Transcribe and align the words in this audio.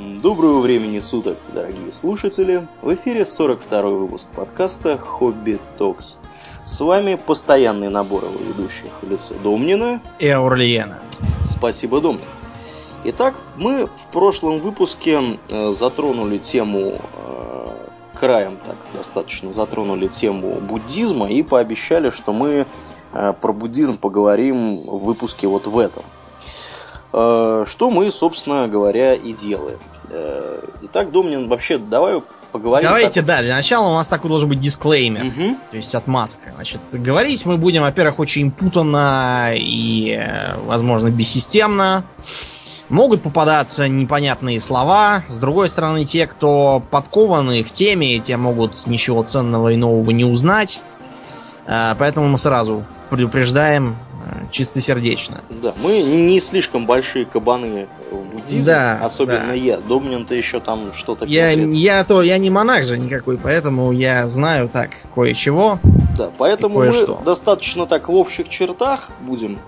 Доброго 0.00 0.60
времени 0.60 0.98
суток, 0.98 1.36
дорогие 1.52 1.92
слушатели! 1.92 2.66
В 2.80 2.94
эфире 2.94 3.26
42 3.26 3.82
выпуск 3.82 4.28
подкаста 4.34 4.96
«Хобби 4.96 5.58
Токс». 5.76 6.20
С 6.64 6.80
вами 6.80 7.16
постоянный 7.16 7.90
набор 7.90 8.24
его 8.24 8.38
ведущих 8.38 8.90
в 9.02 9.10
лице 9.10 9.34
Домнина 9.42 10.00
и 10.18 10.26
Аурлиена. 10.26 11.00
Спасибо, 11.44 12.00
Домнин. 12.00 12.24
Итак, 13.04 13.42
мы 13.56 13.88
в 13.88 14.06
прошлом 14.10 14.58
выпуске 14.58 15.38
э, 15.50 15.70
затронули 15.72 16.38
тему 16.38 16.94
э, 17.12 17.66
краем 18.14 18.56
так 18.64 18.76
достаточно 18.94 19.52
затронули 19.52 20.06
тему 20.06 20.54
буддизма 20.60 21.28
и 21.30 21.42
пообещали, 21.42 22.08
что 22.08 22.32
мы 22.32 22.66
э, 23.12 23.34
про 23.38 23.52
буддизм 23.52 23.98
поговорим 23.98 24.78
в 24.78 25.04
выпуске 25.04 25.46
вот 25.46 25.66
в 25.66 25.78
этом. 25.78 26.02
Что 27.12 27.90
мы, 27.90 28.08
собственно 28.12 28.68
говоря, 28.68 29.14
и 29.14 29.32
делаем. 29.32 29.80
Итак, 30.82 31.12
Домнин, 31.12 31.48
вообще 31.48 31.78
давай 31.78 32.22
поговорим. 32.50 32.88
Давайте, 32.88 33.20
как... 33.20 33.26
да, 33.26 33.42
для 33.42 33.54
начала 33.54 33.88
у 33.88 33.94
нас 33.94 34.08
такой 34.08 34.28
должен 34.28 34.48
быть 34.48 34.60
дисклеймер, 34.60 35.26
угу. 35.26 35.56
то 35.70 35.76
есть 35.76 35.94
отмазка. 35.94 36.52
Значит, 36.54 36.80
говорить 36.92 37.46
мы 37.46 37.56
будем, 37.56 37.82
во-первых, 37.82 38.18
очень 38.18 38.50
путанно 38.50 39.52
и, 39.54 40.20
возможно, 40.64 41.10
бессистемно. 41.10 42.04
Могут 42.88 43.22
попадаться 43.22 43.86
непонятные 43.86 44.58
слова. 44.58 45.22
С 45.28 45.38
другой 45.38 45.68
стороны, 45.68 46.04
те, 46.04 46.26
кто 46.26 46.82
подкованы 46.90 47.62
в 47.62 47.70
теме, 47.70 48.18
те 48.18 48.36
могут 48.36 48.84
ничего 48.88 49.22
ценного 49.22 49.68
и 49.68 49.76
нового 49.76 50.10
не 50.10 50.24
узнать. 50.24 50.80
А, 51.68 51.94
поэтому 51.96 52.26
мы 52.26 52.36
сразу 52.36 52.84
предупреждаем 53.08 53.90
э, 53.90 54.09
чистосердечно. 54.50 55.42
Да, 55.48 55.72
мы 55.82 56.02
не 56.02 56.40
слишком 56.40 56.86
большие 56.86 57.24
кабаны 57.24 57.88
в 58.10 58.24
буддизме, 58.24 58.72
да, 58.72 59.00
особенно 59.02 59.48
да. 59.48 59.54
я. 59.54 59.78
Домнин-то 59.78 60.34
еще 60.34 60.60
там 60.60 60.92
что-то 60.92 61.24
я, 61.24 61.50
я, 61.50 62.04
то, 62.04 62.22
я 62.22 62.38
не 62.38 62.50
монах 62.50 62.84
же 62.84 62.98
никакой, 62.98 63.38
поэтому 63.38 63.92
я 63.92 64.26
знаю 64.28 64.68
так 64.68 64.90
кое-чего. 65.14 65.78
Да, 66.16 66.30
поэтому 66.36 66.80
мы 66.80 66.92
достаточно 67.24 67.86
так 67.86 68.08
в 68.08 68.14
общих 68.14 68.48
чертах 68.48 69.10
будем 69.20 69.58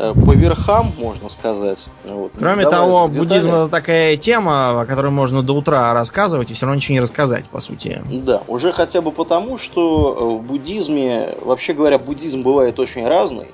Э, 0.00 0.14
по 0.14 0.32
верхам, 0.32 0.92
можно 0.96 1.28
сказать. 1.28 1.88
Вот. 2.04 2.30
Кроме 2.38 2.62
Давай 2.62 2.78
того, 2.78 3.08
буддизм 3.08 3.50
это 3.50 3.68
такая 3.68 4.16
тема, 4.16 4.80
о 4.80 4.86
которой 4.86 5.10
можно 5.10 5.42
до 5.42 5.54
утра 5.54 5.92
рассказывать 5.92 6.50
и 6.52 6.54
все 6.54 6.66
равно 6.66 6.76
ничего 6.76 6.94
не 6.94 7.00
рассказать, 7.00 7.48
по 7.48 7.58
сути. 7.58 8.00
Да, 8.06 8.42
уже 8.46 8.70
хотя 8.70 9.00
бы 9.00 9.10
потому, 9.10 9.58
что 9.58 10.16
э, 10.16 10.38
в 10.38 10.42
буддизме, 10.42 11.34
вообще 11.42 11.72
говоря, 11.72 11.98
буддизм 11.98 12.42
бывает 12.42 12.78
очень 12.78 13.06
разный. 13.08 13.48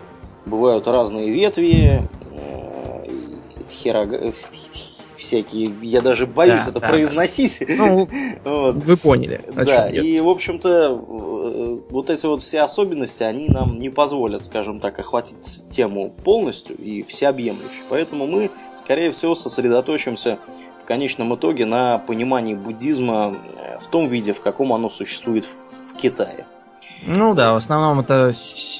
Бывают 0.46 0.86
разные 0.86 1.30
ветви, 1.30 2.02
э, 2.36 3.04
херога 3.70 4.32
всякие, 5.24 5.74
я 5.82 6.00
даже 6.00 6.26
боюсь 6.26 6.64
да, 6.64 6.70
это 6.70 6.80
да, 6.80 6.88
произносить. 6.88 7.62
Ну, 7.66 8.08
вот. 8.44 8.76
Вы 8.76 8.96
поняли. 8.96 9.40
Да, 9.54 9.88
и, 9.88 10.20
в 10.20 10.28
общем-то, 10.28 10.68
э, 10.68 11.78
вот 11.90 12.10
эти 12.10 12.26
вот 12.26 12.42
все 12.42 12.60
особенности, 12.60 13.22
они 13.22 13.48
нам 13.48 13.78
не 13.78 13.90
позволят, 13.90 14.44
скажем 14.44 14.80
так, 14.80 14.98
охватить 14.98 15.64
тему 15.70 16.14
полностью 16.24 16.76
и 16.76 17.02
всеобъемлюще. 17.02 17.82
Поэтому 17.88 18.26
мы, 18.26 18.50
скорее 18.72 19.10
всего, 19.10 19.34
сосредоточимся 19.34 20.38
в 20.82 20.86
конечном 20.86 21.34
итоге 21.34 21.64
на 21.64 21.98
понимании 21.98 22.54
буддизма 22.54 23.36
э, 23.56 23.78
в 23.80 23.86
том 23.86 24.08
виде, 24.08 24.32
в 24.32 24.40
каком 24.40 24.72
оно 24.72 24.90
существует 24.90 25.44
в 25.44 25.96
Китае. 25.96 26.46
Ну 27.06 27.34
да, 27.34 27.52
в 27.52 27.56
основном 27.56 28.00
это 28.00 28.32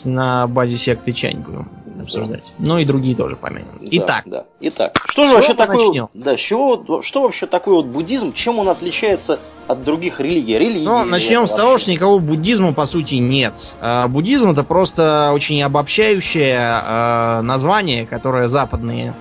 на 0.05 0.47
базе 0.47 0.77
секты 0.77 1.13
Чань 1.13 1.39
будем 1.39 1.69
обсуждать. 2.01 2.53
Ну 2.59 2.79
и 2.79 2.85
другие 2.85 3.17
тоже 3.17 3.37
помянем. 3.37 3.69
Итак. 3.91 4.23
Да, 4.27 4.45
Итак, 4.61 4.93
что 5.07 5.27
же 5.27 5.35
вообще 5.35 5.55
такое? 5.55 5.79
Начнем? 5.79 6.09
Да, 6.15 6.37
чего, 6.37 7.03
что 7.03 7.23
вообще 7.23 7.47
такое 7.47 7.77
вот 7.77 7.87
буддизм? 7.87 8.33
Чем 8.33 8.59
он 8.59 8.69
отличается 8.69 9.39
от 9.67 9.85
других 9.85 10.21
религий? 10.21 10.59
Религии 10.59 10.85
ну, 10.85 11.05
начнем 11.05 11.47
с 11.47 11.51
вообще? 11.51 11.57
того, 11.65 11.79
что 11.79 11.91
никакого 11.91 12.21
буддизма 12.21 12.73
по 12.73 12.85
сути 12.87 13.17
нет. 13.17 13.75
А, 13.81 14.09
буддизм 14.09 14.51
это 14.51 14.65
просто 14.65 15.31
очень 15.33 15.63
обобщающее 15.63 16.59
а, 16.59 17.43
название, 17.43 18.07
которое 18.07 18.49
западные 18.49 19.15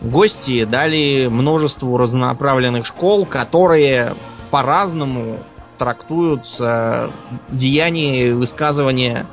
гости 0.00 0.64
дали 0.64 1.28
множеству 1.30 1.96
разнонаправленных 1.96 2.86
школ, 2.86 3.26
которые 3.26 4.14
по-разному 4.50 5.38
трактуют 5.78 6.46
а, 6.60 7.10
деяния 7.48 8.28
и 8.28 8.32
высказывания 8.32 9.26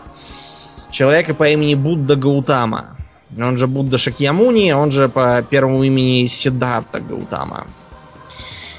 человека 0.91 1.33
по 1.33 1.49
имени 1.49 1.75
Будда 1.75 2.15
Гаутама. 2.15 2.95
Он 3.37 3.57
же 3.57 3.67
Будда 3.67 3.97
Шакьямуни, 3.97 4.71
он 4.71 4.91
же 4.91 5.09
по 5.09 5.41
первому 5.41 5.83
имени 5.83 6.27
Сиддарта 6.27 6.99
Гаутама. 6.99 7.65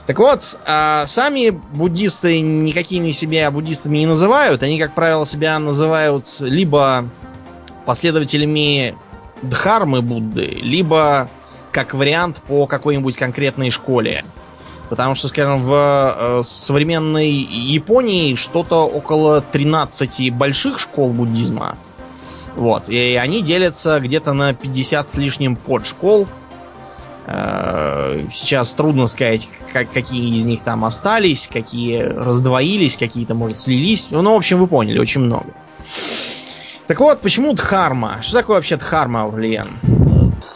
Так 0.07 0.21
вот, 0.21 0.59
а 0.65 1.05
сами 1.07 1.51
буддисты 1.51 2.41
никакими 2.41 3.11
себя 3.11 3.51
буддистами 3.51 3.99
не 3.99 4.07
называют. 4.07 4.63
Они, 4.63 4.79
как 4.79 4.95
правило, 4.95 5.27
себя 5.27 5.59
называют 5.59 6.29
либо 6.39 7.09
последователями 7.87 8.95
Дхармы 9.43 10.03
Будды, 10.03 10.47
либо 10.63 11.29
как 11.73 11.93
вариант 11.93 12.41
по 12.47 12.67
какой-нибудь 12.67 13.17
конкретной 13.17 13.71
школе. 13.71 14.25
Потому 14.89 15.15
что, 15.15 15.29
скажем, 15.29 15.61
в 15.61 15.73
э, 15.73 16.43
современной 16.45 17.29
Японии 17.31 18.35
что-то 18.37 18.87
около 18.87 19.41
13 19.41 20.33
больших 20.33 20.79
школ 20.79 21.13
буддизма. 21.13 21.77
Вот. 22.55 22.89
И 22.89 23.19
они 23.21 23.43
делятся 23.43 24.01
где-то 24.01 24.33
на 24.33 24.55
50 24.55 25.09
с 25.09 25.17
лишним 25.17 25.57
подшкол. 25.57 26.29
Э, 27.27 28.27
сейчас 28.31 28.73
трудно 28.75 29.07
сказать, 29.07 29.49
как, 29.73 29.91
какие 29.91 30.37
из 30.37 30.47
них 30.47 30.63
там 30.63 30.85
остались, 30.85 31.49
какие 31.53 32.03
раздвоились, 32.03 32.97
какие-то, 32.97 33.35
может, 33.35 33.59
слились. 33.59 34.09
Ну, 34.11 34.33
в 34.33 34.37
общем, 34.37 34.59
вы 34.61 34.69
поняли, 34.69 34.99
очень 34.99 35.21
много. 35.21 35.49
Так 36.87 37.01
вот, 37.01 37.21
почему 37.21 37.53
Дхарма? 37.53 38.19
Что 38.23 38.39
такое 38.39 38.57
вообще 38.57 38.77
Дхарма, 38.77 39.23
Аурлиен? 39.23 40.06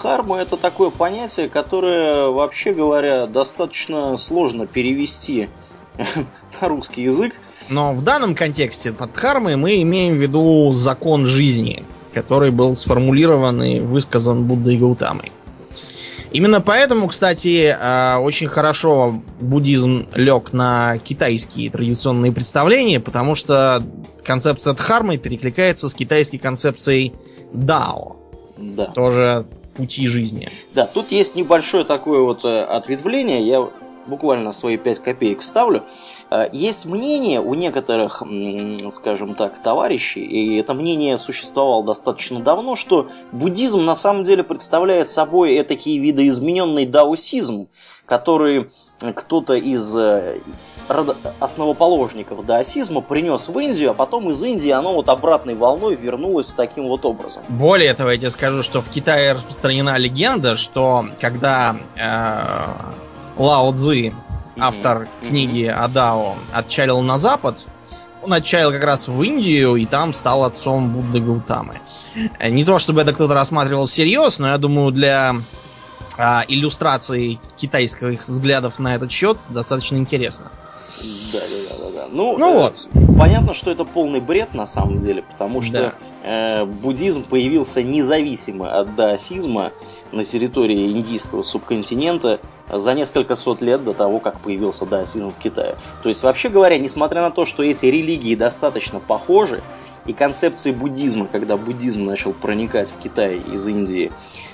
Дхарма 0.01 0.39
это 0.39 0.57
такое 0.57 0.89
понятие, 0.89 1.51
которое, 1.51 2.29
вообще 2.29 2.73
говоря, 2.73 3.27
достаточно 3.27 4.17
сложно 4.17 4.67
перевести 4.67 5.51
на 6.61 6.69
русский 6.69 7.03
язык. 7.03 7.35
Но 7.69 7.93
в 7.93 8.01
данном 8.01 8.35
контексте 8.35 8.95
под 8.95 9.13
дхармой 9.13 9.57
мы 9.57 9.83
имеем 9.83 10.15
в 10.15 10.17
виду 10.17 10.73
закон 10.73 11.27
жизни, 11.27 11.85
который 12.15 12.51
был 12.51 12.75
сформулирован 12.77 13.63
и 13.63 13.81
высказан 13.81 14.45
Буддой 14.45 14.79
Гаутамой. 14.79 15.31
Именно 16.33 16.63
поэтому, 16.63 17.07
кстати, 17.09 17.77
а, 17.79 18.21
очень 18.21 18.47
хорошо 18.47 19.21
буддизм 19.39 20.07
лег 20.15 20.55
на 20.55 20.97
китайские 20.97 21.71
традиционные 21.71 22.33
представления, 22.33 23.01
потому 23.01 23.35
что 23.35 23.83
концепция 24.25 24.73
дхармы 24.73 25.19
перекликается 25.19 25.91
с 25.91 25.95
китайской 25.95 26.39
концепцией 26.39 27.13
дао. 27.53 28.17
Да. 28.57 28.87
Тоже 28.87 29.47
пути 29.81 30.07
жизни. 30.07 30.49
Да, 30.75 30.87
тут 30.87 31.11
есть 31.11 31.35
небольшое 31.35 31.85
такое 31.85 32.21
вот 32.21 32.45
э, 32.45 32.63
ответвление. 32.63 33.47
Я 33.47 33.69
буквально 34.07 34.53
свои 34.53 34.77
5 34.77 34.99
копеек 34.99 35.43
ставлю. 35.43 35.85
Э, 36.31 36.49
есть 36.53 36.87
мнение 36.87 37.41
у 37.41 37.55
некоторых, 37.55 38.23
скажем 38.91 39.35
так, 39.35 39.63
товарищей, 39.63 40.23
и 40.23 40.57
это 40.59 40.75
мнение 40.75 41.17
существовало 41.17 41.85
достаточно 41.85 42.41
давно, 42.41 42.77
что 42.77 43.09
буддизм 43.33 43.85
на 43.85 43.95
самом 43.95 44.23
деле 44.23 44.43
представляет 44.43 45.09
собой 45.09 45.63
такие 45.63 45.99
видоизмененный 45.99 46.87
даосизм, 46.87 47.69
который 48.07 48.69
кто-то 49.15 49.55
из 49.55 49.97
э, 49.97 50.39
основоположников 51.41 52.45
даосизма 52.45 53.01
принес 53.01 53.49
в 53.49 53.59
Индию, 53.59 53.91
а 53.91 53.95
потом 53.95 54.31
из 54.31 54.43
Индии 54.43 54.71
оно 54.71 54.95
вот 54.95 55.09
обратной 55.09 55.55
волной 55.55 55.95
вернулось 55.97 56.49
таким 56.49 56.89
вот 56.89 57.05
образом. 57.05 57.43
Более 57.49 57.95
того, 57.95 58.11
я 58.11 58.19
тебе 58.19 58.31
скажу, 58.31 58.63
что 58.63 58.81
в 58.81 58.89
Китае 58.89 59.33
распространена 59.33 59.97
легенда, 59.97 60.57
что 60.57 61.07
когда 61.21 61.77
э, 61.97 62.67
Лао 63.39 63.73
Цзы, 63.73 64.13
автор 64.59 65.03
mm-hmm. 65.03 65.29
книги 65.29 65.65
Адао, 65.65 66.35
отчалил 66.53 67.01
на 67.01 67.19
запад, 67.19 67.65
он 68.23 68.33
отчалил 68.33 68.71
как 68.71 68.85
раз 68.85 69.09
в 69.09 69.23
Индию 69.23 69.77
и 69.77 69.87
там 69.87 70.13
стал 70.13 70.45
отцом 70.45 70.93
Будды 70.93 71.21
Гаутамы. 71.21 71.81
Не 72.43 72.65
то 72.65 72.79
чтобы 72.79 73.01
это 73.01 73.13
кто-то 73.13 73.35
рассматривал 73.35 73.87
всерьез, 73.87 74.39
но 74.39 74.49
я 74.49 74.59
думаю, 74.59 74.91
для 74.91 75.37
а, 76.19 76.45
иллюстрации 76.49 77.39
китайских 77.57 78.29
взглядов 78.29 78.79
на 78.79 78.95
этот 78.95 79.11
счет 79.11 79.39
достаточно 79.49 79.97
интересно. 79.97 80.51
Да, 81.33 81.39
да, 81.39 81.77
да, 81.79 81.91
да. 81.95 82.09
Ну, 82.11 82.37
ну 82.39 82.55
э, 82.55 82.59
вот. 82.63 82.89
Понятно, 83.19 83.55
что 83.55 83.71
это 83.71 83.85
полный 83.85 84.21
бред 84.21 84.55
на 84.55 84.67
самом 84.67 84.99
деле, 84.99 85.23
потому 85.23 85.63
что 85.63 85.95
да. 86.23 86.63
э, 86.63 86.65
буддизм 86.65 87.25
появился 87.25 87.83
независимо 87.83 88.79
от 88.81 88.95
даосизма 88.97 89.73
на 90.13 90.25
территории 90.25 90.91
индийского 90.91 91.43
субконтинента 91.43 92.41
за 92.69 92.95
несколько 92.95 93.37
сот 93.37 93.63
лет 93.63 93.85
до 93.85 93.95
того, 93.95 94.19
как 94.21 94.41
появился 94.41 94.87
даосизм 94.87 95.31
в 95.31 95.37
Китае. 95.37 95.77
То 96.03 96.09
есть, 96.09 96.23
вообще 96.23 96.49
говоря, 96.49 96.79
несмотря 96.79 97.23
на 97.23 97.31
то, 97.31 97.45
что 97.45 97.63
эти 97.63 97.87
религии 97.87 98.35
достаточно 98.35 99.01
похожи, 99.01 99.63
и 100.07 100.13
концепции 100.13 100.73
буддизма, 100.73 101.27
когда 101.31 101.57
буддизм 101.57 102.05
начал 102.05 102.33
проникать 102.33 102.91
в 102.91 102.99
Китай 102.99 103.39
из 103.53 103.67
Индии, 103.69 104.11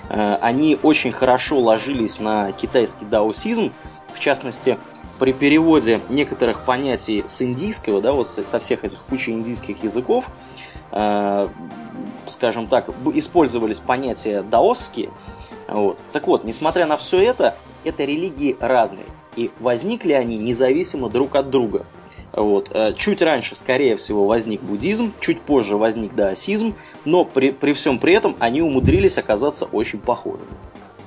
э, 0.08 0.38
они 0.40 0.78
очень 0.82 1.12
хорошо 1.12 1.58
ложились 1.58 2.20
на 2.20 2.52
китайский 2.52 3.04
даосизм, 3.04 3.72
В 4.12 4.18
частности, 4.18 4.78
при 5.18 5.32
переводе 5.32 6.00
некоторых 6.08 6.64
понятий 6.64 7.24
с 7.26 7.42
индийского, 7.42 8.00
да, 8.00 8.12
вот 8.12 8.28
со 8.28 8.58
всех 8.58 8.84
этих 8.84 9.00
кучи 9.02 9.30
индийских 9.30 9.82
языков, 9.82 10.30
э, 10.92 11.48
скажем 12.26 12.66
так, 12.66 12.90
использовались 13.14 13.80
понятия 13.80 14.42
даосские. 14.42 15.10
Вот. 15.68 15.98
Так 16.12 16.26
вот, 16.26 16.44
несмотря 16.44 16.86
на 16.86 16.96
все 16.96 17.20
это, 17.20 17.56
это 17.84 18.04
религии 18.04 18.56
разные. 18.60 19.06
И 19.36 19.50
возникли 19.60 20.12
они 20.12 20.36
независимо 20.38 21.10
друг 21.10 21.36
от 21.36 21.50
друга. 21.50 21.84
Вот. 22.32 22.70
Э, 22.72 22.92
чуть 22.94 23.22
раньше, 23.22 23.54
скорее 23.54 23.96
всего, 23.96 24.26
возник 24.26 24.62
буддизм, 24.62 25.12
чуть 25.20 25.40
позже 25.40 25.76
возник 25.76 26.14
даосизм, 26.14 26.74
но 27.04 27.24
при, 27.24 27.50
при 27.50 27.72
всем 27.72 27.98
при 27.98 28.14
этом 28.14 28.36
они 28.38 28.62
умудрились 28.62 29.18
оказаться 29.18 29.66
очень 29.66 29.98
похожими. 29.98 30.46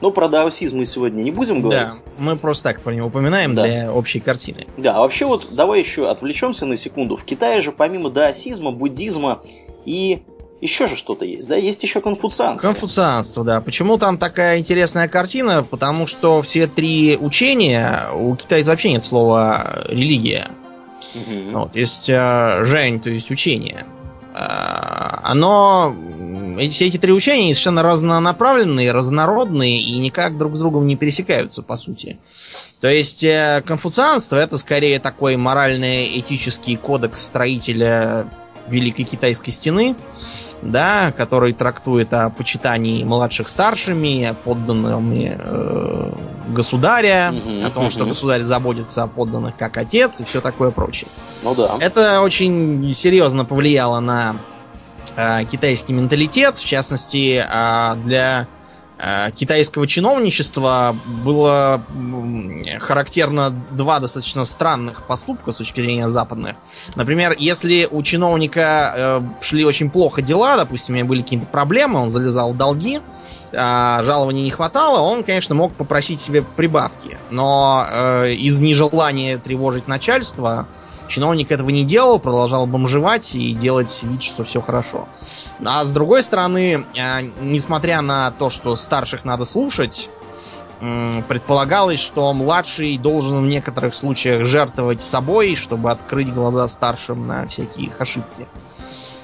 Но 0.02 0.12
про 0.12 0.30
даосизм 0.30 0.78
мы 0.78 0.86
сегодня 0.86 1.22
не 1.24 1.32
будем 1.32 1.62
говорить. 1.62 1.94
Да, 1.94 2.12
мы 2.18 2.36
просто 2.38 2.64
так 2.66 2.82
про 2.82 2.94
него 2.94 3.08
упоминаем 3.08 3.56
да. 3.56 3.66
для 3.66 3.92
общей 3.92 4.20
картины. 4.20 4.68
Да, 4.78 4.96
а 4.96 5.00
вообще 5.02 5.26
вот 5.26 5.48
давай 5.52 5.80
еще 5.80 6.10
отвлечемся 6.10 6.66
на 6.66 6.76
секунду. 6.76 7.16
В 7.16 7.24
Китае 7.24 7.62
же 7.62 7.72
помимо 7.72 8.10
даосизма, 8.10 8.72
буддизма 8.72 9.42
и 9.86 10.24
еще 10.62 10.88
же 10.88 10.96
что-то 10.96 11.26
есть, 11.26 11.48
да? 11.48 11.56
Есть 11.56 11.82
еще 11.84 12.02
конфуцианство. 12.02 12.68
Конфуцианство, 12.68 13.44
да. 13.44 13.62
Почему 13.62 13.98
там 13.98 14.18
такая 14.18 14.60
интересная 14.60 15.08
картина? 15.08 15.64
Потому 15.64 16.06
что 16.06 16.42
все 16.42 16.68
три 16.68 17.18
учения, 17.20 18.10
у 18.14 18.36
китайцев 18.36 18.70
вообще 18.70 18.92
нет 18.92 19.04
слова 19.04 19.84
религия. 19.88 20.48
Угу. 21.16 21.58
Вот, 21.58 21.76
есть 21.76 22.10
э, 22.10 22.66
Жень, 22.66 23.00
то 23.00 23.10
есть 23.10 23.32
учение. 23.32 23.86
Э, 24.34 25.20
оно 25.24 25.96
эти, 26.58 26.74
все 26.74 26.88
эти 26.88 26.98
три 26.98 27.14
учения 27.14 27.54
совершенно 27.54 27.84
разнонаправленные, 27.84 28.92
разнородные 28.92 29.82
и 29.82 29.98
никак 30.00 30.38
друг 30.38 30.56
с 30.56 30.60
другом 30.60 30.88
не 30.88 30.96
пересекаются, 30.96 31.62
по 31.62 31.76
сути. 31.76 32.20
То 32.80 32.88
есть 32.88 33.24
э, 33.24 33.62
конфуцианство 33.66 34.38
это 34.38 34.58
скорее 34.58 35.00
такой 35.00 35.36
морально-этический 35.36 36.78
кодекс 36.78 37.26
строителя 37.26 38.28
Великой 38.70 39.04
Китайской 39.04 39.52
стены, 39.52 39.96
да, 40.62 41.12
который 41.12 41.54
трактует 41.54 42.14
о 42.14 42.30
почитании 42.30 43.04
младших 43.04 43.50
старшими, 43.50 44.36
подданными 44.44 45.38
э, 45.40 46.12
государя, 46.50 47.34
угу, 47.34 47.66
о 47.66 47.70
том, 47.72 47.84
угу. 47.86 47.90
что 47.90 48.06
государь 48.06 48.42
заботится 48.42 49.04
о 49.04 49.08
подданных 49.08 49.56
как 49.58 49.78
отец 49.78 50.22
и 50.22 50.24
все 50.24 50.42
такое 50.42 50.72
прочее. 50.72 51.10
Ну 51.44 51.56
да. 51.56 51.78
Это 51.80 52.22
очень 52.22 52.94
серьезно 52.94 53.46
повлияло 53.46 54.00
на 54.00 54.36
э, 55.20 55.46
китайский 55.46 55.94
менталитет, 55.94 56.58
в 56.58 56.66
частности, 56.66 57.44
э, 57.46 57.96
для 58.04 58.48
Э, 59.02 59.32
китайского 59.34 59.88
чиновничества 59.88 60.94
было 61.24 61.82
характерно 62.80 63.50
два 63.72 64.00
достаточно 64.00 64.44
странных 64.44 65.08
поступка 65.08 65.54
с 65.54 65.58
точки 65.58 65.80
зрения 65.80 66.10
западных. 66.10 66.56
Например, 66.96 67.34
если 67.40 67.88
у 67.90 68.04
чиновника 68.04 69.24
шли 69.40 69.64
очень 69.64 69.90
плохо 69.90 70.22
дела, 70.22 70.58
допустим, 70.58 70.96
у 70.96 70.98
него 70.98 71.08
были 71.08 71.22
какие-то 71.22 71.46
проблемы, 71.46 72.02
он 72.02 72.10
залезал 72.10 72.52
в 72.52 72.58
долги, 72.58 73.00
а 73.54 74.02
жалований 74.04 74.44
не 74.44 74.52
хватало, 74.52 75.00
он, 75.00 75.24
конечно, 75.24 75.56
мог 75.56 75.74
попросить 75.74 76.20
себе 76.20 76.42
прибавки. 76.42 77.18
Но 77.30 77.86
э, 77.90 78.34
из 78.34 78.62
нежелания 78.62 79.38
тревожить 79.38 79.88
начальство 79.88 80.68
чиновник 81.08 81.52
этого 81.52 81.70
не 81.70 81.84
делал, 81.84 82.20
продолжал 82.20 82.66
бомжевать 82.68 83.36
и 83.36 83.54
делать 83.54 84.00
вид, 84.04 84.24
что 84.24 84.44
все 84.44 84.62
хорошо. 84.62 85.08
А 85.66 85.84
с 85.84 85.92
другой 85.92 86.24
стороны, 86.24 86.86
э, 86.96 87.22
несмотря 87.42 88.02
на 88.02 88.32
то, 88.32 88.50
что 88.50 88.76
старших 88.76 89.26
надо 89.26 89.46
слушать, 89.46 90.10
э, 90.82 91.12
предполагалось, 91.28 92.00
что 92.00 92.32
младший 92.34 92.98
должен 92.98 93.44
в 93.44 93.48
некоторых 93.48 93.94
случаях 93.94 94.46
жертвовать 94.46 95.02
собой, 95.02 95.56
чтобы 95.56 95.92
открыть 95.92 96.34
глаза 96.34 96.68
старшим 96.68 97.28
на 97.28 97.48
всякие 97.48 97.88
их 97.88 98.00
ошибки. 98.00 98.48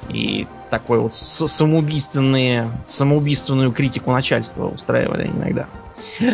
И 0.09 0.47
такой 0.79 0.99
вот 0.99 1.13
самоубийственные, 1.13 2.69
самоубийственную 2.85 3.71
критику 3.71 4.11
начальства 4.11 4.67
устраивали 4.67 5.27
иногда. 5.27 5.67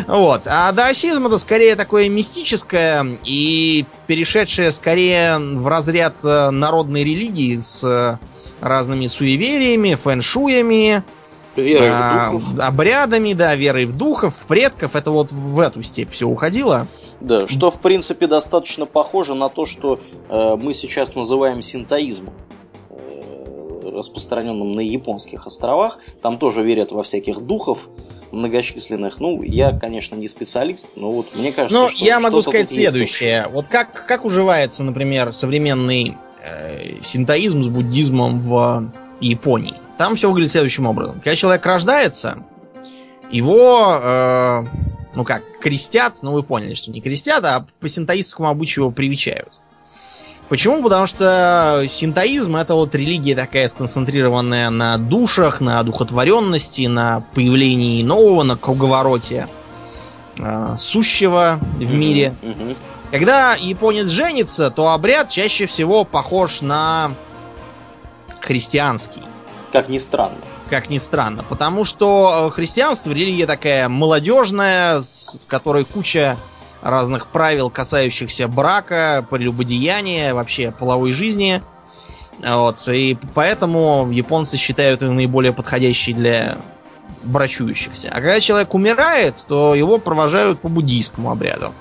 Вот. 0.08 0.42
А 0.46 0.72
даосизм 0.72 1.26
это 1.26 1.38
скорее 1.38 1.76
такое 1.76 2.08
мистическое 2.08 3.06
и 3.24 3.84
перешедшее 4.08 4.72
скорее 4.72 5.38
в 5.38 5.66
разряд 5.68 6.18
э, 6.24 6.50
народной 6.50 7.04
религии 7.04 7.56
с 7.58 7.84
э, 7.84 8.18
разными 8.60 9.06
суевериями, 9.06 9.94
фэншуями, 9.94 11.04
Верой 11.54 11.90
а, 11.92 12.30
в 12.30 12.32
духов. 12.32 12.58
Обрядами, 12.58 13.34
да, 13.34 13.54
верой 13.54 13.84
в 13.84 13.96
духов, 13.96 14.34
в 14.34 14.46
предков. 14.46 14.96
Это 14.96 15.10
вот 15.10 15.30
в 15.30 15.60
эту 15.60 15.82
степь 15.82 16.10
все 16.10 16.26
уходило. 16.26 16.88
Да, 17.20 17.46
что 17.46 17.70
в 17.70 17.78
принципе 17.78 18.26
достаточно 18.26 18.86
похоже 18.86 19.34
на 19.34 19.50
то, 19.50 19.66
что 19.66 19.98
э, 20.28 20.56
мы 20.56 20.72
сейчас 20.72 21.14
называем 21.14 21.60
синтоизмом 21.60 22.32
распространенном 23.92 24.74
на 24.74 24.80
японских 24.80 25.46
островах. 25.46 25.98
Там 26.20 26.38
тоже 26.38 26.62
верят 26.62 26.92
во 26.92 27.02
всяких 27.02 27.40
духов 27.40 27.88
многочисленных. 28.32 29.20
Ну, 29.20 29.42
я, 29.42 29.78
конечно, 29.78 30.16
не 30.16 30.28
специалист, 30.28 30.88
но 30.96 31.12
вот 31.12 31.26
мне 31.34 31.52
кажется, 31.52 31.78
ну, 31.78 31.88
что 31.88 32.04
я 32.04 32.18
могу 32.20 32.42
сказать 32.42 32.68
следующее. 32.68 33.48
Вот 33.52 33.66
как, 33.66 34.06
как 34.06 34.24
уживается, 34.24 34.84
например, 34.84 35.32
современный 35.32 36.16
э, 36.44 37.00
синтоизм 37.02 37.62
с 37.62 37.68
буддизмом 37.68 38.40
в 38.40 38.90
Японии? 39.20 39.74
Там 39.98 40.14
все 40.14 40.28
выглядит 40.28 40.50
следующим 40.50 40.86
образом. 40.86 41.16
Когда 41.16 41.36
человек 41.36 41.64
рождается, 41.66 42.38
его, 43.30 43.98
э, 44.02 44.64
ну 45.14 45.24
как, 45.24 45.42
крестят, 45.60 46.16
ну 46.22 46.32
вы 46.32 46.42
поняли, 46.42 46.74
что 46.74 46.90
не 46.90 47.00
крестят, 47.00 47.44
а 47.44 47.66
по 47.80 47.88
синтоистскому 47.88 48.48
обычаю 48.48 48.84
его 48.84 48.92
привечают. 48.92 49.60
Почему? 50.48 50.82
Потому 50.82 51.06
что 51.06 51.84
синтоизм 51.88 52.56
это 52.56 52.74
вот 52.74 52.94
религия 52.94 53.34
такая 53.34 53.68
сконцентрированная 53.68 54.70
на 54.70 54.98
душах, 54.98 55.60
на 55.60 55.82
духотворенности, 55.82 56.86
на 56.86 57.24
появлении 57.34 58.02
нового, 58.02 58.42
на 58.42 58.56
круговороте 58.56 59.48
э, 60.38 60.76
сущего 60.78 61.58
в 61.76 61.94
мире. 61.94 62.34
Когда 63.10 63.54
японец 63.54 64.08
женится, 64.08 64.70
то 64.70 64.90
обряд 64.90 65.28
чаще 65.28 65.66
всего 65.66 66.04
похож 66.04 66.60
на 66.60 67.12
христианский. 68.40 69.22
Как 69.72 69.88
ни 69.88 69.98
странно. 69.98 70.36
Как 70.68 70.90
ни 70.90 70.98
странно. 70.98 71.44
Потому 71.48 71.84
что 71.84 72.50
христианство 72.52 73.12
религия 73.12 73.46
такая 73.46 73.88
молодежная, 73.88 75.00
в 75.00 75.46
которой 75.46 75.84
куча 75.84 76.36
разных 76.82 77.28
правил, 77.28 77.70
касающихся 77.70 78.48
брака, 78.48 79.24
прелюбодеяния, 79.30 80.34
вообще 80.34 80.72
половой 80.72 81.12
жизни. 81.12 81.62
Вот, 82.38 82.88
и 82.88 83.16
поэтому 83.34 84.10
японцы 84.10 84.56
считают 84.56 85.02
ее 85.02 85.10
наиболее 85.10 85.52
подходящей 85.52 86.12
для 86.12 86.58
брачующихся. 87.22 88.08
А 88.10 88.14
когда 88.14 88.40
человек 88.40 88.74
умирает, 88.74 89.44
то 89.46 89.74
его 89.74 89.98
провожают 89.98 90.60
по 90.60 90.68
буддийскому 90.68 91.30
обряду. 91.30 91.72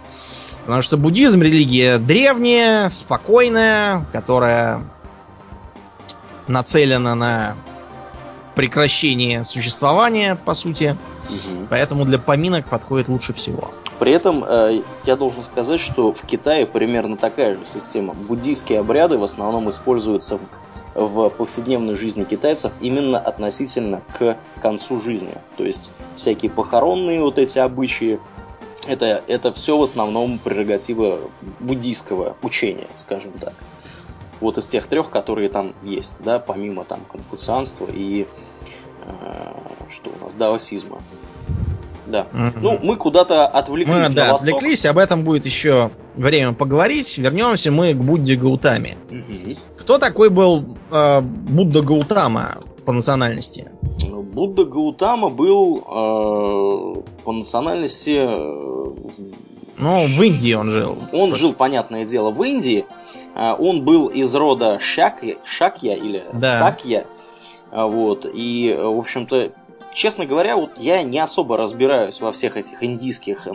Потому 0.66 0.84
что 0.84 0.98
буддизм 0.98 1.42
религия 1.42 1.98
древняя, 1.98 2.90
спокойная, 2.90 4.06
которая 4.12 4.84
нацелена 6.48 7.16
на 7.16 7.56
прекращение 8.54 9.44
существования, 9.44 10.36
по 10.36 10.54
сути. 10.54 10.96
Угу. 11.30 11.68
Поэтому 11.70 12.06
для 12.06 12.20
поминок 12.20 12.68
подходит 12.68 13.08
лучше 13.08 13.34
всего. 13.34 13.72
При 14.00 14.12
этом 14.12 14.44
э, 14.44 14.82
я 15.06 15.16
должен 15.16 15.44
сказать, 15.44 15.80
что 15.80 16.14
в 16.14 16.24
Китае 16.24 16.66
примерно 16.66 17.18
такая 17.18 17.56
же 17.56 17.66
система. 17.66 18.14
Буддийские 18.14 18.80
обряды 18.80 19.18
в 19.18 19.24
основном 19.24 19.70
используются 19.70 20.40
в, 20.96 21.06
в 21.06 21.30
повседневной 21.30 21.96
жизни 21.96 22.24
китайцев 22.24 22.74
именно 22.82 23.20
относительно 23.20 24.02
к 24.18 24.38
концу 24.62 25.02
жизни. 25.02 25.36
То 25.56 25.64
есть 25.64 25.92
всякие 26.16 26.52
похоронные 26.52 27.22
вот 27.22 27.38
эти 27.38 27.60
обычаи, 27.60 28.20
это, 28.88 29.24
это 29.28 29.54
все 29.54 29.78
в 29.78 29.84
основном 29.84 30.40
прерогатива 30.40 31.20
буддийского 31.60 32.36
учения, 32.42 32.88
скажем 32.96 33.32
так. 33.34 33.54
Вот 34.40 34.58
из 34.58 34.68
тех 34.68 34.88
трех, 34.88 35.12
которые 35.12 35.50
там 35.50 35.76
есть, 35.84 36.24
да, 36.24 36.40
помимо 36.40 36.84
там 36.84 37.02
конфуцианства 37.12 37.88
и 37.88 38.26
что 39.90 40.12
у 40.20 40.24
нас, 40.24 40.34
даосизма. 40.34 41.00
Да. 42.08 42.28
Mm-hmm. 42.34 42.54
Ну, 42.62 42.80
мы 42.84 42.96
куда-то 42.98 43.48
отвлеклись. 43.48 44.10
Мы, 44.10 44.16
да, 44.16 44.32
восток. 44.32 44.56
отвлеклись, 44.56 44.86
об 44.86 44.98
этом 44.98 45.24
будет 45.24 45.46
еще 45.46 45.92
время 46.16 46.54
поговорить. 46.54 47.18
Вернемся 47.18 47.72
мы 47.72 47.94
к 47.94 47.98
Будде 47.98 48.36
Гаутаме. 48.36 48.98
Mm-hmm. 49.10 49.58
Кто 49.78 49.98
такой 49.98 50.30
был 50.30 50.66
э, 50.92 51.22
Будда 51.22 51.82
Гаутама 51.82 52.58
по 52.86 52.92
национальности? 52.92 53.70
Будда 54.32 54.66
Гаутама 54.66 55.30
был 55.30 55.78
э, 55.78 57.02
по 57.24 57.32
национальности... 57.32 58.18
Э, 58.18 58.92
ну, 59.78 60.06
в 60.06 60.22
Индии 60.22 60.54
он 60.54 60.70
жил. 60.70 60.98
Он 61.12 61.30
просто. 61.30 61.36
жил, 61.36 61.54
понятное 61.54 62.06
дело, 62.06 62.32
в 62.32 62.44
Индии. 62.44 62.86
Э, 63.36 63.54
он 63.58 63.84
был 63.84 64.08
из 64.08 64.34
рода 64.36 64.80
Шакья, 64.80 65.38
Шакья 65.44 65.96
или 65.96 66.24
да. 66.34 66.60
Сакья. 66.60 67.06
Э, 67.72 67.86
вот. 67.86 68.26
И, 68.32 68.76
в 68.78 68.98
общем-то, 69.00 69.52
честно 69.94 70.26
говоря, 70.26 70.56
вот 70.56 70.72
я 70.78 71.04
не 71.04 71.20
особо 71.20 71.58
разбираюсь 71.58 72.22
во 72.22 72.32
всех 72.32 72.58
этих 72.58 72.84
индийских 72.84 73.48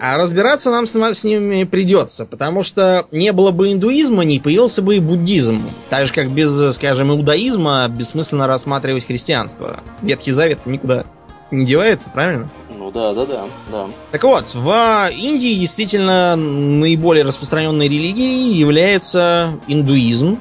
А 0.00 0.16
разбираться 0.16 0.70
нам 0.70 0.86
с, 0.86 0.96
с 0.96 1.24
ними 1.24 1.64
придется, 1.64 2.24
потому 2.24 2.62
что 2.62 3.06
не 3.10 3.32
было 3.32 3.50
бы 3.50 3.72
индуизма, 3.72 4.24
не 4.24 4.38
появился 4.38 4.80
бы 4.80 4.96
и 4.96 5.00
буддизм. 5.00 5.62
Так 5.90 6.06
же, 6.06 6.12
как 6.12 6.30
без, 6.30 6.74
скажем, 6.74 7.10
иудаизма 7.10 7.88
бессмысленно 7.88 8.46
рассматривать 8.46 9.06
христианство. 9.06 9.80
Ветхий 10.02 10.32
Завет 10.32 10.66
никуда 10.66 11.04
не 11.50 11.66
девается, 11.66 12.10
правильно? 12.10 12.48
Ну 12.78 12.92
да, 12.92 13.12
да, 13.12 13.26
да, 13.26 13.44
да. 13.72 13.86
Так 14.12 14.22
вот, 14.24 14.54
в 14.54 15.10
Индии 15.12 15.58
действительно 15.58 16.36
наиболее 16.36 17.24
распространенной 17.24 17.88
религией 17.88 18.54
является 18.54 19.58
индуизм. 19.66 20.38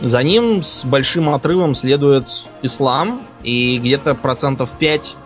За 0.00 0.22
ним 0.22 0.62
с 0.62 0.84
большим 0.84 1.28
отрывом 1.28 1.74
следует 1.74 2.44
ислам, 2.62 3.26
и 3.42 3.78
где-то 3.78 4.14
процентов 4.14 4.76
5 4.78 5.16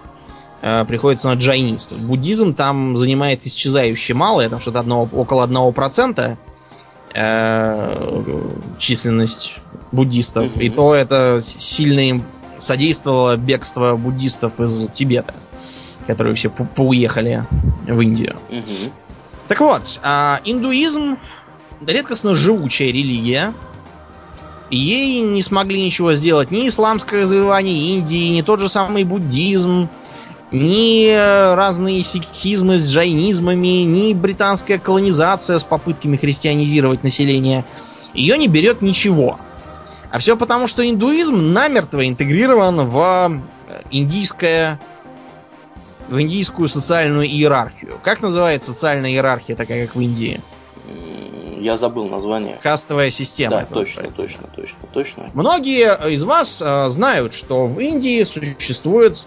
э, 0.62 0.85
приходится 0.87 1.28
на 1.28 1.35
джайнистов. 1.35 1.99
Буддизм 1.99 2.54
там 2.54 2.97
занимает 2.97 3.47
исчезающе 3.47 4.14
мало, 4.14 4.49
там 4.49 4.61
что-то 4.61 4.81
одного, 4.81 5.09
около 5.12 5.47
1% 5.47 6.37
э, 7.14 8.49
численность 8.78 9.59
буддистов. 9.93 10.57
Mm-hmm. 10.57 10.62
И 10.62 10.71
то 10.71 10.95
это 10.95 11.40
сильно 11.43 12.00
им 12.00 12.25
содействовало 12.59 13.37
бегство 13.37 13.97
буддистов 13.97 14.61
из 14.61 14.88
Тибета, 14.93 15.35
которые 16.07 16.35
все 16.35 16.50
по 16.50 16.64
поуехали 16.64 17.45
в 17.87 18.00
Индию. 18.00 18.37
Mm-hmm. 18.50 18.93
Так 19.49 19.61
вот, 19.61 20.00
э, 20.02 20.37
индуизм 20.45 21.19
редкостно 21.87 22.35
живучая 22.35 22.88
религия. 22.88 23.54
Ей 24.75 25.21
не 25.21 25.43
смогли 25.43 25.83
ничего 25.83 26.14
сделать 26.14 26.50
ни 26.50 26.69
исламское 26.69 27.26
завоевание 27.26 27.97
Индии, 27.97 28.37
ни 28.37 28.43
тот 28.43 28.61
же 28.61 28.69
самый 28.69 29.04
буддизм, 29.04 29.88
ни 30.50 31.12
разные 31.54 32.02
сикхизмы 32.02 32.78
с 32.78 32.90
джайнизмами, 32.90 33.85
ни 33.85 34.12
британская 34.14 34.78
колонизация 34.78 35.59
с 35.59 35.64
попытками 35.64 36.16
христианизировать 36.16 37.02
население. 37.02 37.64
Ее 38.14 38.38
не 38.38 38.49
берет 38.49 38.83
ничего. 38.83 39.38
А 40.11 40.19
все 40.19 40.37
потому, 40.37 40.66
что 40.66 40.88
индуизм 40.88 41.52
намертво 41.52 42.07
интегрирован 42.07 42.87
в 42.87 43.43
э, 43.69 43.83
индийское 43.90 44.78
в 46.09 46.21
индийскую 46.21 46.69
социальную 46.69 47.26
иерархию. 47.26 47.99
Как 48.02 48.21
называется 48.21 48.73
социальная 48.73 49.11
иерархия, 49.11 49.57
такая 49.57 49.87
как 49.87 49.97
в 49.97 50.00
Индии? 50.00 50.40
Я 51.64 51.76
забыл 51.76 52.09
название. 52.11 52.59
Кастовая 52.62 53.11
система. 53.11 53.61
Да, 53.61 53.64
точно, 53.64 54.02
называется. 54.02 54.23
точно, 54.23 54.49
точно, 54.54 54.78
точно. 54.92 55.30
Многие 55.33 56.12
из 56.12 56.23
вас 56.23 56.61
э, 56.61 56.88
знают, 56.90 57.33
что 57.33 57.66
в 57.66 57.80
Индии 57.80 58.23
существует 58.23 59.26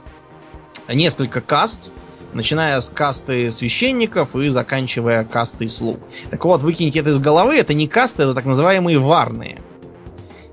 несколько 0.88 1.41
каст, 1.41 1.89
начиная 2.34 2.79
с 2.79 2.89
касты 2.89 3.50
священников 3.50 4.36
и 4.36 4.50
заканчивая 4.50 5.24
кастой 5.24 5.67
слуг. 5.67 5.98
Так 6.29 6.46
вот, 6.46 6.62
выкиньте 6.62 7.00
это 7.00 7.10
из 7.10 7.17
головы, 7.17 7.56
это 7.56 7.74
не 7.74 7.88
касты, 7.88 8.22
это 8.22 8.36
так 8.36 8.46
называемые 8.46 9.00
варные. 9.00 9.60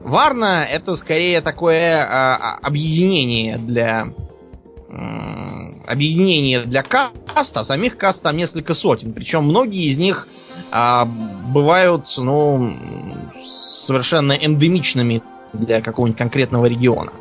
Варна 0.01 0.65
это 0.65 0.97
скорее 0.97 1.43
такое 1.43 2.03
а, 2.03 2.59
объединение 2.63 3.59
для 3.59 4.09
объединение 5.87 6.63
для 6.63 6.83
каст, 6.83 7.57
а 7.57 7.63
самих 7.63 7.99
каст 7.99 8.23
там 8.23 8.39
несколько 8.39 8.73
сотен. 8.73 9.13
Причем 9.13 9.45
многие 9.45 9.87
из 9.87 9.99
них 9.99 10.29
а, 10.71 11.05
бывают, 11.05 12.13
ну, 12.19 12.75
совершенно 13.35 14.33
эндемичными 14.33 15.23
для 15.53 15.81
какого-нибудь 15.81 16.19
конкретного 16.19 16.67
региона. 16.67 17.13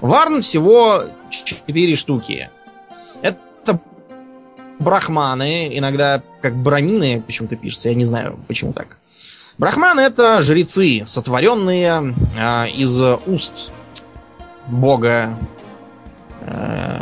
Варн 0.00 0.40
всего 0.40 1.04
4 1.30 1.96
штуки. 1.96 2.50
Это 3.22 3.80
брахманы, 4.78 5.76
иногда 5.76 6.22
как 6.40 6.56
брамины 6.56 7.22
почему-то 7.22 7.56
пишется, 7.56 7.88
я 7.88 7.94
не 7.94 8.04
знаю, 8.04 8.38
почему 8.48 8.72
так. 8.72 8.98
Брахманы 9.58 10.00
это 10.00 10.40
жрецы, 10.42 11.02
сотворенные 11.04 12.14
э, 12.36 12.68
из 12.70 13.00
уст 13.26 13.70
бога 14.66 15.38
э, 16.40 17.00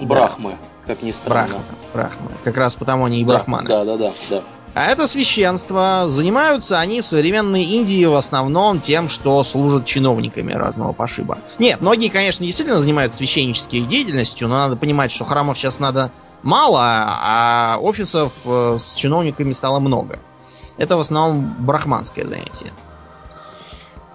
Брахмы, 0.00 0.50
да. 0.50 0.71
Как 0.92 1.02
ни 1.02 1.10
странно. 1.10 1.54
Брахмы, 1.54 1.64
брахмы. 1.94 2.30
Как 2.44 2.56
раз 2.56 2.74
потому 2.74 3.06
они 3.06 3.20
и 3.20 3.24
брахманы. 3.24 3.66
Да, 3.66 3.84
да, 3.84 3.96
да, 3.96 4.12
да. 4.28 4.42
А 4.74 4.86
это 4.86 5.06
священство. 5.06 6.04
Занимаются 6.06 6.78
они 6.78 7.00
в 7.00 7.06
современной 7.06 7.62
Индии 7.62 8.04
в 8.04 8.14
основном 8.14 8.80
тем, 8.80 9.08
что 9.08 9.42
служат 9.42 9.86
чиновниками 9.86 10.52
разного 10.52 10.92
пошиба. 10.92 11.38
Нет, 11.58 11.80
многие, 11.80 12.08
конечно, 12.08 12.44
действительно 12.44 12.78
занимаются 12.78 13.18
священнической 13.18 13.80
деятельностью, 13.80 14.48
но 14.48 14.56
надо 14.56 14.76
понимать, 14.76 15.10
что 15.10 15.24
храмов 15.24 15.56
сейчас 15.56 15.78
надо 15.78 16.10
мало, 16.42 16.80
а 16.82 17.78
офисов 17.80 18.34
э, 18.44 18.76
с 18.78 18.94
чиновниками 18.94 19.52
стало 19.52 19.78
много. 19.78 20.18
Это 20.76 20.96
в 20.96 21.00
основном 21.00 21.54
брахманское 21.58 22.26
занятие. 22.26 22.72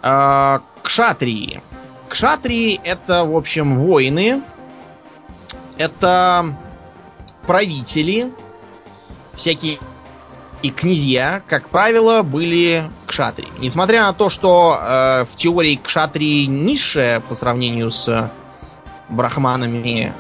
А, 0.04 0.62
кшатрии. 0.84 1.62
Кшатрии 2.10 2.80
это, 2.84 3.26
в 3.26 3.36
общем, 3.36 3.76
воины. 3.76 4.42
Это 5.78 6.56
правители, 7.48 8.32
всякие 9.34 9.80
и 10.62 10.70
князья, 10.70 11.42
как 11.48 11.70
правило, 11.70 12.22
были 12.24 12.92
кшатри. 13.06 13.48
Несмотря 13.58 14.04
на 14.04 14.14
то, 14.14 14.30
что 14.30 14.78
э, 14.80 15.26
в 15.26 15.36
теории 15.36 15.80
кшатри 15.82 16.48
низшая 16.48 17.20
по 17.22 17.34
сравнению 17.34 17.90
с 17.92 18.32
брахманами 19.10 20.14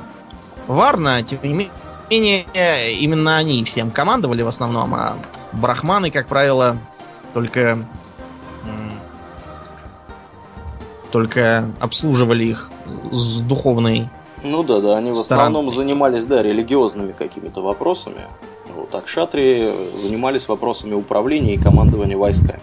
Варна, 0.68 1.22
тем 1.24 1.40
не 1.44 1.70
менее, 2.10 2.94
именно 3.00 3.38
они 3.38 3.64
всем 3.64 3.92
командовали 3.92 4.42
в 4.42 4.48
основном, 4.48 4.94
а 4.96 5.18
брахманы, 5.54 6.12
как 6.12 6.28
правило, 6.28 6.78
только 7.34 7.86
только 11.12 11.72
обслуживали 11.80 12.46
их 12.46 12.70
с 13.12 13.40
духовной 13.40 14.10
ну 14.44 14.64
да, 14.64 14.80
да, 14.80 14.98
они 14.98 15.12
в 15.12 15.18
основном 15.18 15.70
занимались, 15.70 16.26
да, 16.26 16.42
религиозными 16.42 17.12
какими-то 17.12 17.62
вопросами. 17.62 18.22
Вот, 18.76 18.94
а 18.94 19.02
кшатри 19.02 19.72
занимались 19.96 20.48
вопросами 20.48 20.94
управления 20.94 21.56
и 21.56 21.58
командования 21.58 22.18
войсками. 22.18 22.62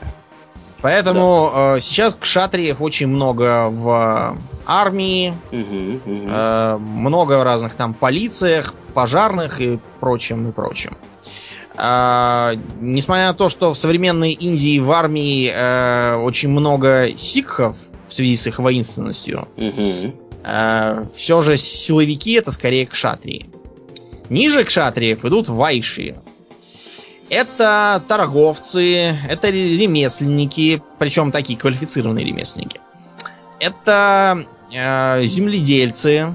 Поэтому 0.80 1.50
да. 1.54 1.76
э, 1.76 1.80
сейчас 1.80 2.14
кшатриев 2.14 2.82
очень 2.82 3.06
много 3.06 3.68
в 3.70 4.36
армии, 4.66 5.34
угу, 5.50 5.94
угу. 6.04 6.28
Э, 6.28 6.76
много 6.78 7.38
в 7.38 7.42
разных 7.42 7.74
там 7.74 7.94
полициях, 7.94 8.74
пожарных 8.92 9.60
и 9.62 9.78
прочим, 10.00 10.48
и 10.48 10.52
прочим. 10.52 10.96
Э, 11.78 12.52
несмотря 12.80 13.28
на 13.28 13.34
то, 13.34 13.48
что 13.48 13.72
в 13.72 13.78
современной 13.78 14.32
Индии 14.32 14.78
в 14.78 14.90
армии 14.92 15.50
э, 15.54 16.16
очень 16.16 16.50
много 16.50 17.08
сикхов 17.16 17.76
в 18.06 18.12
связи 18.12 18.36
с 18.36 18.46
их 18.46 18.58
воинственностью, 18.58 19.48
угу. 19.56 19.72
Э, 20.44 21.06
все 21.12 21.40
же 21.40 21.56
силовики 21.56 22.32
это 22.32 22.50
скорее 22.50 22.86
кшатрии. 22.86 23.50
Ниже 24.28 24.64
кшатриев 24.64 25.24
идут 25.24 25.48
вайши. 25.48 26.16
Это 27.30 28.02
торговцы, 28.06 29.16
это 29.28 29.50
ремесленники, 29.50 30.82
причем 30.98 31.32
такие 31.32 31.58
квалифицированные 31.58 32.24
ремесленники. 32.24 32.80
Это 33.58 34.46
э, 34.72 35.26
земледельцы, 35.26 36.32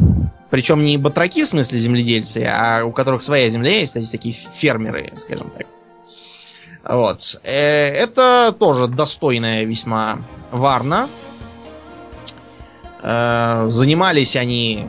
причем 0.49 0.83
не 0.83 0.97
батраки 0.97 1.43
в 1.43 1.47
смысле 1.47 1.79
земледельцы, 1.79 2.47
а 2.49 2.83
у 2.83 2.91
которых 2.91 3.21
своя 3.23 3.49
земля 3.49 3.79
есть, 3.79 3.93
кстати, 3.93 4.09
такие 4.09 4.33
фермеры, 4.33 5.13
скажем 5.21 5.51
так. 5.51 5.67
Вот. 6.83 7.39
Э, 7.43 7.89
это 7.89 8.55
тоже 8.57 8.87
достойная 8.87 9.63
весьма 9.63 10.19
варна. 10.51 11.07
Э, 13.01 13.67
занимались 13.69 14.35
они 14.35 14.87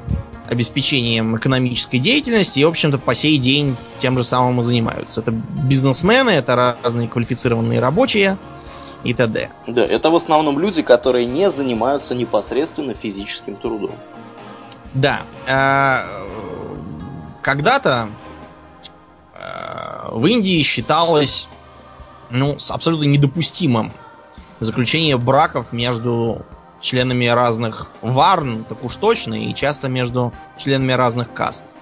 обеспечением 0.48 1.36
экономической 1.36 1.98
деятельности 1.98 2.58
и, 2.58 2.64
в 2.64 2.68
общем-то, 2.68 2.98
по 2.98 3.14
сей 3.14 3.38
день 3.38 3.76
тем 4.00 4.18
же 4.18 4.24
самым 4.24 4.60
и 4.60 4.64
занимаются. 4.64 5.20
Это 5.20 5.30
бизнесмены, 5.30 6.30
это 6.30 6.76
разные 6.82 7.08
квалифицированные 7.08 7.78
рабочие 7.78 8.36
и 9.04 9.14
т.д. 9.14 9.50
Да, 9.68 9.82
это 9.82 10.10
в 10.10 10.16
основном 10.16 10.58
люди, 10.58 10.82
которые 10.82 11.24
не 11.24 11.50
занимаются 11.50 12.16
непосредственно 12.16 12.94
физическим 12.94 13.54
трудом. 13.54 13.92
Да. 14.92 15.20
Э, 15.46 16.00
когда-то 17.42 18.08
э, 19.34 20.08
в 20.10 20.26
Индии 20.26 20.60
считалось 20.62 21.48
ну, 22.28 22.56
абсолютно 22.70 23.04
недопустимым 23.04 23.92
заключение 24.58 25.16
браков 25.16 25.72
между 25.72 26.44
членами 26.80 27.26
разных 27.26 27.90
варн, 28.02 28.64
так 28.64 28.82
уж 28.84 28.96
точно, 28.96 29.34
и 29.34 29.54
часто 29.54 29.88
между 29.88 30.32
членами 30.58 30.92
разных 30.92 31.32
каст. 31.32 31.76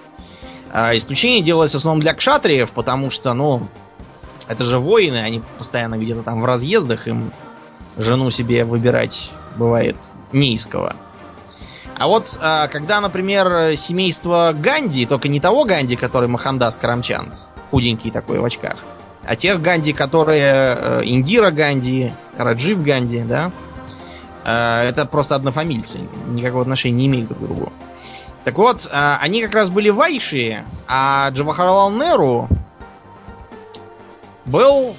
А 0.71 0.95
исключение 0.95 1.41
делалось 1.41 1.71
в 1.71 1.75
основном 1.75 2.01
для 2.01 2.13
кшатриев, 2.13 2.71
потому 2.71 3.09
что, 3.09 3.33
ну, 3.33 3.67
это 4.47 4.63
же 4.63 4.79
воины, 4.79 5.17
они 5.17 5.41
постоянно 5.57 5.97
где-то 5.97 6.23
там 6.23 6.41
в 6.41 6.45
разъездах, 6.45 7.07
им 7.07 7.31
жену 7.97 8.29
себе 8.29 8.65
выбирать 8.65 9.31
бывает 9.55 10.11
не 10.31 10.53
из 10.53 10.65
кого. 10.65 10.93
А 11.97 12.07
вот 12.07 12.37
а, 12.41 12.67
когда, 12.67 13.01
например, 13.01 13.75
семейство 13.75 14.53
Ганди, 14.55 15.05
только 15.05 15.27
не 15.27 15.39
того 15.39 15.65
Ганди, 15.65 15.95
который 15.95 16.29
Махандас 16.29 16.75
Карамчанд, 16.77 17.35
худенький 17.71 18.09
такой 18.09 18.39
в 18.39 18.45
очках, 18.45 18.77
а 19.25 19.35
тех 19.35 19.61
Ганди, 19.61 19.91
которые 19.91 20.53
э, 20.53 21.01
Индира 21.05 21.51
Ганди, 21.51 22.13
Раджив 22.37 22.81
Ганди, 22.81 23.21
да, 23.21 23.51
это 24.49 25.05
просто 25.05 25.35
однофамильцы, 25.35 25.99
никакого 26.27 26.61
отношения 26.61 26.95
не 26.95 27.07
имеют 27.07 27.27
друг 27.29 27.39
к 27.39 27.43
другу. 27.43 27.73
Так 28.43 28.57
вот, 28.57 28.87
э, 28.91 29.15
они 29.21 29.41
как 29.41 29.53
раз 29.53 29.69
были 29.69 29.89
вайши, 29.89 30.65
а 30.87 31.29
Джавахарлал 31.31 31.91
Неру 31.91 32.47
был 34.45 34.95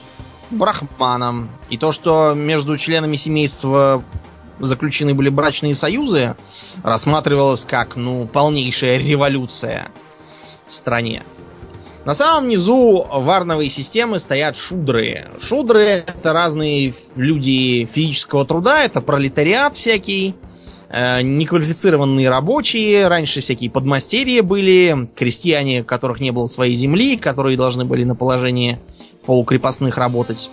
брахманом. 0.51 1.51
И 1.69 1.77
то, 1.77 1.93
что 1.93 2.35
между 2.35 2.77
членами 2.77 3.17
семейства 3.17 4.03
заключены 4.59 5.15
были 5.15 5.31
брачные 5.31 5.75
союзы, 5.75 6.37
рассматривалось 6.83 7.65
как, 7.65 7.97
ну, 7.97 8.27
полнейшая 8.27 8.99
революция 8.99 9.89
в 10.67 10.73
стране. 10.73 11.23
На 12.05 12.15
самом 12.15 12.49
низу 12.49 13.07
варновой 13.11 13.69
системы 13.69 14.19
стоят 14.19 14.57
шудры. 14.57 15.29
Шудры 15.39 15.85
это 15.85 16.33
разные 16.33 16.95
люди 17.17 17.85
физического 17.85 18.47
труда, 18.47 18.85
это 18.85 19.03
пролетариат 19.03 19.77
всякий, 19.77 20.35
э, 20.89 21.21
неквалифицированные 21.21 22.31
рабочие, 22.31 23.07
раньше 23.09 23.43
всякие 23.43 23.71
подмастерья 23.71 24.43
были, 24.43 25.11
крестьяне, 25.15 25.85
которых 25.85 26.21
не 26.21 26.31
было 26.31 26.47
своей 26.47 26.75
земли, 26.75 27.19
которые 27.19 27.59
должны 27.59 27.85
были 27.85 28.05
на 28.05 28.15
положении 28.15 28.79
полукрепостных 29.27 29.99
работать. 29.99 30.51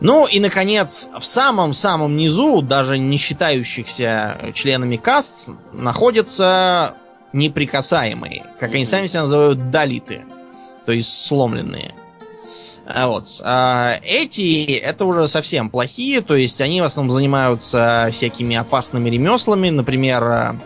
Ну 0.00 0.26
и, 0.26 0.40
наконец, 0.40 1.08
в 1.18 1.24
самом-самом 1.24 2.16
низу, 2.16 2.60
даже 2.60 2.98
не 2.98 3.16
считающихся 3.16 4.52
членами 4.54 4.96
каст, 4.96 5.48
находятся 5.72 6.96
неприкасаемые. 7.36 8.44
Как 8.58 8.74
они 8.74 8.84
сами 8.84 9.06
себя 9.06 9.22
называют, 9.22 9.70
далиты. 9.70 10.24
То 10.86 10.92
есть 10.92 11.26
сломленные. 11.26 11.94
А 12.88 13.08
вот. 13.08 13.40
А 13.44 13.94
эти, 14.02 14.74
это 14.76 15.04
уже 15.04 15.26
совсем 15.28 15.70
плохие, 15.70 16.20
то 16.20 16.36
есть 16.36 16.60
они 16.60 16.80
в 16.80 16.84
основном 16.84 17.12
занимаются 17.12 18.08
всякими 18.12 18.56
опасными 18.56 19.10
ремеслами, 19.10 19.70
например, 19.70 20.58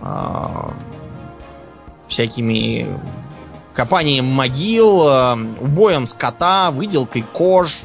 а, 0.00 0.74
всякими 2.08 2.86
копанием 3.74 4.24
могил, 4.24 5.02
убоем 5.60 6.06
скота, 6.06 6.70
выделкой 6.70 7.22
кож, 7.22 7.80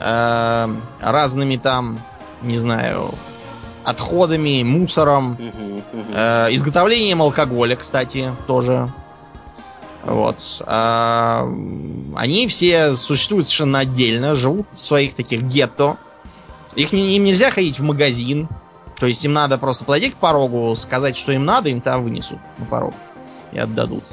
разными 0.00 1.56
там, 1.56 2.00
не 2.40 2.56
знаю, 2.56 3.14
отходами, 3.90 4.62
мусором, 4.62 5.38
э, 6.14 6.48
изготовлением 6.52 7.22
алкоголя, 7.22 7.76
кстати, 7.76 8.30
тоже. 8.46 8.88
Вот. 10.04 10.62
А, 10.66 11.46
они 12.16 12.46
все 12.46 12.94
существуют 12.94 13.46
совершенно 13.46 13.80
отдельно, 13.80 14.34
живут 14.34 14.66
в 14.70 14.76
своих 14.76 15.14
таких 15.14 15.42
гетто. 15.42 15.98
Их, 16.74 16.92
им 16.92 17.24
нельзя 17.24 17.50
ходить 17.50 17.78
в 17.78 17.82
магазин. 17.82 18.48
То 18.98 19.06
есть 19.06 19.24
им 19.24 19.32
надо 19.32 19.56
просто 19.58 19.84
подойти 19.84 20.10
к 20.10 20.16
порогу, 20.16 20.74
сказать, 20.76 21.16
что 21.16 21.32
им 21.32 21.44
надо, 21.44 21.70
им 21.70 21.80
там 21.80 22.02
вынесут 22.02 22.38
на 22.58 22.66
порог 22.66 22.94
и 23.52 23.58
отдадут. 23.58 24.04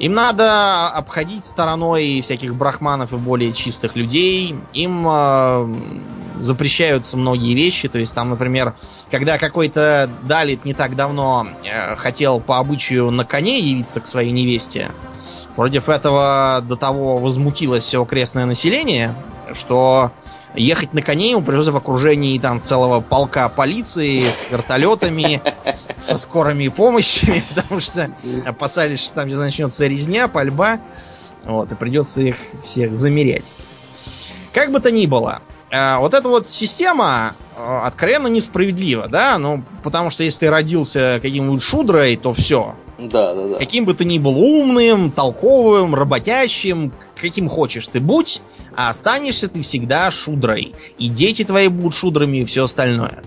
Им 0.00 0.14
надо 0.14 0.88
обходить 0.88 1.44
стороной 1.44 2.22
всяких 2.22 2.54
брахманов 2.54 3.12
и 3.12 3.16
более 3.16 3.52
чистых 3.52 3.96
людей. 3.96 4.56
Им 4.72 5.06
э, 5.06 5.74
запрещаются 6.40 7.18
многие 7.18 7.52
вещи. 7.52 7.86
То 7.86 7.98
есть 7.98 8.14
там, 8.14 8.30
например, 8.30 8.74
когда 9.10 9.36
какой-то 9.36 10.08
Далит 10.22 10.64
не 10.64 10.72
так 10.72 10.96
давно 10.96 11.46
э, 11.64 11.96
хотел 11.96 12.40
по 12.40 12.56
обычаю 12.56 13.10
на 13.10 13.26
коне 13.26 13.58
явиться 13.58 14.00
к 14.00 14.06
своей 14.06 14.30
невесте, 14.32 14.90
против 15.54 15.90
этого 15.90 16.64
до 16.66 16.76
того 16.76 17.18
возмутилось 17.18 17.84
все 17.84 18.02
окрестное 18.02 18.46
население, 18.46 19.14
что 19.52 20.12
ехать 20.54 20.94
на 20.94 21.02
коне 21.02 21.32
ему 21.32 21.42
пришлось 21.42 21.68
в 21.68 21.76
окружении 21.76 22.38
там 22.38 22.62
целого 22.62 23.00
полка 23.00 23.50
полиции 23.50 24.30
с 24.30 24.50
вертолетами, 24.50 25.42
со 25.98 26.16
скорыми 26.16 26.68
помощями, 26.68 27.44
потому 27.54 27.80
что 27.80 28.08
опасались, 28.46 29.00
что 29.00 29.14
там 29.14 29.28
здесь 29.28 29.38
начнется 29.38 29.86
резня, 29.86 30.28
пальба, 30.28 30.80
вот, 31.44 31.72
и 31.72 31.74
придется 31.74 32.22
их 32.22 32.36
всех 32.62 32.94
замерять. 32.94 33.54
Как 34.52 34.72
бы 34.72 34.80
то 34.80 34.90
ни 34.90 35.06
было, 35.06 35.42
э, 35.70 35.98
вот 35.98 36.14
эта 36.14 36.28
вот 36.28 36.46
система 36.46 37.34
э, 37.56 37.80
откровенно 37.84 38.26
несправедлива, 38.26 39.08
да, 39.08 39.38
ну, 39.38 39.64
потому 39.82 40.10
что 40.10 40.24
если 40.24 40.40
ты 40.40 40.50
родился 40.50 41.20
каким-нибудь 41.22 41.62
шудрой, 41.62 42.16
то 42.16 42.32
все. 42.32 42.74
Да, 42.98 43.34
да, 43.34 43.48
да. 43.48 43.58
Каким 43.58 43.86
бы 43.86 43.94
ты 43.94 44.04
ни 44.04 44.18
был 44.18 44.38
умным, 44.38 45.10
толковым, 45.10 45.94
работящим, 45.94 46.92
каким 47.16 47.48
хочешь 47.48 47.86
ты 47.86 48.00
будь, 48.00 48.42
а 48.76 48.90
останешься 48.90 49.48
ты 49.48 49.62
всегда 49.62 50.10
шудрой. 50.10 50.74
И 50.98 51.08
дети 51.08 51.44
твои 51.44 51.68
будут 51.68 51.94
шудрами 51.94 52.38
и 52.38 52.44
все 52.44 52.64
остальное. 52.64 53.22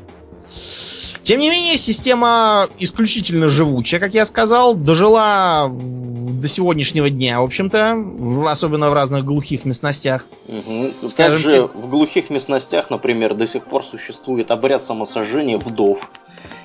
Тем 1.23 1.39
не 1.39 1.49
менее, 1.49 1.77
система 1.77 2.67
исключительно 2.79 3.47
живучая, 3.47 4.01
как 4.01 4.13
я 4.13 4.25
сказал, 4.25 4.75
дожила 4.75 5.71
до 5.71 6.47
сегодняшнего 6.49 7.09
дня, 7.09 7.39
в 7.39 7.45
общем-то, 7.45 8.49
особенно 8.49 8.89
в 8.89 8.93
разных 8.93 9.23
глухих 9.23 9.63
местностях. 9.63 10.25
Угу. 10.49 11.07
Скажем, 11.07 11.41
Также 11.41 11.69
в 11.73 11.87
глухих 11.87 12.29
местностях, 12.29 12.89
например, 12.89 13.35
до 13.35 13.45
сих 13.45 13.63
пор 13.63 13.85
существует 13.85 14.51
обряд 14.51 14.83
самосожжения 14.83 15.57
вдов. 15.57 16.09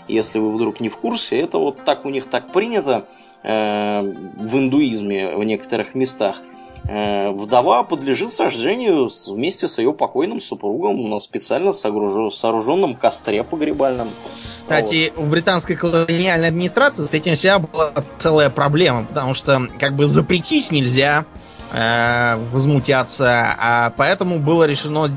Если 0.08 0.40
вы 0.40 0.52
вдруг 0.52 0.80
не 0.80 0.88
в 0.88 0.96
курсе, 0.96 1.38
это 1.38 1.58
вот 1.58 1.84
так 1.84 2.04
у 2.04 2.10
них 2.10 2.26
так 2.26 2.52
принято 2.52 3.06
э, 3.44 4.00
в 4.02 4.56
индуизме 4.56 5.36
в 5.36 5.44
некоторых 5.44 5.94
местах. 5.94 6.42
Э, 6.84 7.30
вдова 7.30 7.82
подлежит 7.82 8.30
сожжению 8.30 9.08
вместе 9.28 9.68
с 9.68 9.78
ее 9.78 9.92
покойным 9.92 10.40
супругом 10.40 11.10
на 11.10 11.18
специально 11.18 11.72
сооруженном 11.72 12.94
костре 12.94 13.42
погребальном. 13.44 14.08
Кстати, 14.56 15.12
вот. 15.14 15.26
в 15.26 15.30
британской 15.30 15.76
колониальной 15.76 16.48
администрации 16.48 17.04
с 17.04 17.14
этим 17.14 17.34
вся 17.34 17.58
была 17.58 17.92
целая 18.18 18.50
проблема, 18.50 19.04
потому 19.04 19.34
что 19.34 19.68
как 19.78 19.94
бы 19.94 20.06
запретить 20.06 20.70
нельзя 20.70 21.26
э, 21.72 22.36
возмутяться, 22.52 23.54
а 23.58 23.92
поэтому 23.96 24.38
было 24.38 24.64
решено 24.64 25.10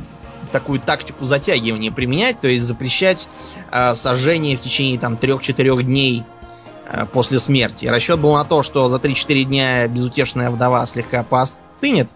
такую 0.51 0.79
тактику 0.79 1.25
затягивания 1.25 1.91
применять, 1.91 2.41
то 2.41 2.47
есть 2.47 2.65
запрещать 2.65 3.27
э, 3.71 3.95
сожжение 3.95 4.57
в 4.57 4.61
течение 4.61 4.99
там 4.99 5.13
3-4 5.13 5.83
дней 5.83 6.23
после 7.13 7.39
смерти. 7.39 7.85
Расчет 7.85 8.19
был 8.19 8.33
на 8.33 8.45
то, 8.45 8.63
что 8.63 8.87
за 8.87 8.97
3-4 8.97 9.43
дня 9.43 9.87
безутешная 9.87 10.49
вдова 10.49 10.85
слегка 10.85 11.23
поостынет 11.23 12.09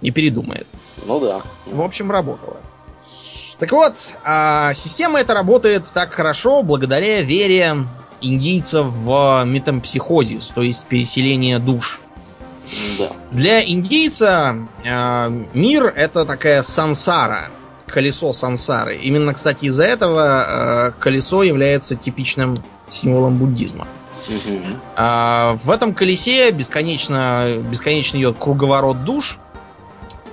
и 0.00 0.10
передумает. 0.10 0.66
Ну 1.06 1.20
да. 1.20 1.42
В 1.66 1.82
общем, 1.82 2.10
работало. 2.10 2.58
Так 3.58 3.70
вот, 3.72 4.16
а 4.24 4.74
система 4.74 5.20
эта 5.20 5.34
работает 5.34 5.90
так 5.94 6.12
хорошо 6.12 6.62
благодаря 6.62 7.20
вере 7.22 7.76
индийцев 8.20 8.86
в 8.86 9.44
метампсихозис, 9.44 10.48
то 10.48 10.62
есть 10.62 10.86
переселение 10.86 11.58
душ. 11.58 12.00
Да. 12.98 13.08
Для 13.30 13.64
индейца 13.64 14.56
э, 14.84 15.44
мир 15.54 15.86
это 15.86 16.24
такая 16.24 16.62
сансара, 16.62 17.50
колесо 17.86 18.32
сансары. 18.32 18.96
Именно, 18.96 19.34
кстати, 19.34 19.66
из-за 19.66 19.84
этого 19.84 20.44
э, 20.46 20.92
колесо 20.98 21.42
является 21.42 21.96
типичным 21.96 22.64
символом 22.90 23.36
буддизма. 23.36 23.86
А, 24.96 25.56
в 25.62 25.70
этом 25.70 25.94
колесе 25.94 26.50
бесконечно, 26.50 27.46
бесконечно 27.70 28.18
идет 28.18 28.36
круговорот 28.38 29.04
душ, 29.04 29.38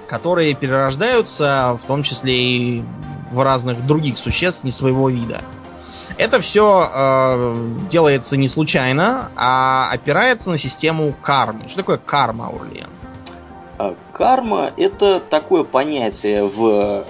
которые 0.07 0.53
перерождаются, 0.55 1.77
в 1.81 1.85
том 1.85 2.03
числе 2.03 2.35
и 2.35 2.83
в 3.31 3.41
разных 3.41 3.85
других 3.85 4.17
существ 4.17 4.63
не 4.63 4.71
своего 4.71 5.09
вида. 5.09 5.41
Это 6.17 6.41
все 6.41 6.89
э, 6.91 7.67
делается 7.89 8.35
не 8.35 8.47
случайно, 8.47 9.31
а 9.35 9.89
опирается 9.91 10.49
на 10.49 10.57
систему 10.57 11.13
кармы. 11.21 11.67
Что 11.67 11.77
такое 11.77 11.97
карма, 11.97 12.47
Аурлиен? 12.47 12.89
А, 13.77 13.95
карма 14.11 14.71
это 14.75 15.21
такое 15.21 15.63
понятие 15.63 16.43
в 16.43 17.05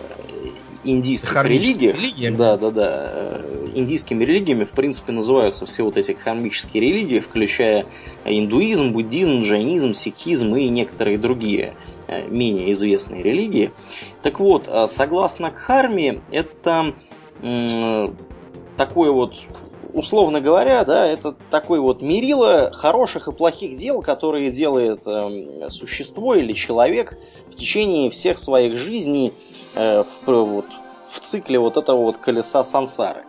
индийских 0.84 1.44
религиях, 1.44 1.96
религиях, 1.96 2.36
да, 2.36 2.58
да, 2.58 2.72
да, 2.72 2.90
э, 2.92 3.59
индийскими 3.74 4.24
религиями, 4.24 4.64
в 4.64 4.72
принципе, 4.72 5.12
называются 5.12 5.66
все 5.66 5.84
вот 5.84 5.98
эти 5.98 6.14
кармические 6.14 6.82
религии, 6.82 7.20
включая 7.20 7.86
индуизм, 8.26 8.92
буддизм, 8.92 9.42
джайнизм, 9.42 9.94
сикхизм 9.94 10.56
и 10.56 10.70
некоторые 10.70 11.18
другие 11.18 11.76
э, 12.08 12.28
менее 12.28 12.72
известные 12.72 13.24
религии. 13.24 13.72
Так 14.22 14.40
вот, 14.40 14.66
э, 14.68 14.88
согласно 14.88 15.52
Кхарме, 15.52 16.22
это 16.32 16.94
такой 18.76 19.12
вот 19.12 19.36
условно 19.94 20.42
говоря, 20.42 20.84
да, 20.86 21.06
это 21.06 21.36
такой 21.50 21.80
вот 21.80 22.02
мерило 22.02 22.72
хороших 22.74 23.28
и 23.28 23.32
плохих 23.32 23.76
дел, 23.76 24.02
которые 24.02 24.52
делает 24.52 25.04
э, 25.06 25.68
существо 25.70 26.36
или 26.36 26.54
человек 26.54 27.18
в 27.50 27.56
течение 27.56 28.10
всех 28.10 28.38
своих 28.38 28.78
жизней 28.78 29.34
э, 29.76 30.04
в, 30.04 30.28
вот, 30.28 30.66
в 31.10 31.20
цикле 31.20 31.60
вот 31.60 31.78
этого 31.78 31.98
вот 31.98 32.18
колеса 32.18 32.64
сансары. 32.64 33.24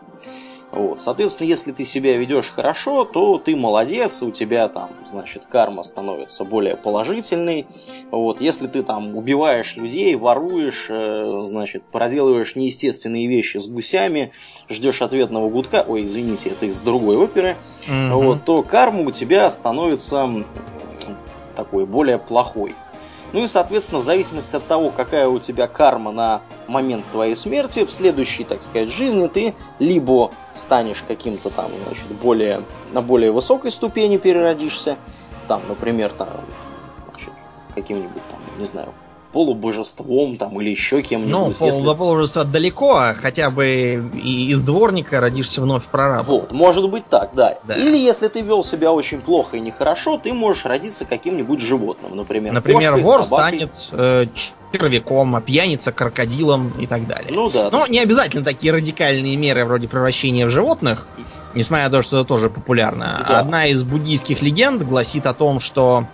Вот, 0.73 1.01
соответственно, 1.01 1.49
если 1.49 1.73
ты 1.73 1.85
себя 1.85 2.17
ведешь 2.17 2.49
хорошо, 2.49 3.05
то 3.05 3.39
ты 3.39 3.57
молодец, 3.57 4.23
у 4.23 4.31
тебя 4.31 4.69
там, 4.69 4.91
значит, 5.05 5.43
карма 5.51 5.83
становится 5.83 6.45
более 6.45 6.77
положительной. 6.77 7.67
Вот, 8.13 8.41
если 8.41 8.69
ты 8.69 8.85
там 8.85 9.17
убиваешь 9.17 9.77
людей, 9.77 10.15
воруешь, 10.15 10.87
э, 10.89 11.41
значит, 11.43 11.83
проделываешь 11.83 12.55
неестественные 12.55 13.27
вещи 13.27 13.57
с 13.59 13.67
гусями, 13.67 14.31
ждешь 14.69 15.03
ответного 15.03 15.49
гудка, 15.49 15.85
ой, 15.89 16.05
извините, 16.05 16.51
это 16.51 16.67
из 16.67 16.81
другой 16.81 17.17
оперы, 17.17 17.57
mm-hmm. 17.89 18.15
вот, 18.15 18.45
то 18.45 18.63
карма 18.63 19.01
у 19.01 19.11
тебя 19.11 19.51
становится 19.51 20.31
такой 21.57 21.85
более 21.85 22.19
плохой. 22.19 22.77
Ну 23.33 23.43
и, 23.43 23.47
соответственно, 23.47 24.01
в 24.01 24.05
зависимости 24.05 24.57
от 24.57 24.67
того, 24.67 24.91
какая 24.91 25.29
у 25.29 25.39
тебя 25.39 25.67
карма 25.69 26.11
на 26.11 26.43
момент 26.67 27.05
твоей 27.13 27.35
смерти, 27.35 27.85
в 27.85 27.93
следующей, 27.93 28.45
так 28.45 28.63
сказать, 28.63 28.89
жизни 28.89 29.29
ты 29.29 29.55
либо 29.79 30.33
станешь 30.55 31.05
каким-то 31.07 31.51
там, 31.51 31.71
значит, 31.87 32.07
более, 32.21 32.63
на 32.93 33.03
более 33.03 33.31
высокой 33.31 33.71
ступени 33.71 34.17
переродишься, 34.17 34.97
там, 35.47 35.63
например, 35.69 36.11
там, 36.11 36.29
каким-нибудь 37.75 38.23
там, 38.31 38.41
не 38.59 38.65
знаю, 38.65 38.93
полубожеством 39.33 40.37
там 40.37 40.61
или 40.61 40.71
еще 40.71 41.03
кем-нибудь. 41.03 41.33
Ну, 41.33 41.53
пол, 41.53 41.69
если... 41.69 41.83
до 41.83 41.95
полубожества 41.95 42.45
далеко, 42.45 42.97
а 42.97 43.15
хотя 43.15 43.51
бы 43.51 44.11
и 44.15 44.51
из 44.51 44.61
дворника 44.61 45.21
родишься 45.21 45.61
вновь 45.61 45.85
прорабом. 45.87 46.27
Вот, 46.27 46.53
может 46.53 46.89
быть 46.91 47.07
так, 47.07 47.31
да. 47.35 47.59
да. 47.65 47.75
Или 47.75 47.97
если 47.97 48.29
ты 48.29 48.41
вел 48.41 48.65
себя 48.65 48.93
очень 48.93 49.21
плохо 49.21 49.57
и 49.57 49.61
нехорошо, 49.61 50.19
ты 50.19 50.33
можешь 50.33 50.65
родиться 50.65 51.05
каким-нибудь 51.05 51.61
животным, 51.61 52.17
например. 52.17 52.53
Например, 52.53 52.93
кошкой, 52.93 53.05
вор 53.05 53.25
собакой. 53.25 53.49
станет 53.49 53.89
э, 53.93 54.27
червяком, 54.73 55.37
а 55.37 55.41
пьяница 55.41 55.93
крокодилом 55.93 56.71
и 56.79 56.87
так 56.87 57.07
далее. 57.07 57.31
Ну 57.31 57.51
да. 57.51 57.65
Но 57.71 57.87
да. 57.87 57.89
не 57.89 57.99
обязательно 57.99 58.45
такие 58.45 58.73
радикальные 58.73 59.37
меры 59.37 59.65
вроде 59.65 59.89
превращения 59.89 60.47
в 60.47 60.51
животных, 60.51 61.07
несмотря 61.55 61.87
на 61.87 61.91
то, 61.91 62.03
что 62.03 62.19
это 62.19 62.29
тоже 62.29 62.51
популярно. 62.51 63.25
Да. 63.29 63.41
Одна 63.41 63.67
из 63.67 63.83
буддийских 63.83 64.43
легенд 64.43 64.83
гласит 64.83 65.27
о 65.27 65.35
том, 65.35 65.61
что 65.61 66.07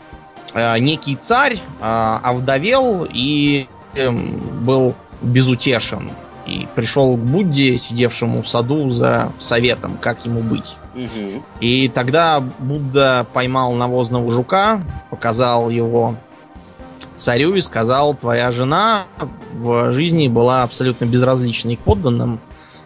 некий 0.78 1.16
царь 1.16 1.58
э, 1.80 2.18
овдовел 2.22 3.06
и 3.10 3.66
эм, 3.94 4.64
был 4.64 4.94
безутешен. 5.22 6.10
И 6.46 6.68
пришел 6.76 7.16
к 7.16 7.20
Будде, 7.20 7.76
сидевшему 7.76 8.40
в 8.40 8.48
саду 8.48 8.88
за 8.88 9.32
советом, 9.38 9.98
как 10.00 10.24
ему 10.24 10.40
быть. 10.40 10.76
Угу. 10.94 11.44
И 11.60 11.90
тогда 11.92 12.40
Будда 12.40 13.26
поймал 13.32 13.72
навозного 13.72 14.30
жука, 14.30 14.80
показал 15.10 15.70
его 15.70 16.14
царю 17.16 17.54
и 17.54 17.60
сказал, 17.60 18.14
твоя 18.14 18.52
жена 18.52 19.04
в 19.52 19.92
жизни 19.92 20.28
была 20.28 20.62
абсолютно 20.62 21.06
безразличной 21.06 21.76
к 21.76 21.80
подданным 21.80 22.40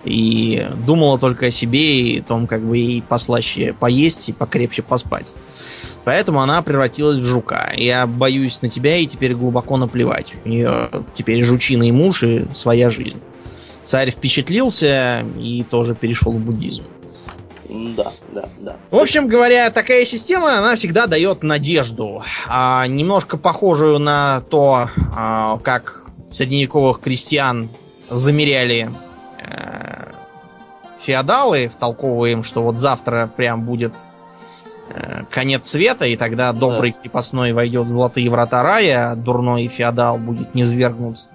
и 0.04 0.66
думала 0.86 1.18
только 1.18 1.46
о 1.46 1.50
себе 1.50 2.00
и 2.00 2.20
о 2.20 2.22
том, 2.22 2.46
как 2.46 2.62
бы 2.62 2.76
ей 2.76 3.02
послаще 3.02 3.74
поесть 3.78 4.28
и 4.28 4.32
покрепче 4.32 4.82
поспать. 4.82 5.32
Поэтому 6.04 6.40
она 6.40 6.62
превратилась 6.62 7.18
в 7.18 7.24
жука. 7.24 7.70
Я 7.76 8.06
боюсь 8.06 8.62
на 8.62 8.68
тебя 8.68 8.96
и 8.96 9.06
теперь 9.06 9.34
глубоко 9.34 9.76
наплевать. 9.76 10.34
У 10.44 10.48
нее 10.48 10.88
теперь 11.12 11.42
жучиный 11.42 11.90
муж 11.90 12.22
и 12.22 12.46
своя 12.54 12.88
жизнь. 12.88 13.20
Царь 13.82 14.10
впечатлился 14.10 15.24
и 15.38 15.64
тоже 15.68 15.94
перешел 15.94 16.32
в 16.32 16.38
буддизм. 16.38 16.84
Да, 17.68 18.10
да, 18.32 18.48
да. 18.58 18.76
В 18.90 18.96
общем 18.96 19.28
говоря, 19.28 19.70
такая 19.70 20.04
система, 20.04 20.58
она 20.58 20.74
всегда 20.74 21.06
дает 21.06 21.42
надежду. 21.42 22.24
А, 22.48 22.86
немножко 22.86 23.36
похожую 23.36 23.98
на 24.00 24.42
то, 24.50 24.88
а, 25.14 25.58
как 25.58 26.06
средневековых 26.28 27.00
крестьян 27.00 27.68
замеряли 28.08 28.90
а, 29.40 29.79
феодалы, 31.00 31.68
втолковывая 31.68 32.30
им, 32.30 32.42
что 32.42 32.62
вот 32.62 32.78
завтра 32.78 33.30
прям 33.36 33.64
будет 33.64 33.94
Э, 34.92 35.22
конец 35.30 35.68
света, 35.68 36.04
и 36.06 36.16
тогда 36.16 36.52
добрый 36.52 36.90
да. 36.90 36.98
крепостной 37.00 37.52
войдет 37.52 37.86
в 37.86 37.90
золотые 37.90 38.28
врата 38.28 38.62
рая, 38.62 39.12
а 39.12 39.14
дурной 39.14 39.68
феодал 39.68 40.18
будет 40.18 40.54
низвергнут 40.54 41.28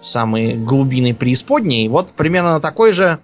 в 0.00 0.06
самые 0.06 0.56
глубины 0.56 1.14
преисподней. 1.14 1.86
И 1.86 1.88
вот 1.88 2.10
примерно 2.10 2.54
на 2.54 2.60
такой 2.60 2.92
же 2.92 3.18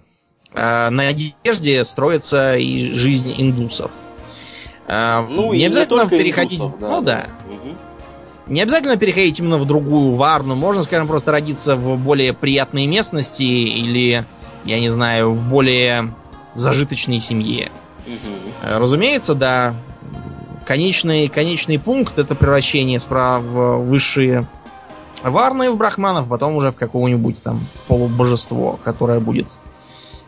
э, 0.53 0.89
надежде 0.89 1.83
строится 1.83 2.57
и 2.57 2.93
жизнь 2.93 3.35
индусов. 3.37 3.91
Э, 4.87 5.23
ну, 5.29 5.53
не 5.53 5.67
обязательно 5.67 6.03
не 6.03 6.09
переходить. 6.09 6.59
Индусов, 6.59 6.79
да, 6.79 6.89
ну 6.89 7.01
да. 7.01 7.25
Угу. 7.47 7.75
Не 8.53 8.61
обязательно 8.61 8.97
переходить 8.97 9.39
именно 9.39 9.59
в 9.59 9.65
другую 9.65 10.15
варну. 10.15 10.55
Можно, 10.55 10.81
скажем, 10.81 11.07
просто 11.07 11.31
родиться 11.31 11.75
в 11.75 11.95
более 11.97 12.33
приятной 12.33 12.87
местности 12.87 13.43
или, 13.43 14.25
я 14.65 14.79
не 14.79 14.89
знаю, 14.89 15.31
в 15.31 15.43
более 15.43 16.13
зажиточной 16.55 17.19
семье. 17.19 17.71
Угу. 18.05 18.77
Разумеется, 18.79 19.35
да. 19.35 19.75
Конечный, 20.65 21.27
конечный 21.27 21.77
пункт 21.77 22.17
это 22.17 22.35
превращение 22.35 22.99
справа 22.99 23.39
в 23.39 23.85
высшие 23.85 24.47
варны 25.23 25.71
в 25.71 25.77
брахманов, 25.77 26.27
потом 26.27 26.55
уже 26.55 26.71
в 26.71 26.75
какого-нибудь 26.75 27.41
там 27.43 27.65
полубожество, 27.87 28.79
которое 28.83 29.19
будет 29.19 29.57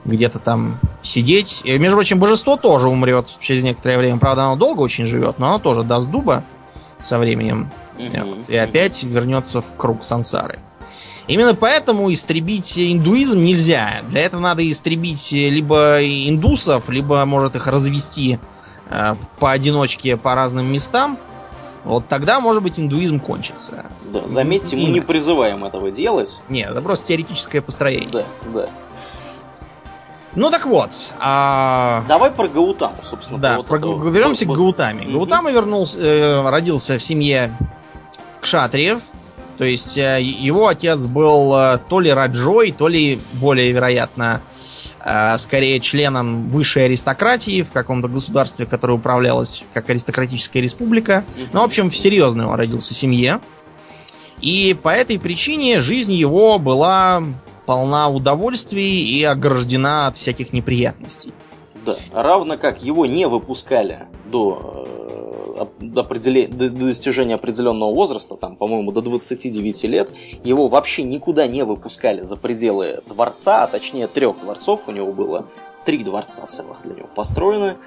где-то 0.06 0.40
там 0.40 0.80
сидеть. 1.02 1.62
И, 1.66 1.78
между 1.78 1.98
прочим, 1.98 2.20
божество 2.20 2.56
тоже 2.56 2.88
умрет 2.88 3.28
через 3.40 3.64
некоторое 3.64 3.98
время. 3.98 4.20
Правда, 4.20 4.46
оно 4.46 4.56
долго 4.56 4.82
очень 4.82 5.06
живет, 5.06 5.40
но 5.40 5.48
оно 5.48 5.60
тоже 5.60 5.84
даст 5.84 6.10
дуба 6.10 6.44
со 7.02 7.20
временем. 7.20 7.70
Mm-hmm. 7.98 8.36
Вот, 8.36 8.50
и 8.50 8.56
опять 8.56 9.04
вернется 9.04 9.62
в 9.62 9.76
круг 9.76 10.04
сансары. 10.04 10.60
Именно 11.28 11.56
поэтому 11.56 12.12
истребить 12.12 12.80
индуизм 12.80 13.44
нельзя. 13.44 14.02
Для 14.10 14.22
этого 14.22 14.42
надо 14.42 14.70
истребить 14.70 15.32
либо 15.32 16.00
индусов, 16.02 16.90
либо, 16.90 17.24
может, 17.26 17.56
их 17.56 17.68
развести 17.68 18.40
э, 18.90 19.16
поодиночке 19.40 20.16
по 20.16 20.36
разным 20.36 20.72
местам. 20.72 21.18
Вот 21.84 22.08
тогда, 22.08 22.40
может 22.40 22.64
быть, 22.64 22.80
индуизм 22.80 23.20
кончится. 23.20 23.86
Да, 24.12 24.28
заметьте, 24.28 24.76
мы 24.76 24.86
не 24.86 25.02
призываем 25.02 25.66
этого 25.66 25.92
делать. 25.92 26.44
Нет, 26.50 26.72
это 26.72 26.82
просто 26.82 27.08
теоретическое 27.08 27.62
построение. 27.62 28.10
Да, 28.10 28.26
да. 28.54 28.70
Ну 30.36 30.52
так 30.52 30.66
вот. 30.66 31.14
А... 31.20 32.04
Давай 32.08 32.30
про 32.30 32.48
Гаутаму, 32.48 32.98
собственно. 33.02 33.40
Да, 33.40 33.64
про, 33.64 33.78
этого... 33.78 34.10
вернемся 34.10 34.46
вот, 34.46 34.54
к 34.54 34.58
Гаутаме. 34.58 35.08
Угу. 35.08 35.14
Гаутама 35.14 35.52
вернулся, 35.52 36.00
э, 36.00 36.50
родился 36.50 36.98
в 36.98 37.04
семье 37.04 37.58
кшатриев, 38.40 39.02
то 39.58 39.66
есть 39.66 39.98
э, 39.98 40.22
его 40.22 40.68
отец 40.68 41.08
был 41.08 41.56
э, 41.56 41.80
то 41.90 42.00
ли 42.00 42.12
Раджой, 42.12 42.72
то 42.72 42.88
ли, 42.88 43.20
более 43.34 43.72
вероятно, 43.72 44.42
э, 45.04 45.38
скорее 45.40 45.80
членом 45.80 46.48
высшей 46.50 46.86
аристократии 46.86 47.64
в 47.64 47.72
каком-то 47.72 48.08
государстве, 48.08 48.68
которое 48.68 48.94
управлялось 48.94 49.64
как 49.74 49.90
аристократическая 49.90 50.62
республика. 50.62 51.26
Ну, 51.54 51.62
в 51.62 51.64
общем, 51.64 51.90
в 51.90 51.98
серьезной 51.98 52.46
он 52.46 52.56
родился 52.56 52.94
семье. 52.94 53.40
И 54.42 54.78
по 54.84 54.90
этой 54.90 55.20
причине 55.20 55.80
жизнь 55.80 56.14
его 56.14 56.60
была 56.60 57.24
полна 57.66 58.10
удовольствий 58.10 59.04
и 59.04 59.24
ограждена 59.24 60.08
от 60.08 60.18
всяких 60.18 60.54
неприятностей. 60.54 61.34
Да, 61.84 61.96
равно 62.14 62.58
как 62.58 62.84
его 62.84 63.08
не 63.08 63.28
выпускали 63.28 64.02
до 64.26 64.88
до, 65.80 66.02
определе... 66.02 66.48
до 66.48 66.70
достижения 66.70 67.36
определенного 67.36 67.94
возраста, 67.94 68.36
там, 68.36 68.56
по-моему, 68.56 68.92
до 68.92 69.02
29 69.02 69.84
лет, 69.86 70.12
его 70.44 70.68
вообще 70.68 71.04
никуда 71.04 71.48
не 71.48 71.64
выпускали 71.64 72.22
за 72.22 72.36
пределы 72.36 73.02
дворца, 73.08 73.64
а 73.64 73.68
точнее 73.68 74.08
трех 74.08 74.40
дворцов, 74.40 74.88
у 74.88 74.92
него 74.92 75.12
было 75.12 75.48
три 75.86 76.04
дворца 76.04 76.46
целых 76.46 76.82
для 76.84 76.96
него 76.96 77.08
построены. 77.16 77.78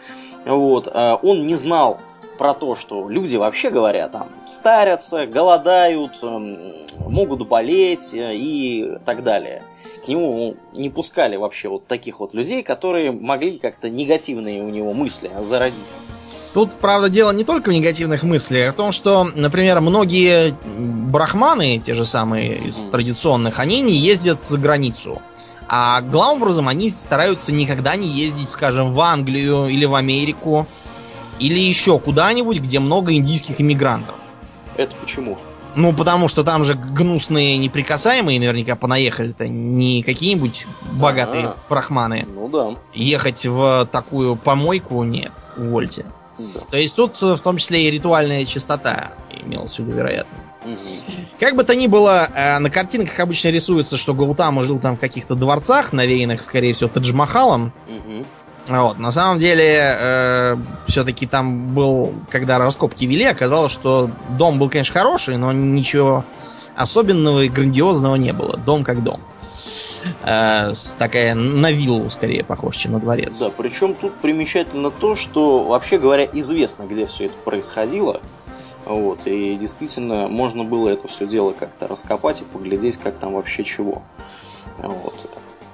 Вот. 0.45 0.89
А 0.93 1.17
он 1.23 1.47
не 1.47 1.55
знал 1.55 1.99
про 2.39 2.55
то, 2.55 2.75
что 2.75 3.11
люди 3.11 3.37
вообще 3.37 3.69
говоря, 3.69 4.09
там, 4.09 4.29
старятся, 4.47 5.27
голодают, 5.27 6.19
эм, 6.23 6.59
могут 7.07 7.47
болеть 7.47 8.15
э, 8.15 8.35
и 8.35 8.97
так 9.05 9.23
далее. 9.23 9.63
К 10.03 10.09
нему 10.09 10.57
не 10.73 10.89
пускали 10.89 11.37
вообще 11.37 11.69
вот 11.69 11.87
таких 11.87 12.21
вот 12.21 12.33
людей, 12.33 12.63
которые 12.63 13.13
могли 13.13 13.59
как-то 13.59 13.91
негативные 13.91 14.63
у 14.63 14.71
него 14.71 14.95
мысли 14.95 15.31
зародить. 15.41 15.77
Тут, 16.53 16.75
правда, 16.75 17.09
дело 17.09 17.31
не 17.31 17.45
только 17.45 17.69
в 17.69 17.73
негативных 17.73 18.25
мыслях, 18.25 18.71
а 18.71 18.73
в 18.73 18.77
том, 18.77 18.91
что, 18.91 19.29
например, 19.35 19.81
многие 19.81 20.55
брахманы, 20.77 21.79
те 21.79 21.95
же 21.95 22.05
самые 22.05 22.59
из 22.59 22.77
традиционных, 22.85 23.61
они 23.61 23.81
не 23.81 23.95
ездят 23.95 24.43
за 24.43 24.59
границу. 24.59 25.23
А 25.69 26.01
главным 26.01 26.43
образом 26.43 26.67
они 26.67 26.91
стараются 26.91 27.53
никогда 27.53 27.95
не 27.95 28.09
ездить, 28.09 28.49
скажем, 28.49 28.93
в 28.93 29.01
Англию 29.01 29.69
или 29.69 29.85
в 29.85 29.95
Америку, 29.95 30.67
или 31.39 31.61
еще 31.61 32.01
куда-нибудь, 32.01 32.59
где 32.59 32.81
много 32.81 33.15
индийских 33.15 33.61
иммигрантов. 33.61 34.17
Это 34.77 34.93
почему? 35.01 35.39
Ну, 35.77 35.93
потому 35.93 36.27
что 36.27 36.43
там 36.43 36.65
же 36.65 36.75
гнусные 36.75 37.57
неприкасаемые 37.57 38.41
наверняка 38.41 38.75
понаехали-то 38.75 39.47
не 39.47 40.03
какие-нибудь 40.03 40.67
богатые 40.93 41.47
А-а-а. 41.47 41.69
брахманы. 41.69 42.27
Ну 42.35 42.49
да. 42.49 42.77
Ехать 42.93 43.47
в 43.47 43.89
такую 43.93 44.35
помойку 44.35 45.05
нет, 45.05 45.33
увольте. 45.57 46.05
Да. 46.39 46.61
То 46.71 46.77
есть 46.77 46.97
тут 46.97 47.21
э, 47.23 47.37
в 47.37 47.41
том 47.41 47.57
числе 47.57 47.85
и 47.87 47.91
ритуальная 47.91 48.45
чистота 48.45 49.13
имелась 49.31 49.77
в 49.77 49.79
виду, 49.81 49.93
вероятно. 49.93 50.39
Угу. 50.65 50.75
Как 51.39 51.57
бы 51.57 51.65
то 51.65 51.75
ни 51.75 51.87
было, 51.87 52.29
э, 52.35 52.59
на 52.59 52.71
картинках 52.71 53.19
обычно 53.21 53.49
рисуется, 53.49 53.97
что 53.97 54.15
Гаутама 54.15 54.63
жил 54.63 54.79
там 54.79 54.97
в 54.97 55.01
каких-то 55.01 55.35
дворцах, 55.35 55.93
навеянных, 55.93 56.43
скорее 56.43 56.75
всего, 56.75 56.91
Тадж-Махалом. 56.91 57.73
Угу. 57.89 58.27
Вот. 58.69 58.99
На 58.99 59.11
самом 59.11 59.39
деле, 59.39 59.97
э, 59.99 60.57
все-таки 60.87 61.27
там 61.27 61.75
был, 61.75 62.15
когда 62.29 62.59
раскопки 62.59 63.05
вели, 63.05 63.25
оказалось, 63.25 63.73
что 63.73 64.11
дом 64.39 64.59
был, 64.59 64.69
конечно, 64.69 64.93
хороший, 64.95 65.37
но 65.39 65.53
ничего 65.53 66.25
особенного 66.77 67.45
и 67.45 67.49
грандиозного 67.49 68.17
не 68.17 68.33
было. 68.33 68.57
Дом 68.57 68.85
как 68.85 69.03
дом. 69.03 69.21
Э, 70.25 70.73
такая 70.99 71.35
на 71.35 71.71
виллу 71.71 72.11
скорее 72.11 72.45
похож, 72.45 72.77
чем 72.77 72.93
на 72.93 73.01
дворец. 73.01 73.39
Да, 73.39 73.51
причем 73.51 73.95
тут 73.95 74.15
примечательно 74.17 74.91
то, 74.91 75.15
что, 75.15 75.65
вообще 75.65 75.99
говоря, 75.99 76.25
известно, 76.33 76.85
где 76.85 77.07
все 77.07 77.27
это 77.27 77.35
происходило. 77.45 78.21
Вот, 78.87 79.21
и 79.27 79.57
действительно 79.57 80.27
можно 80.29 80.65
было 80.65 80.89
это 80.89 81.07
все 81.07 81.27
дело 81.27 81.53
как-то 81.53 81.87
раскопать 81.87 82.41
и 82.41 82.45
поглядеть, 82.45 82.97
как 82.97 83.19
там 83.19 83.35
вообще 83.35 83.63
чего. 83.63 84.03
Вот. 84.79 85.15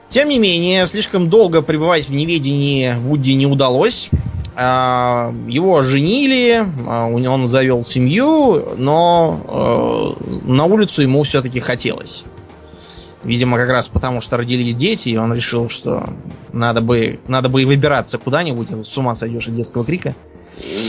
Тем 0.09 0.29
не 0.29 0.39
менее, 0.39 0.87
слишком 0.87 1.29
долго 1.29 1.63
пребывать 1.63 2.09
в 2.09 2.13
неведении 2.13 2.95
Вуди 2.95 3.35
не 3.35 3.47
удалось. 3.47 4.11
А, 4.55 5.35
его 5.47 5.83
женили, 5.83 6.67
а, 6.87 7.07
он 7.09 7.47
завел 7.47 7.85
семью, 7.85 8.75
но 8.79 10.17
э, 10.17 10.51
на 10.51 10.65
улицу 10.65 11.03
ему 11.03 11.23
все-таки 11.25 11.61
хотелось. 11.61 12.25
Видимо, 13.27 13.59
как 13.59 13.69
раз 13.71 13.89
потому, 13.89 14.21
что 14.21 14.37
родились 14.37 14.77
дети, 14.77 15.09
и 15.09 15.17
он 15.17 15.35
решил, 15.35 15.69
что 15.69 16.09
надо 16.53 16.81
бы, 16.81 17.19
надо 17.27 17.49
бы 17.49 17.63
и 17.63 17.65
выбираться 17.65 18.19
куда-нибудь, 18.19 18.71
а 18.71 18.85
с 18.85 18.97
ума 18.97 19.17
сойдешь 19.17 19.49
от 19.49 19.57
детского 19.57 19.85
крика. 19.85 20.15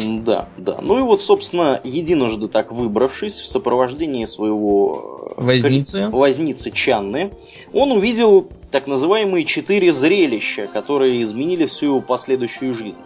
Да, 0.06 0.48
да. 0.56 0.78
Ну 0.82 1.00
и 1.00 1.02
вот, 1.02 1.22
собственно, 1.22 1.82
единожды 1.84 2.48
так 2.48 2.72
выбравшись 2.72 3.42
в 3.42 3.48
сопровождении 3.48 4.26
своего 4.26 5.34
э, 5.36 5.42
возницы, 5.42 6.10
возницы 6.10 6.72
Чанны, 6.72 7.32
он 7.74 7.92
увидел 7.92 8.48
так 8.72 8.86
называемые 8.86 9.44
четыре 9.44 9.92
зрелища, 9.92 10.68
которые 10.72 11.22
изменили 11.24 11.66
всю 11.66 11.88
его 11.88 12.02
последующую 12.02 12.74
жизнь. 12.74 13.02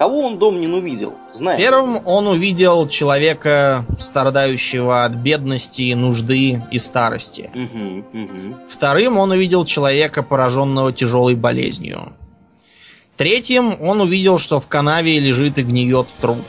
Кого 0.00 0.20
он 0.20 0.38
дом 0.38 0.58
не 0.58 0.66
увидел? 0.66 1.12
Знаешь? 1.30 1.60
Первым 1.60 2.00
он 2.06 2.26
увидел 2.26 2.88
человека, 2.88 3.84
страдающего 3.98 5.04
от 5.04 5.14
бедности, 5.14 5.92
нужды 5.92 6.62
и 6.70 6.78
старости. 6.78 7.50
Угу, 7.54 8.22
угу. 8.22 8.56
Вторым 8.66 9.18
он 9.18 9.32
увидел 9.32 9.66
человека, 9.66 10.22
пораженного 10.22 10.90
тяжелой 10.94 11.34
болезнью. 11.34 12.14
Третьим 13.18 13.76
он 13.78 14.00
увидел, 14.00 14.38
что 14.38 14.58
в 14.58 14.68
канаве 14.68 15.18
лежит 15.18 15.58
и 15.58 15.62
гниет 15.62 16.06
труп. 16.22 16.46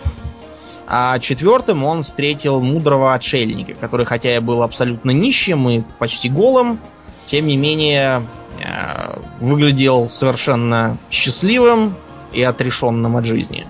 А 0.88 1.20
четвертым 1.20 1.84
он 1.84 2.04
встретил 2.04 2.62
мудрого 2.62 3.14
отшельника, 3.14 3.74
который, 3.74 4.06
хотя 4.06 4.34
и 4.34 4.40
был 4.40 4.64
абсолютно 4.64 5.12
нищим 5.12 5.68
и 5.68 5.82
почти 6.00 6.30
голым, 6.30 6.80
тем 7.26 7.48
не 7.48 7.58
менее 7.58 8.26
э, 8.64 9.20
выглядел 9.42 10.08
совершенно 10.08 10.98
счастливым 11.10 11.98
и 12.32 12.42
отрешенным 12.42 13.18
от 13.18 13.26
жизни. 13.26 13.68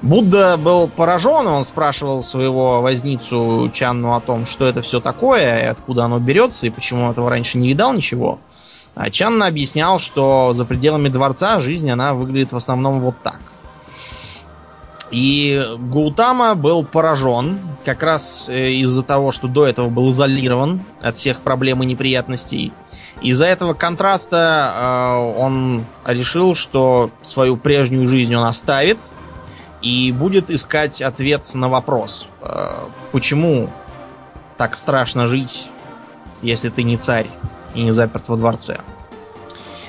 Будда 0.00 0.56
был 0.56 0.86
поражен, 0.86 1.46
он 1.48 1.64
спрашивал 1.64 2.22
своего 2.22 2.80
возницу 2.80 3.68
Чанну 3.74 4.14
о 4.14 4.20
том, 4.20 4.46
что 4.46 4.64
это 4.64 4.80
все 4.80 5.00
такое, 5.00 5.64
и 5.64 5.66
откуда 5.66 6.04
оно 6.04 6.20
берется, 6.20 6.66
и 6.66 6.70
почему 6.70 7.04
он 7.04 7.10
этого 7.10 7.28
раньше 7.28 7.58
не 7.58 7.68
видал 7.68 7.92
ничего. 7.92 8.38
А 8.94 9.10
Чанна 9.10 9.46
объяснял, 9.46 9.98
что 9.98 10.52
за 10.54 10.64
пределами 10.64 11.08
дворца 11.08 11.58
жизнь, 11.58 11.90
она 11.90 12.14
выглядит 12.14 12.52
в 12.52 12.56
основном 12.56 13.00
вот 13.00 13.16
так. 13.22 13.40
И 15.10 15.64
Гултама 15.78 16.54
был 16.54 16.84
поражен 16.84 17.60
как 17.84 18.02
раз 18.02 18.48
э, 18.48 18.72
из-за 18.72 19.02
того, 19.02 19.32
что 19.32 19.48
до 19.48 19.66
этого 19.66 19.88
был 19.88 20.10
изолирован 20.10 20.82
от 21.00 21.16
всех 21.16 21.40
проблем 21.40 21.82
и 21.82 21.86
неприятностей. 21.86 22.72
Из-за 23.20 23.46
этого 23.46 23.74
контраста 23.74 24.72
э, 24.76 25.40
он 25.40 25.84
решил, 26.04 26.54
что 26.54 27.10
свою 27.20 27.56
прежнюю 27.56 28.06
жизнь 28.06 28.34
он 28.34 28.44
оставит 28.44 28.98
и 29.82 30.12
будет 30.12 30.50
искать 30.50 31.02
ответ 31.02 31.52
на 31.54 31.68
вопрос, 31.68 32.28
э, 32.40 32.70
почему 33.10 33.70
так 34.56 34.76
страшно 34.76 35.26
жить, 35.26 35.68
если 36.42 36.68
ты 36.68 36.84
не 36.84 36.96
царь 36.96 37.28
и 37.74 37.82
не 37.82 37.90
заперт 37.90 38.28
во 38.28 38.36
дворце. 38.36 38.78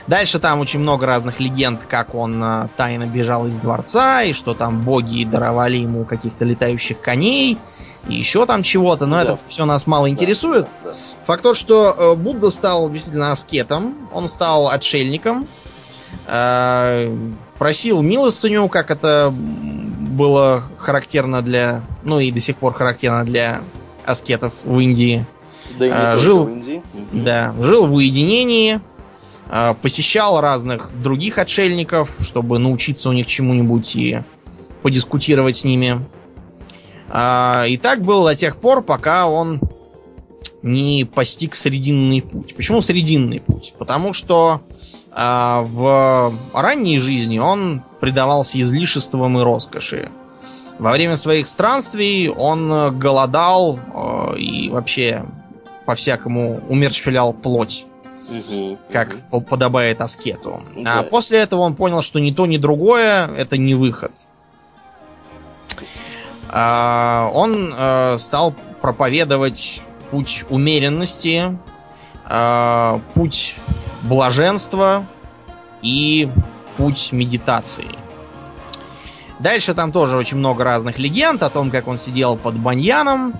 Дальше 0.07 0.39
там 0.39 0.59
очень 0.59 0.79
много 0.79 1.05
разных 1.05 1.39
легенд, 1.39 1.83
как 1.87 2.15
он 2.15 2.43
э, 2.43 2.67
тайно 2.77 3.05
бежал 3.05 3.45
из 3.45 3.57
дворца, 3.57 4.23
и 4.23 4.33
что 4.33 4.55
там 4.55 4.81
боги 4.81 5.23
даровали 5.23 5.77
ему 5.77 6.03
каких-то 6.03 6.45
летающих 6.45 6.99
коней, 6.99 7.59
и 8.07 8.15
еще 8.15 8.45
там 8.45 8.63
чего-то, 8.63 9.05
но 9.05 9.17
да. 9.17 9.23
это 9.23 9.39
все 9.47 9.65
нас 9.65 9.85
мало 9.85 10.09
интересует. 10.09 10.67
Да, 10.83 10.91
да. 10.91 10.95
Факт 11.25 11.43
тот, 11.43 11.57
что 11.57 11.95
э, 11.97 12.15
Будда 12.15 12.49
стал 12.49 12.89
действительно 12.89 13.31
аскетом, 13.31 14.09
он 14.13 14.27
стал 14.27 14.69
отшельником, 14.69 15.47
э, 16.27 17.15
просил 17.57 18.01
милостыню, 18.01 18.67
как 18.69 18.89
это 18.91 19.33
было 19.33 20.63
характерно 20.77 21.41
для, 21.41 21.83
ну 22.03 22.19
и 22.19 22.31
до 22.31 22.39
сих 22.39 22.57
пор 22.57 22.73
характерно 22.73 23.25
для 23.25 23.61
аскетов 24.05 24.63
в 24.63 24.79
Индии. 24.79 25.25
Да 25.77 26.13
э, 26.13 26.17
жил, 26.17 26.45
в 26.45 26.49
Индии. 26.49 26.81
Да, 27.11 27.53
жил 27.59 27.85
в 27.85 27.93
уединении, 27.93 28.81
посещал 29.81 30.41
разных 30.41 30.91
других 31.01 31.37
отшельников, 31.37 32.17
чтобы 32.21 32.59
научиться 32.59 33.09
у 33.09 33.13
них 33.13 33.27
чему-нибудь 33.27 33.95
и 33.95 34.21
подискутировать 34.83 35.57
с 35.57 35.63
ними. 35.63 35.99
А, 37.09 37.65
и 37.67 37.77
так 37.77 38.01
было 38.01 38.31
до 38.31 38.35
тех 38.35 38.57
пор, 38.57 38.81
пока 38.81 39.27
он 39.27 39.59
не 40.61 41.05
постиг 41.05 41.55
срединный 41.55 42.21
путь. 42.21 42.55
Почему 42.55 42.81
срединный 42.81 43.39
путь? 43.39 43.73
Потому 43.77 44.13
что 44.13 44.61
а, 45.11 45.61
в 45.63 46.33
ранней 46.53 46.99
жизни 46.99 47.39
он 47.39 47.83
предавался 47.99 48.59
излишествам 48.59 49.37
и 49.39 49.43
роскоши. 49.43 50.11
Во 50.77 50.91
время 50.91 51.17
своих 51.17 51.45
странствий 51.47 52.29
он 52.29 52.97
голодал 52.97 53.77
э, 53.77 54.37
и 54.37 54.69
вообще 54.69 55.25
по-всякому 55.85 56.61
умерщвлял 56.69 57.33
плоть. 57.33 57.85
Угу, 58.29 58.77
как 58.91 59.17
угу. 59.31 59.41
подобает 59.41 59.99
аскету. 60.01 60.61
Да. 60.77 60.99
А 60.99 61.03
после 61.03 61.39
этого 61.39 61.61
он 61.61 61.75
понял, 61.75 62.01
что 62.01 62.19
ни 62.19 62.31
то, 62.31 62.45
ни 62.45 62.57
другое 62.57 63.27
это 63.27 63.57
не 63.57 63.73
выход. 63.73 64.11
А, 66.49 67.29
он 67.33 67.73
а, 67.75 68.17
стал 68.17 68.53
проповедовать 68.81 69.83
путь 70.11 70.45
умеренности, 70.49 71.57
а, 72.25 72.99
путь 73.13 73.55
блаженства 74.01 75.05
и 75.81 76.29
путь 76.77 77.11
медитации. 77.11 77.89
Дальше 79.39 79.73
там 79.73 79.91
тоже 79.91 80.17
очень 80.17 80.37
много 80.37 80.63
разных 80.63 80.99
легенд 80.99 81.41
о 81.43 81.49
том, 81.49 81.71
как 81.71 81.87
он 81.87 81.97
сидел 81.97 82.35
под 82.35 82.55
баньяном, 82.57 83.33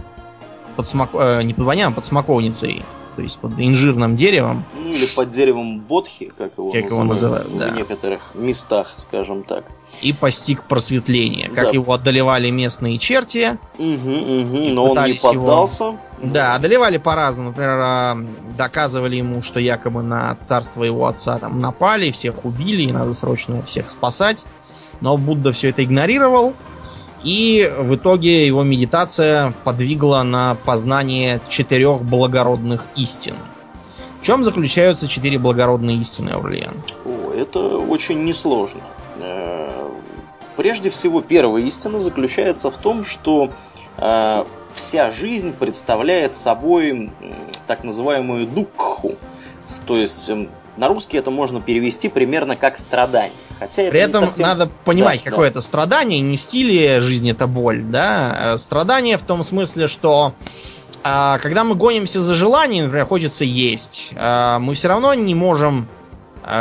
под 0.78 0.88
смок... 0.88 1.10
э, 1.13 1.41
не 1.43 1.54
под 1.54 1.65
баньяном, 1.65 1.93
под 1.93 2.06
смоковницей, 2.06 2.86
то 3.19 3.23
есть 3.23 3.38
под 3.39 3.60
инжирным 3.60 4.15
деревом. 4.15 4.63
Ну, 4.73 4.93
или 4.93 5.05
под 5.05 5.27
деревом 5.27 5.82
бодхи, 5.82 6.32
как 6.38 6.53
его, 6.58 6.71
как 6.71 6.86
его 6.86 7.03
называют 7.03 7.49
в 7.49 7.60
да. 7.60 7.69
некоторых 7.71 8.32
местах, 8.34 8.93
скажем 8.95 9.43
так. 9.43 9.65
И 10.01 10.13
постиг 10.13 10.63
просветление, 10.63 11.49
как 11.49 11.65
да. 11.65 11.71
его 11.71 11.91
одолевали 11.91 12.49
местные 12.49 12.97
черти. 12.97 13.58
Угу, 13.77 13.84
угу, 13.88 14.58
но 14.69 14.91
он 14.91 15.05
не 15.05 15.15
поддался. 15.15 15.84
Его... 15.84 15.99
Да, 16.23 16.55
одолевали 16.55 16.97
по-разному. 16.97 17.49
Например, 17.49 17.77
а, 17.82 18.17
доказывали 18.58 19.17
ему, 19.17 19.41
что 19.41 19.60
якобы 19.60 20.01
на 20.01 20.34
царство 20.36 20.86
его 20.86 21.05
отца 21.05 21.39
там 21.39 21.60
напали, 21.60 22.12
всех 22.12 22.45
убили, 22.45 22.84
и 22.84 22.93
надо 22.93 23.13
срочно 23.13 23.62
всех 23.63 23.89
спасать. 23.89 24.45
Но 25.01 25.17
Будда 25.17 25.51
все 25.51 25.71
это 25.71 25.84
игнорировал. 25.84 26.53
И 27.23 27.69
в 27.77 27.95
итоге 27.95 28.47
его 28.47 28.63
медитация 28.63 29.53
подвигла 29.63 30.23
на 30.23 30.55
познание 30.65 31.41
четырех 31.49 32.01
благородных 32.01 32.86
истин. 32.95 33.36
В 34.21 34.25
чем 34.25 34.43
заключаются 34.43 35.08
четыре 35.08 35.38
благородные 35.38 35.97
истины, 35.97 36.29
Аурлиен? 36.32 36.82
Это 37.36 37.60
очень 37.60 38.23
несложно. 38.23 38.82
Э, 39.19 39.89
прежде 40.55 40.89
всего, 40.89 41.21
первая 41.21 41.63
истина 41.63 41.99
заключается 41.99 42.69
в 42.69 42.77
том, 42.77 43.05
что 43.05 43.51
э, 43.97 44.43
вся 44.73 45.12
жизнь 45.12 45.53
представляет 45.53 46.34
собой 46.34 47.12
так 47.67 47.84
называемую 47.84 48.47
дукху. 48.47 49.15
То 49.86 49.97
есть 49.97 50.32
на 50.77 50.88
русский 50.88 51.17
это 51.17 51.32
можно 51.32 51.62
перевести 51.62 52.10
примерно 52.10 52.55
как 52.55 52.77
страдание. 52.77 53.34
Хотя 53.60 53.89
При 53.89 54.00
этом 54.00 54.26
совсем... 54.26 54.48
надо 54.48 54.69
понимать, 54.86 55.22
да, 55.24 55.30
какое 55.32 55.48
да. 55.48 55.52
это 55.52 55.62
страдание, 55.62 56.22
не 56.22 56.38
в 56.38 56.41
стиле 56.41 57.02
жизни 57.02 57.32
это 57.32 57.45
боль, 57.45 57.84
да. 57.84 58.54
Э, 58.54 58.58
страдание 58.58 59.17
в 59.17 59.24
том 59.24 59.43
смысле, 59.43 59.88
что 59.88 60.34
а, 61.04 61.38
когда 61.39 61.63
мы 61.63 61.76
гонимся 61.76 62.22
за 62.22 62.36
желанием, 62.36 62.86
например, 62.86 63.06
хочется 63.06 63.43
есть, 63.43 64.12
а, 64.15 64.60
мы 64.60 64.74
все 64.76 64.88
равно 64.88 65.13
не 65.13 65.36
можем 65.36 65.88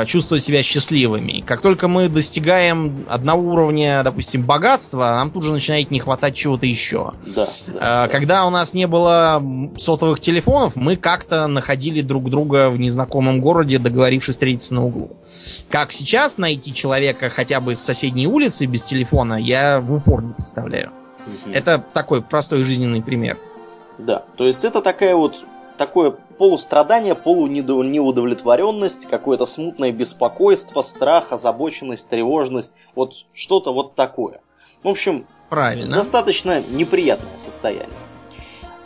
чувствовать 0.06 0.42
себя 0.42 0.62
счастливыми. 0.62 1.42
Как 1.46 1.60
только 1.60 1.88
мы 1.88 2.08
достигаем 2.08 3.06
одного 3.08 3.52
уровня, 3.52 4.02
допустим, 4.02 4.42
богатства, 4.42 5.10
нам 5.16 5.30
тут 5.30 5.44
же 5.44 5.52
начинает 5.52 5.90
не 5.90 6.00
хватать 6.00 6.34
чего-то 6.34 6.66
еще. 6.66 7.12
Да, 7.34 7.48
да, 7.66 8.06
э, 8.06 8.08
когда 8.08 8.46
у 8.46 8.50
нас 8.50 8.74
не 8.74 8.86
было 8.86 9.42
сотовых 9.76 10.20
телефонов, 10.20 10.76
мы 10.76 10.96
как-то 10.96 11.46
находили 11.46 12.00
друг 12.00 12.30
друга 12.30 12.70
в 12.70 12.78
незнакомом 12.78 13.40
городе, 13.40 13.78
договорившись 13.78 14.34
встретиться 14.34 14.74
на 14.74 14.84
углу. 14.84 15.16
Как 15.70 15.92
сейчас 15.92 16.38
найти 16.38 16.74
человека 16.74 17.30
хотя 17.30 17.60
бы 17.60 17.76
с 17.76 17.80
соседней 17.80 18.26
улицы 18.26 18.66
без 18.66 18.82
телефона, 18.82 19.34
я 19.34 19.80
в 19.80 19.92
упор 19.92 20.22
не 20.22 20.32
представляю. 20.32 20.90
Угу. 21.44 21.52
Это 21.52 21.84
такой 21.92 22.22
простой 22.22 22.62
жизненный 22.62 23.02
пример. 23.02 23.36
Да, 23.98 24.24
то 24.36 24.46
есть 24.46 24.64
это 24.64 24.80
такая 24.80 25.16
вот 25.16 25.44
такое 25.76 26.14
полустрадание, 26.38 27.14
полунеудовлетворенность, 27.14 29.06
какое-то 29.06 29.44
смутное 29.44 29.92
беспокойство, 29.92 30.82
страх, 30.82 31.32
озабоченность, 31.32 32.08
тревожность. 32.08 32.74
Вот 32.94 33.26
что-то 33.34 33.74
вот 33.74 33.94
такое. 33.94 34.40
В 34.82 34.88
общем, 34.88 35.26
Правильно. 35.50 35.96
достаточно 35.96 36.62
неприятное 36.70 37.36
состояние. 37.36 37.88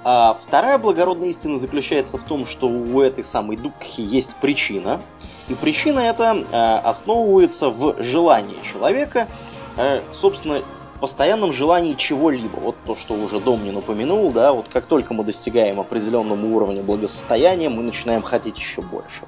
А 0.04 0.34
вторая 0.34 0.78
благородная 0.78 1.28
истина 1.28 1.56
заключается 1.56 2.18
в 2.18 2.24
том, 2.24 2.46
что 2.46 2.66
у 2.66 3.00
этой 3.00 3.22
самой 3.22 3.56
дукхи 3.56 4.00
есть 4.00 4.34
причина. 4.36 5.00
И 5.48 5.54
причина 5.54 6.00
эта 6.00 6.44
э, 6.50 6.78
основывается 6.86 7.68
в 7.68 8.02
желании 8.02 8.58
человека, 8.62 9.28
э, 9.76 10.00
собственно, 10.10 10.62
постоянном 11.02 11.52
желании 11.52 11.94
чего-либо. 11.94 12.60
Вот 12.60 12.76
то, 12.86 12.94
что 12.94 13.14
уже 13.14 13.40
Домнин 13.40 13.76
упомянул, 13.76 14.30
да, 14.30 14.52
вот 14.52 14.66
как 14.72 14.86
только 14.86 15.14
мы 15.14 15.24
достигаем 15.24 15.80
определенного 15.80 16.46
уровня 16.46 16.80
благосостояния, 16.80 17.68
мы 17.68 17.82
начинаем 17.82 18.22
хотеть 18.22 18.56
еще 18.56 18.82
больше. 18.82 19.24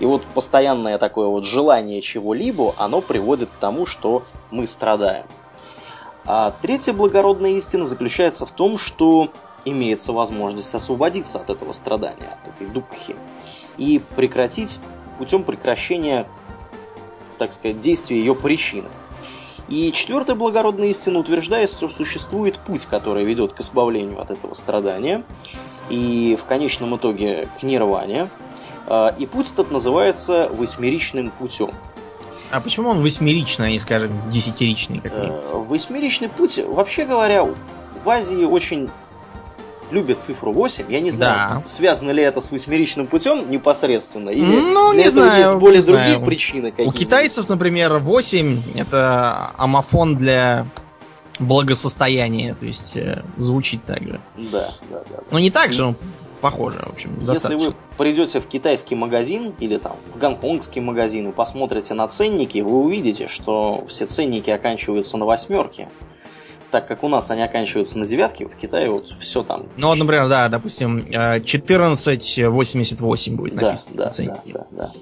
И 0.00 0.04
вот 0.04 0.22
постоянное 0.34 0.98
такое 0.98 1.26
вот 1.28 1.46
желание 1.46 2.02
чего-либо, 2.02 2.74
оно 2.76 3.00
приводит 3.00 3.48
к 3.48 3.58
тому, 3.58 3.86
что 3.86 4.22
мы 4.50 4.66
страдаем. 4.66 5.24
А 6.26 6.52
третья 6.60 6.92
благородная 6.92 7.52
истина 7.52 7.86
заключается 7.86 8.44
в 8.44 8.50
том, 8.50 8.76
что 8.76 9.30
имеется 9.64 10.12
возможность 10.12 10.74
освободиться 10.74 11.38
от 11.38 11.48
этого 11.48 11.72
страдания, 11.72 12.36
от 12.42 12.48
этой 12.48 12.66
дукхи, 12.66 13.16
и 13.78 13.98
прекратить 14.14 14.78
путем 15.16 15.42
прекращения, 15.42 16.28
так 17.38 17.54
сказать, 17.54 17.80
действия 17.80 18.18
ее 18.18 18.34
причины. 18.34 18.90
И 19.68 19.92
четвертая 19.92 20.34
благородная 20.34 20.88
истина 20.88 21.18
утверждает, 21.18 21.68
что 21.68 21.88
существует 21.88 22.58
путь, 22.58 22.86
который 22.86 23.24
ведет 23.24 23.52
к 23.52 23.60
избавлению 23.60 24.20
от 24.20 24.30
этого 24.30 24.54
страдания, 24.54 25.24
и 25.90 26.36
в 26.40 26.44
конечном 26.44 26.96
итоге 26.96 27.48
к 27.60 27.62
нирване. 27.62 28.30
А, 28.86 29.14
и 29.18 29.26
путь 29.26 29.52
этот 29.52 29.70
называется 29.70 30.48
восьмеричным 30.52 31.30
путем. 31.30 31.70
А 32.50 32.60
почему 32.60 32.88
он 32.88 33.02
восьмеричный, 33.02 33.66
а 33.66 33.70
не, 33.70 33.78
скажем, 33.78 34.10
десятиричный? 34.30 35.02
Э, 35.04 35.62
восьмеричный 35.68 36.30
путь, 36.30 36.58
вообще 36.64 37.04
говоря, 37.04 37.44
в 37.44 38.08
Азии 38.08 38.44
очень 38.44 38.88
любят 39.90 40.20
цифру 40.20 40.52
8. 40.52 40.90
Я 40.90 41.00
не 41.00 41.10
знаю, 41.10 41.60
да. 41.60 41.68
связано 41.68 42.10
ли 42.10 42.22
это 42.22 42.40
с 42.40 42.50
восьмеричным 42.50 43.06
путем 43.06 43.50
непосредственно, 43.50 44.30
или 44.30 44.44
ну, 44.44 44.92
не 44.92 45.08
знаю, 45.08 45.40
есть 45.40 45.54
более 45.56 45.80
не 45.80 45.86
другие 45.86 46.08
знаю. 46.14 46.24
причины 46.24 46.74
У 46.78 46.92
китайцев, 46.92 47.48
например, 47.48 47.98
8 47.98 48.62
это 48.74 49.52
амофон 49.56 50.16
для 50.16 50.66
благосостояния, 51.38 52.54
то 52.58 52.66
есть 52.66 52.96
э, 52.96 53.22
звучит 53.36 53.84
так 53.84 54.02
же. 54.02 54.20
Да, 54.36 54.72
да, 54.90 55.02
да. 55.10 55.18
Но 55.30 55.38
не 55.38 55.50
так 55.50 55.72
же, 55.72 55.84
но 55.84 55.94
похоже, 56.40 56.78
в 56.78 56.90
общем, 56.90 57.14
достаточно. 57.24 57.52
Если 57.52 57.68
вы 57.68 57.74
придете 57.96 58.40
в 58.40 58.46
китайский 58.46 58.94
магазин 58.94 59.54
или 59.60 59.78
там 59.78 59.96
в 60.08 60.18
гонконгский 60.18 60.80
магазин 60.80 61.28
и 61.28 61.32
посмотрите 61.32 61.94
на 61.94 62.08
ценники, 62.08 62.58
вы 62.58 62.80
увидите, 62.80 63.28
что 63.28 63.84
все 63.86 64.06
ценники 64.06 64.50
оканчиваются 64.50 65.16
на 65.16 65.26
восьмерке 65.26 65.88
так 66.70 66.86
как 66.86 67.02
у 67.04 67.08
нас 67.08 67.30
они 67.30 67.42
оканчиваются 67.42 67.98
на 67.98 68.06
девятке, 68.06 68.46
в 68.46 68.56
Китае 68.56 68.90
вот 68.90 69.06
все 69.18 69.42
там. 69.42 69.66
Ну, 69.76 69.88
вот, 69.88 69.98
например, 69.98 70.28
да, 70.28 70.48
допустим, 70.48 71.04
1488 71.08 73.36
будет 73.36 73.54
написано. 73.54 73.96
Да, 73.96 74.10
да, 74.10 74.24
да, 74.24 74.40
да, 74.52 74.66
да. 74.70 74.92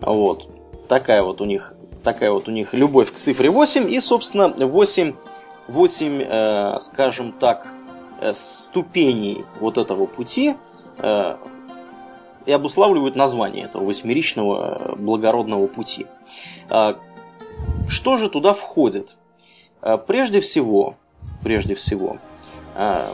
Вот. 0.00 0.48
Такая 0.88 1.22
вот 1.22 1.40
у 1.40 1.44
них 1.44 1.76
такая 2.06 2.30
вот 2.30 2.48
у 2.48 2.52
них 2.52 2.72
любовь 2.72 3.12
к 3.12 3.16
цифре 3.16 3.50
8 3.50 3.90
и, 3.90 3.98
собственно, 3.98 4.48
8, 4.48 5.14
8 5.66 6.22
э, 6.22 6.76
скажем 6.80 7.32
так, 7.32 7.66
э, 8.20 8.32
ступеней 8.32 9.44
вот 9.58 9.76
этого 9.76 10.06
пути 10.06 10.54
э, 10.98 11.36
и 12.46 12.52
обуславливают 12.52 13.16
название 13.16 13.64
этого 13.64 13.84
восьмеричного 13.84 14.78
э, 14.78 14.96
благородного 14.96 15.66
пути. 15.66 16.06
Э, 16.70 16.94
что 17.88 18.16
же 18.16 18.28
туда 18.28 18.52
входит? 18.52 19.16
Э, 19.82 19.98
прежде 19.98 20.40
всего, 20.40 20.94
прежде 21.46 21.76
всего. 21.76 22.16
А, 22.74 23.08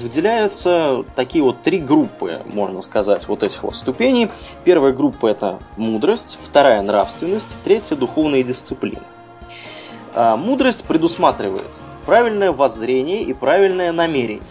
выделяются 0.00 1.04
такие 1.14 1.44
вот 1.44 1.62
три 1.62 1.78
группы, 1.78 2.42
можно 2.46 2.82
сказать, 2.82 3.28
вот 3.28 3.44
этих 3.44 3.62
вот 3.62 3.76
ступеней. 3.76 4.28
Первая 4.64 4.92
группа 4.92 5.28
это 5.28 5.60
мудрость, 5.76 6.36
вторая 6.42 6.82
нравственность, 6.82 7.58
третья 7.62 7.94
духовная 7.94 8.42
дисциплина. 8.42 9.04
А, 10.16 10.36
мудрость 10.36 10.84
предусматривает 10.84 11.68
правильное 12.06 12.50
воззрение 12.50 13.22
и 13.22 13.32
правильное 13.34 13.92
намерение. 13.92 14.42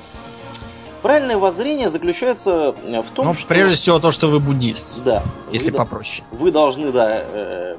Правильное 1.01 1.37
воззрение 1.37 1.89
заключается 1.89 2.71
в 2.71 3.09
том, 3.13 3.25
ну, 3.25 3.33
что... 3.33 3.47
прежде 3.49 3.75
всего 3.75 3.99
то, 3.99 4.11
что 4.11 4.27
вы 4.27 4.39
буддист. 4.39 5.03
Да. 5.03 5.23
Если 5.51 5.71
вы, 5.71 5.77
попроще. 5.77 6.23
Вы 6.31 6.51
должны, 6.51 6.93
да, 6.93 7.21
э, 7.21 7.77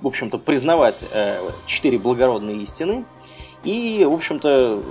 в 0.00 0.06
общем-то, 0.06 0.38
признавать 0.38 1.04
э, 1.10 1.40
четыре 1.66 1.98
благородные 1.98 2.62
истины, 2.62 3.04
и, 3.64 4.04
в 4.04 4.12
общем-то, 4.12 4.82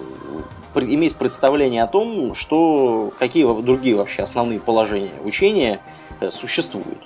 иметь 0.75 1.15
представление 1.15 1.83
о 1.83 1.87
том, 1.87 2.33
что 2.35 3.13
какие 3.19 3.45
другие 3.61 3.95
вообще 3.95 4.23
основные 4.23 4.59
положения 4.59 5.13
учения 5.23 5.81
э, 6.19 6.29
существуют. 6.29 6.99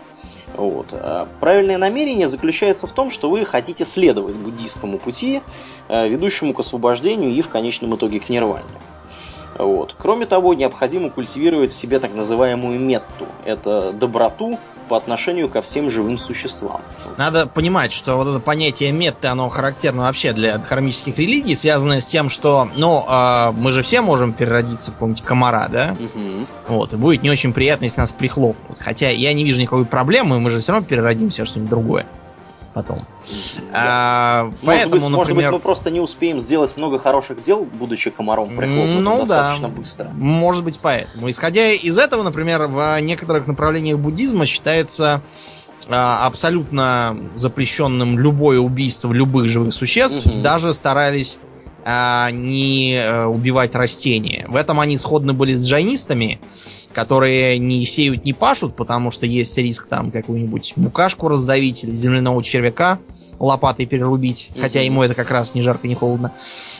Вот. 0.56 0.88
А 0.91 1.27
правильное 1.39 1.77
намерение 1.77 2.27
заключается 2.27 2.88
в 2.88 2.91
том, 2.91 3.12
что 3.12 3.30
вы 3.30 3.45
хотите 3.45 3.86
следовать 3.86 4.38
буддийскому 4.38 4.97
пути, 4.97 5.41
э, 5.89 6.08
ведущему 6.08 6.53
к 6.53 6.60
освобождению 6.60 7.32
и 7.32 7.41
в 7.41 7.49
конечном 7.49 7.95
итоге 7.95 8.19
к 8.19 8.30
нирване. 8.30 8.65
Вот. 9.58 9.96
Кроме 9.98 10.26
того, 10.26 10.54
необходимо 10.54 11.10
культивировать 11.10 11.70
в 11.70 11.76
себе 11.76 12.00
так 12.00 12.13
называемую 12.13 12.80
метту. 12.80 13.28
Это 13.46 13.91
доброту 13.91 14.60
по 14.88 14.98
отношению 14.98 15.50
ко 15.50 15.62
всем 15.62 15.89
живым 15.89 16.17
существам. 16.17 16.82
Надо 17.17 17.48
понимать, 17.48 17.91
что 17.91 18.15
вот 18.17 18.28
это 18.28 18.39
понятие 18.39 18.91
метты, 18.91 19.28
оно 19.28 19.50
характерно 19.50 20.04
вообще 20.04 20.34
для 20.34 20.58
дхармических 20.58 21.17
религий, 21.17 21.56
связанное 21.56 22.00
с 22.00 22.06
тем, 22.06 22.30
что, 22.30 22.70
ну, 22.76 23.06
э, 23.08 23.52
мы 23.52 23.72
же 23.72 23.82
все 23.82 24.02
можем 24.02 24.34
переродиться 24.34 24.91
в 24.91 24.93
какого-нибудь 24.93 25.24
комара, 25.24 25.67
да? 25.70 25.96
Угу. 26.00 26.76
Вот, 26.76 26.93
и 26.93 26.98
будет 26.98 27.24
не 27.24 27.30
очень 27.30 27.54
приятно, 27.54 27.86
если 27.86 28.00
нас 28.00 28.12
прихлопнут. 28.12 28.80
Хотя 28.80 29.10
я 29.10 29.34
не 29.34 29.43
вижу 29.43 29.60
никакой 29.60 29.86
проблемы, 29.86 30.39
мы 30.39 30.50
же 30.50 30.60
все 30.60 30.72
равно 30.72 30.88
переродимся 30.88 31.43
в 31.43 31.48
что-нибудь 31.48 31.70
другое 31.70 32.06
потом. 32.78 33.00
А, 33.74 34.44
может 34.44 34.60
поэтому, 34.63 34.92
быть, 34.92 35.04
например... 35.04 35.18
может 35.18 35.36
быть, 35.36 35.48
мы 35.48 35.60
просто 35.60 35.90
не 35.90 36.00
успеем 36.00 36.40
сделать 36.40 36.78
много 36.78 37.00
хороших 37.00 37.42
дел, 37.42 37.66
будучи 37.66 38.12
комаром 38.12 38.56
прихлопнутым 38.56 39.04
ну, 39.04 39.18
достаточно 39.18 39.68
да. 39.68 39.74
быстро. 39.74 40.10
Может 40.10 40.63
быть, 40.63 40.80
поэтому. 40.80 41.28
Исходя 41.30 41.72
из 41.72 41.98
этого, 41.98 42.22
например, 42.22 42.68
в 42.68 43.00
некоторых 43.02 43.48
направлениях 43.48 43.98
буддизма 43.98 44.46
считается 44.46 45.24
а, 45.90 46.28
абсолютно 46.28 47.18
запрещенным 47.34 48.20
любое 48.20 48.60
убийство 48.60 49.12
любых 49.12 49.48
живых 49.48 49.74
существ. 49.74 50.24
Угу. 50.28 50.42
Даже 50.42 50.72
старались 50.72 51.40
а, 51.84 52.30
не 52.30 52.96
а, 52.96 53.26
убивать 53.26 53.74
растения. 53.74 54.46
В 54.48 54.56
этом 54.56 54.80
они 54.80 54.98
сходны 54.98 55.34
были 55.34 55.56
с 55.56 55.68
джайнистами 55.68 56.40
которые 56.93 57.60
не 57.60 57.86
сеют, 57.86 58.26
не 58.26 58.34
пашут, 58.34 58.76
потому 58.76 59.12
что 59.12 59.26
есть 59.26 59.58
риск 59.58 59.88
там 59.88 60.12
какую-нибудь 60.12 60.73
букашку 60.76 61.28
раздавить 61.28 61.84
или 61.84 61.95
земляного 61.95 62.43
червяка 62.43 63.00
лопатой 63.39 63.86
перерубить, 63.86 64.50
mm-hmm. 64.50 64.62
хотя 64.62 64.82
ему 64.82 65.04
это 65.04 65.13
как 65.13 65.30
раз 65.32 65.54
не 65.54 65.62
жарко, 65.62 65.88
не 65.88 65.95
холодно. 65.95 66.32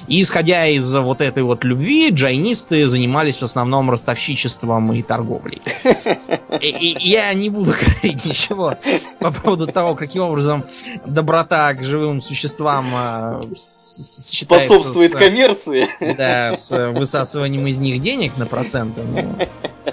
И 0.08 0.22
исходя 0.22 0.66
из 0.66 0.94
вот 0.96 1.22
этой 1.22 1.44
вот 1.44 1.64
любви, 1.64 2.10
джайнисты 2.10 2.88
занимались 2.88 3.38
в 3.38 3.44
основном 3.44 3.92
ростовщичеством 3.92 4.94
и 4.94 5.02
торговлей. 5.02 5.62
И, 6.62 6.98
я 7.00 7.32
не 7.34 7.50
буду 7.50 7.72
говорить 7.72 8.26
ничего 8.26 8.76
по 9.20 9.32
поводу 9.32 9.68
того, 9.68 9.96
каким 9.96 10.24
образом 10.24 10.66
доброта 11.06 11.74
к 11.74 11.84
живым 11.84 12.22
существам 12.22 12.90
э, 12.94 13.42
способствует 13.54 15.12
коммерции. 15.12 15.88
Да, 16.18 16.56
с 16.56 16.92
высасыванием 16.94 17.68
из 17.68 17.80
них 17.80 18.02
денег 18.02 18.38
на 18.38 18.48
проценты. 18.48 19.02
Ну, 19.02 19.36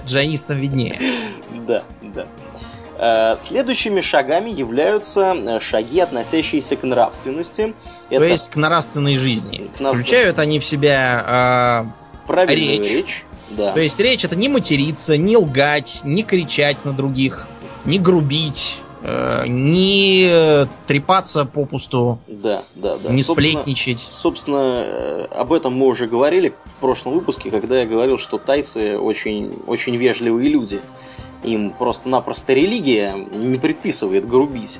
джайнистам 0.06 0.58
виднее. 0.58 0.98
Да, 1.66 1.84
да. 2.02 2.26
Э, 2.96 3.36
следующими 3.38 4.00
шагами 4.00 4.50
являются 4.50 5.34
э, 5.34 5.60
шаги, 5.60 6.00
относящиеся 6.00 6.76
к 6.76 6.84
нравственности. 6.84 7.74
То 8.08 8.16
Это... 8.16 8.24
есть 8.26 8.50
к 8.50 8.56
нравственной 8.56 9.16
жизни. 9.16 9.68
К 9.76 9.80
нравствен... 9.80 10.04
Включают 10.04 10.38
они 10.38 10.60
в 10.60 10.64
себя 10.64 11.92
э, 12.28 12.44
речь. 12.54 12.90
речь. 12.90 13.24
Да. 13.50 13.72
То 13.72 13.80
есть 13.80 13.98
речь 14.00 14.24
это 14.24 14.36
не 14.36 14.48
материться, 14.48 15.16
не 15.16 15.36
лгать, 15.36 16.00
не 16.04 16.22
кричать 16.22 16.84
на 16.84 16.92
других, 16.92 17.46
не 17.84 17.98
грубить, 17.98 18.80
не 19.46 20.66
трепаться 20.86 21.44
попусту, 21.44 22.18
да, 22.26 22.62
да, 22.74 22.96
да. 22.96 23.10
не 23.10 23.22
сплетничать. 23.22 24.00
Собственно, 24.00 24.82
э, 24.86 25.26
об 25.30 25.52
этом 25.52 25.76
мы 25.76 25.86
уже 25.86 26.06
говорили 26.06 26.54
в 26.64 26.76
прошлом 26.76 27.14
выпуске, 27.14 27.50
когда 27.50 27.80
я 27.80 27.86
говорил, 27.86 28.16
что 28.16 28.38
тайцы 28.38 28.98
очень, 28.98 29.58
очень 29.66 29.96
вежливые 29.96 30.48
люди. 30.48 30.80
Им 31.42 31.72
просто-напросто 31.72 32.54
религия 32.54 33.14
не 33.14 33.58
предписывает 33.58 34.26
грубить. 34.26 34.78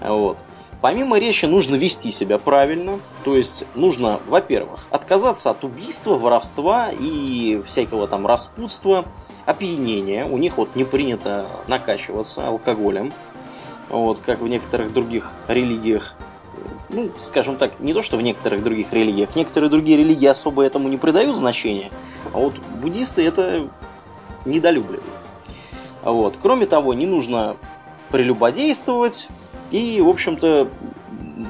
Вот. 0.00 0.38
Помимо 0.80 1.18
речи 1.18 1.44
нужно 1.44 1.74
вести 1.74 2.12
себя 2.12 2.38
правильно, 2.38 3.00
то 3.24 3.34
есть 3.34 3.66
нужно, 3.74 4.20
во-первых, 4.28 4.86
отказаться 4.90 5.50
от 5.50 5.64
убийства, 5.64 6.16
воровства 6.16 6.90
и 6.92 7.60
всякого 7.66 8.06
там 8.06 8.24
распутства, 8.28 9.04
опьянения. 9.44 10.24
У 10.24 10.38
них 10.38 10.56
вот 10.56 10.76
не 10.76 10.84
принято 10.84 11.46
накачиваться 11.66 12.46
алкоголем, 12.46 13.12
вот, 13.88 14.20
как 14.24 14.40
в 14.40 14.48
некоторых 14.48 14.92
других 14.92 15.32
религиях. 15.48 16.14
Ну, 16.90 17.10
скажем 17.20 17.56
так, 17.56 17.80
не 17.80 17.92
то, 17.92 18.02
что 18.02 18.16
в 18.16 18.22
некоторых 18.22 18.62
других 18.62 18.92
религиях. 18.92 19.36
Некоторые 19.36 19.70
другие 19.70 19.98
религии 19.98 20.26
особо 20.26 20.62
этому 20.62 20.88
не 20.88 20.96
придают 20.96 21.36
значения, 21.36 21.90
а 22.32 22.38
вот 22.38 22.54
буддисты 22.80 23.22
это 23.22 23.68
недолюбливают. 24.44 25.04
Вот. 26.02 26.36
Кроме 26.40 26.66
того, 26.66 26.94
не 26.94 27.06
нужно 27.06 27.56
прелюбодействовать, 28.10 29.28
и, 29.70 30.00
в 30.00 30.08
общем-то, 30.08 30.68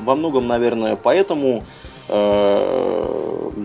во 0.05 0.17
многом, 0.17 0.47
наверное, 0.47 0.97
поэтому 0.97 1.63
э, 2.09 2.98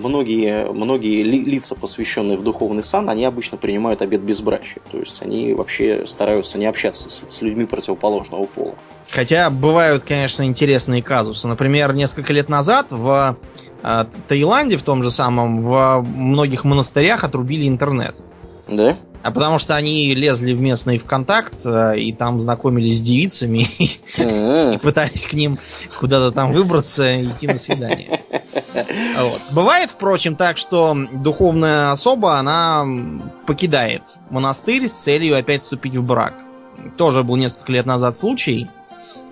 многие, 0.03 0.71
многие 0.71 1.23
лица, 1.23 1.75
посвященные 1.75 2.37
в 2.37 2.43
духовный 2.43 2.83
сан, 2.83 3.09
они 3.09 3.25
обычно 3.25 3.57
принимают 3.57 4.01
обед 4.01 4.21
безбрачия. 4.21 4.81
То 4.91 4.99
есть 4.99 5.21
они 5.21 5.53
вообще 5.53 6.05
стараются 6.05 6.57
не 6.57 6.65
общаться 6.65 7.09
с, 7.09 7.23
с 7.29 7.41
людьми 7.41 7.65
противоположного 7.65 8.45
пола. 8.45 8.75
Хотя 9.09 9.49
бывают, 9.49 10.03
конечно, 10.03 10.43
интересные 10.43 11.03
казусы. 11.03 11.47
Например, 11.47 11.93
несколько 11.93 12.33
лет 12.33 12.49
назад 12.49 12.87
в 12.91 13.37
э, 13.83 14.05
Таиланде, 14.27 14.77
в 14.77 14.83
том 14.83 15.03
же 15.03 15.11
самом, 15.11 15.63
в 15.63 16.05
многих 16.15 16.63
монастырях 16.63 17.23
отрубили 17.23 17.67
интернет. 17.67 18.21
Да? 18.67 18.95
А 19.23 19.31
потому 19.31 19.57
что 19.57 19.75
они 19.75 20.13
лезли 20.13 20.53
в 20.53 20.59
местный 20.59 20.97
ВКонтакт 20.97 21.65
э, 21.65 21.97
и 21.97 22.11
там 22.11 22.41
знакомились 22.41 22.97
с 22.97 23.01
девицами 23.01 23.65
и 23.77 24.77
пытались 24.79 25.25
к 25.25 25.33
ним 25.33 25.57
куда-то 25.97 26.33
там 26.33 26.51
выбраться 26.51 27.09
и 27.09 27.27
идти 27.27 27.47
на 27.47 27.57
свидание. 27.57 28.21
Вот. 29.17 29.41
Бывает, 29.51 29.91
впрочем, 29.91 30.35
так, 30.35 30.57
что 30.57 30.97
духовная 31.13 31.91
особа, 31.91 32.37
она 32.37 32.85
покидает 33.45 34.17
монастырь 34.29 34.89
с 34.89 34.93
целью 34.93 35.37
опять 35.37 35.61
вступить 35.61 35.95
в 35.95 36.03
брак. 36.03 36.33
Тоже 36.97 37.23
был 37.23 37.37
несколько 37.37 37.71
лет 37.71 37.85
назад 37.85 38.17
случай, 38.17 38.67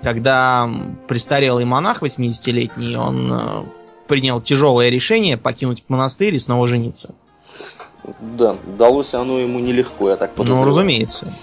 когда 0.01 0.69
престарелый 1.07 1.65
монах 1.65 2.01
80-летний, 2.01 2.95
он 2.95 3.33
э, 3.33 3.63
принял 4.07 4.39
тяжелое 4.39 4.89
решение 4.89 5.37
покинуть 5.37 5.83
монастырь 5.89 6.35
и 6.35 6.39
снова 6.39 6.67
жениться. 6.67 7.13
Да, 8.19 8.55
далось 8.77 9.13
оно 9.13 9.39
ему 9.39 9.59
нелегко, 9.59 10.09
я 10.09 10.15
так 10.17 10.33
подозреваю. 10.33 10.65
Ну, 10.65 10.67
разумеется. 10.67 11.33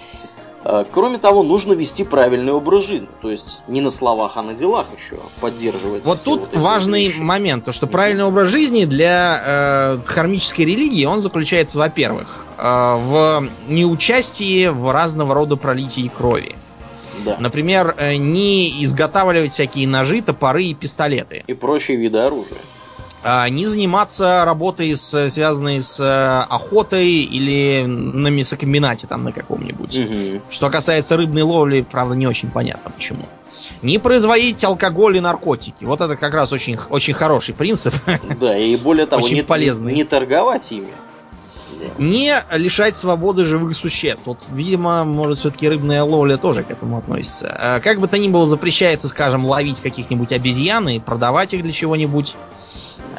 А, 0.63 0.85
кроме 0.89 1.17
того, 1.17 1.41
нужно 1.41 1.73
вести 1.73 2.03
правильный 2.03 2.51
образ 2.51 2.85
жизни. 2.85 3.07
То 3.21 3.31
есть 3.31 3.61
не 3.67 3.81
на 3.81 3.91
словах, 3.91 4.33
а 4.35 4.41
на 4.43 4.53
делах 4.53 4.87
еще 4.97 5.19
поддерживать. 5.39 6.05
Вот 6.05 6.23
тут 6.23 6.49
вот 6.51 6.59
важный 6.61 7.07
вещи. 7.07 7.17
момент, 7.17 7.65
то 7.65 7.71
что 7.71 7.87
правильный 7.87 8.25
образ 8.25 8.49
жизни 8.49 8.85
для 8.85 9.97
э, 10.03 10.05
хармической 10.05 10.65
религии, 10.65 11.05
он 11.05 11.21
заключается, 11.21 11.79
во-первых, 11.79 12.45
э, 12.57 12.61
в 12.61 13.47
неучастии 13.67 14.67
в 14.67 14.91
разного 14.91 15.33
рода 15.33 15.55
пролитии 15.55 16.11
крови. 16.15 16.55
Да. 17.25 17.37
Например, 17.39 17.95
э, 17.97 18.15
не 18.15 18.83
изготавливать 18.83 19.51
всякие 19.51 19.87
ножи, 19.87 20.21
топоры 20.21 20.65
и 20.65 20.73
пистолеты. 20.73 21.43
И 21.47 21.53
прочие 21.53 21.97
виды 21.97 22.19
оружия. 22.19 22.59
А, 23.21 23.49
не 23.49 23.65
заниматься 23.65 24.43
работой, 24.45 24.95
с, 24.95 25.29
связанной 25.29 25.81
с 25.81 25.99
э, 25.99 26.45
охотой 26.49 27.09
или 27.09 27.83
на 27.85 28.29
мясокомбинате 28.29 29.07
там 29.07 29.23
на 29.23 29.33
каком-нибудь. 29.33 29.97
Угу. 29.97 30.41
Что 30.49 30.69
касается 30.69 31.17
рыбной 31.17 31.41
ловли, 31.41 31.85
правда, 31.89 32.15
не 32.15 32.27
очень 32.27 32.49
понятно 32.49 32.91
почему. 32.91 33.25
Не 33.81 33.97
производить 33.97 34.63
алкоголь 34.63 35.17
и 35.17 35.19
наркотики. 35.19 35.83
Вот 35.83 35.99
это 35.99 36.15
как 36.15 36.33
раз 36.33 36.53
очень, 36.53 36.77
очень 36.89 37.13
хороший 37.13 37.53
принцип. 37.53 37.93
Да, 38.39 38.57
и 38.57 38.77
более 38.77 39.05
того, 39.05 39.21
очень 39.21 39.35
не, 39.35 39.43
полезный. 39.43 39.93
не 39.93 40.05
торговать 40.05 40.71
ими. 40.71 40.87
Не 41.97 42.35
лишать 42.53 42.97
свободы 42.97 43.45
живых 43.45 43.75
существ. 43.75 44.27
Вот, 44.27 44.39
видимо, 44.51 45.03
может, 45.03 45.39
все-таки 45.39 45.67
рыбная 45.67 46.03
ловля 46.03 46.37
тоже 46.37 46.63
к 46.63 46.71
этому 46.71 46.97
относится. 46.97 47.55
А 47.57 47.79
как 47.79 47.99
бы 47.99 48.07
то 48.07 48.17
ни 48.17 48.27
было, 48.27 48.47
запрещается, 48.47 49.07
скажем, 49.07 49.45
ловить 49.45 49.81
каких-нибудь 49.81 50.31
обезьян 50.31 50.87
и 50.89 50.99
продавать 50.99 51.53
их 51.53 51.63
для 51.63 51.71
чего-нибудь. 51.71 52.35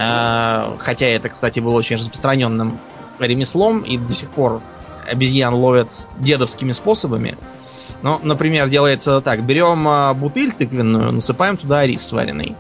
А, 0.02 0.76
хотя 0.78 1.06
это, 1.06 1.28
кстати, 1.28 1.60
было 1.60 1.74
очень 1.74 1.96
распространенным 1.96 2.78
ремеслом, 3.18 3.80
и 3.80 3.98
до 3.98 4.14
сих 4.14 4.30
пор 4.30 4.62
обезьян 5.10 5.52
ловят 5.52 6.06
дедовскими 6.18 6.72
способами. 6.72 7.36
Ну, 8.02 8.18
например, 8.22 8.68
делается 8.68 9.20
так. 9.20 9.44
Берем 9.44 9.86
а, 9.86 10.14
бутыль 10.14 10.52
тыквенную, 10.52 11.12
насыпаем 11.12 11.58
туда 11.58 11.86
рис 11.86 12.06
сваренный. 12.06 12.56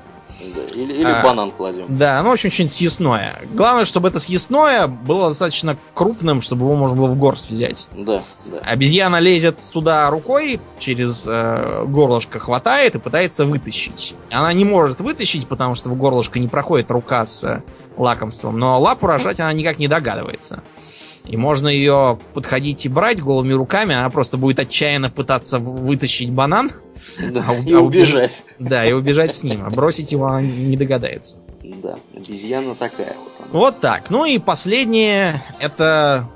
Или, 0.72 0.94
или 0.94 1.04
а, 1.04 1.22
банан 1.22 1.50
кладем. 1.50 1.86
Да, 1.88 2.22
ну, 2.22 2.30
в 2.30 2.32
общем, 2.32 2.50
что-нибудь 2.50 2.74
съестное. 2.74 3.42
Главное, 3.52 3.84
чтобы 3.84 4.08
это 4.08 4.18
съестное 4.18 4.86
было 4.86 5.28
достаточно 5.28 5.76
крупным, 5.94 6.40
чтобы 6.40 6.64
его 6.64 6.76
можно 6.76 6.96
было 6.96 7.08
в 7.08 7.16
горсть 7.16 7.50
взять. 7.50 7.88
Да, 7.92 8.20
да. 8.46 8.58
Обезьяна 8.58 9.18
лезет 9.20 9.60
туда 9.72 10.08
рукой, 10.10 10.60
через 10.78 11.26
э, 11.26 11.84
горлышко 11.86 12.38
хватает 12.38 12.94
и 12.94 12.98
пытается 12.98 13.46
вытащить. 13.46 14.14
Она 14.30 14.52
не 14.52 14.64
может 14.64 15.00
вытащить, 15.00 15.48
потому 15.48 15.74
что 15.74 15.88
в 15.90 15.96
горлышко 15.96 16.38
не 16.38 16.48
проходит 16.48 16.90
рука 16.90 17.24
с 17.24 17.44
э, 17.44 17.62
лакомством, 17.96 18.58
но 18.58 18.80
лапу 18.80 19.06
рожать 19.06 19.40
она 19.40 19.52
никак 19.52 19.78
не 19.78 19.88
догадывается. 19.88 20.62
И 21.24 21.36
можно 21.36 21.68
ее 21.68 22.18
подходить 22.34 22.86
и 22.86 22.88
брать 22.88 23.20
голыми 23.20 23.52
руками, 23.52 23.94
она 23.94 24.08
просто 24.10 24.36
будет 24.36 24.58
отчаянно 24.58 25.10
пытаться 25.10 25.58
вытащить 25.58 26.30
банан. 26.30 26.70
Да, 27.30 27.44
а, 27.48 27.54
и 27.54 27.72
а 27.72 27.80
убежать. 27.80 28.42
Да, 28.58 28.84
и 28.84 28.92
убежать 28.92 29.34
с 29.34 29.42
ним. 29.42 29.64
А 29.64 29.70
бросить 29.70 30.12
его 30.12 30.26
она 30.26 30.42
не 30.42 30.76
догадается. 30.76 31.38
Да, 31.62 31.98
обезьяна 32.14 32.74
такая 32.74 33.14
вот. 33.18 33.32
Она. 33.38 33.48
Вот 33.52 33.80
так. 33.80 34.10
Ну 34.10 34.24
и 34.24 34.38
последнее, 34.38 35.42
это 35.60 36.28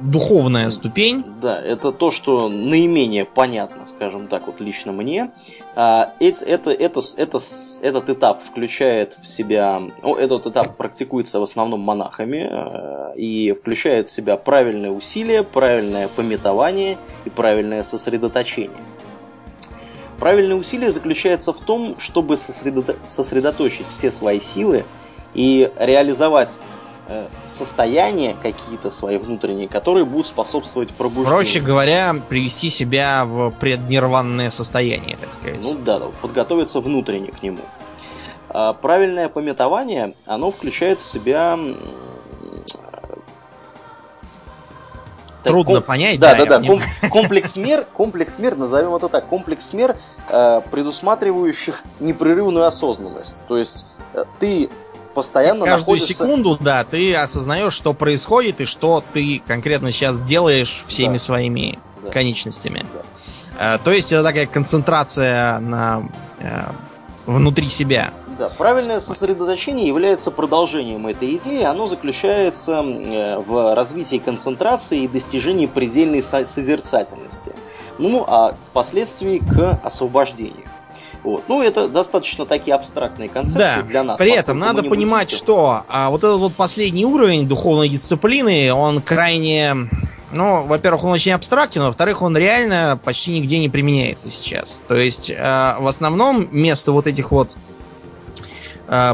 духовная 0.00 0.70
ступень. 0.70 1.24
Да, 1.40 1.60
это 1.60 1.92
то, 1.92 2.10
что 2.10 2.48
наименее 2.48 3.24
понятно, 3.24 3.86
скажем 3.86 4.28
так, 4.28 4.46
вот 4.46 4.60
лично 4.60 4.92
мне. 4.92 5.30
А, 5.74 6.12
это, 6.20 6.44
это, 6.44 6.70
это, 6.70 7.00
это, 7.16 7.38
этот 7.82 8.10
этап 8.10 8.42
включает 8.42 9.14
в 9.14 9.26
себя, 9.26 9.80
ну, 10.02 10.14
этот 10.14 10.46
этап 10.46 10.76
практикуется 10.76 11.40
в 11.40 11.42
основном 11.42 11.80
монахами 11.80 12.48
э, 12.50 13.16
и 13.16 13.52
включает 13.52 14.08
в 14.08 14.10
себя 14.10 14.36
правильное 14.36 14.90
усилие, 14.90 15.42
правильное 15.42 16.08
пометование 16.08 16.98
и 17.24 17.30
правильное 17.30 17.82
сосредоточение. 17.82 18.76
Правильное 20.18 20.56
усилие 20.56 20.90
заключается 20.90 21.52
в 21.52 21.60
том, 21.60 21.96
чтобы 21.98 22.36
сосредо... 22.36 22.96
сосредоточить 23.06 23.86
все 23.88 24.10
свои 24.10 24.40
силы 24.40 24.84
и 25.34 25.70
реализовать 25.76 26.58
Э, 27.08 27.28
состояния 27.46 28.34
какие-то 28.42 28.90
свои 28.90 29.18
внутренние, 29.18 29.68
которые 29.68 30.04
будут 30.04 30.26
способствовать 30.26 30.90
пробуждению. 30.90 31.36
Проще 31.36 31.60
говоря, 31.60 32.16
привести 32.28 32.68
себя 32.68 33.24
в 33.24 33.52
преднирванное 33.52 34.50
состояние, 34.50 35.16
так 35.16 35.32
сказать. 35.32 35.60
Ну 35.62 35.74
да, 35.74 36.00
подготовиться 36.20 36.80
внутренне 36.80 37.28
к 37.28 37.44
нему. 37.44 37.60
А 38.48 38.72
правильное 38.72 39.28
пометование, 39.28 40.14
оно 40.26 40.50
включает 40.50 40.98
в 40.98 41.04
себя 41.04 41.56
Трудно 45.46 45.74
ком... 45.76 45.82
понять, 45.82 46.18
да. 46.18 46.34
Да, 46.34 46.46
да, 46.46 46.58
да. 46.58 46.66
Ком... 46.66 46.80
Комплекс 47.10 47.56
мер, 47.56 47.86
комплекс 47.92 48.38
мер, 48.38 48.56
назовем 48.56 48.94
это 48.94 49.08
так, 49.08 49.26
комплекс 49.28 49.72
мер, 49.72 49.96
э, 50.28 50.60
предусматривающих 50.70 51.82
непрерывную 52.00 52.66
осознанность. 52.66 53.44
То 53.46 53.56
есть 53.56 53.86
э, 54.14 54.24
ты 54.38 54.68
постоянно 55.14 55.64
Каждую 55.64 55.96
находится... 55.96 56.08
секунду, 56.08 56.58
да, 56.60 56.84
ты 56.84 57.14
осознаешь, 57.14 57.72
что 57.72 57.94
происходит 57.94 58.60
и 58.60 58.66
что 58.66 59.02
ты 59.12 59.42
конкретно 59.46 59.90
сейчас 59.92 60.20
делаешь 60.20 60.84
всеми 60.86 61.14
да. 61.14 61.18
своими 61.18 61.78
да. 62.02 62.10
конечностями. 62.10 62.84
Да. 63.58 63.78
То 63.78 63.90
есть 63.90 64.12
это 64.12 64.22
такая 64.22 64.46
концентрация 64.46 65.58
на 65.60 66.08
э, 66.40 66.64
внутри 67.24 67.70
себя. 67.70 68.10
Да, 68.38 68.48
правильное 68.48 69.00
сосредоточение 69.00 69.86
является 69.86 70.30
продолжением 70.30 71.06
этой 71.06 71.36
идеи. 71.36 71.62
Оно 71.62 71.86
заключается 71.86 72.80
э, 72.80 73.38
в 73.38 73.74
развитии 73.74 74.18
концентрации 74.18 75.04
и 75.04 75.08
достижении 75.08 75.66
предельной 75.66 76.22
созерцательности. 76.22 77.52
Ну, 77.98 78.24
а 78.26 78.54
впоследствии 78.62 79.38
к 79.38 79.80
освобождению. 79.82 80.64
Вот. 81.22 81.44
Ну, 81.48 81.62
это 81.62 81.88
достаточно 81.88 82.44
такие 82.44 82.74
абстрактные 82.74 83.28
концепции 83.28 83.80
да. 83.80 83.82
для 83.82 84.02
нас. 84.04 84.18
При 84.18 84.32
этом 84.32 84.58
надо 84.58 84.82
понимать, 84.82 85.28
буддисты. 85.28 85.44
что 85.44 85.82
а, 85.88 86.10
вот 86.10 86.22
этот 86.22 86.38
вот 86.38 86.52
последний 86.54 87.06
уровень 87.06 87.48
духовной 87.48 87.88
дисциплины, 87.88 88.72
он 88.72 89.00
крайне 89.00 89.74
Ну, 90.32 90.64
во-первых, 90.66 91.04
он 91.04 91.12
очень 91.12 91.32
абстрактен, 91.32 91.82
во-вторых, 91.82 92.20
он 92.20 92.36
реально 92.36 93.00
почти 93.02 93.32
нигде 93.32 93.58
не 93.58 93.68
применяется 93.68 94.28
сейчас. 94.28 94.82
То 94.86 94.94
есть, 94.94 95.30
э, 95.30 95.34
в 95.36 95.86
основном 95.86 96.48
место 96.50 96.92
вот 96.92 97.06
этих 97.06 97.32
вот 97.32 97.56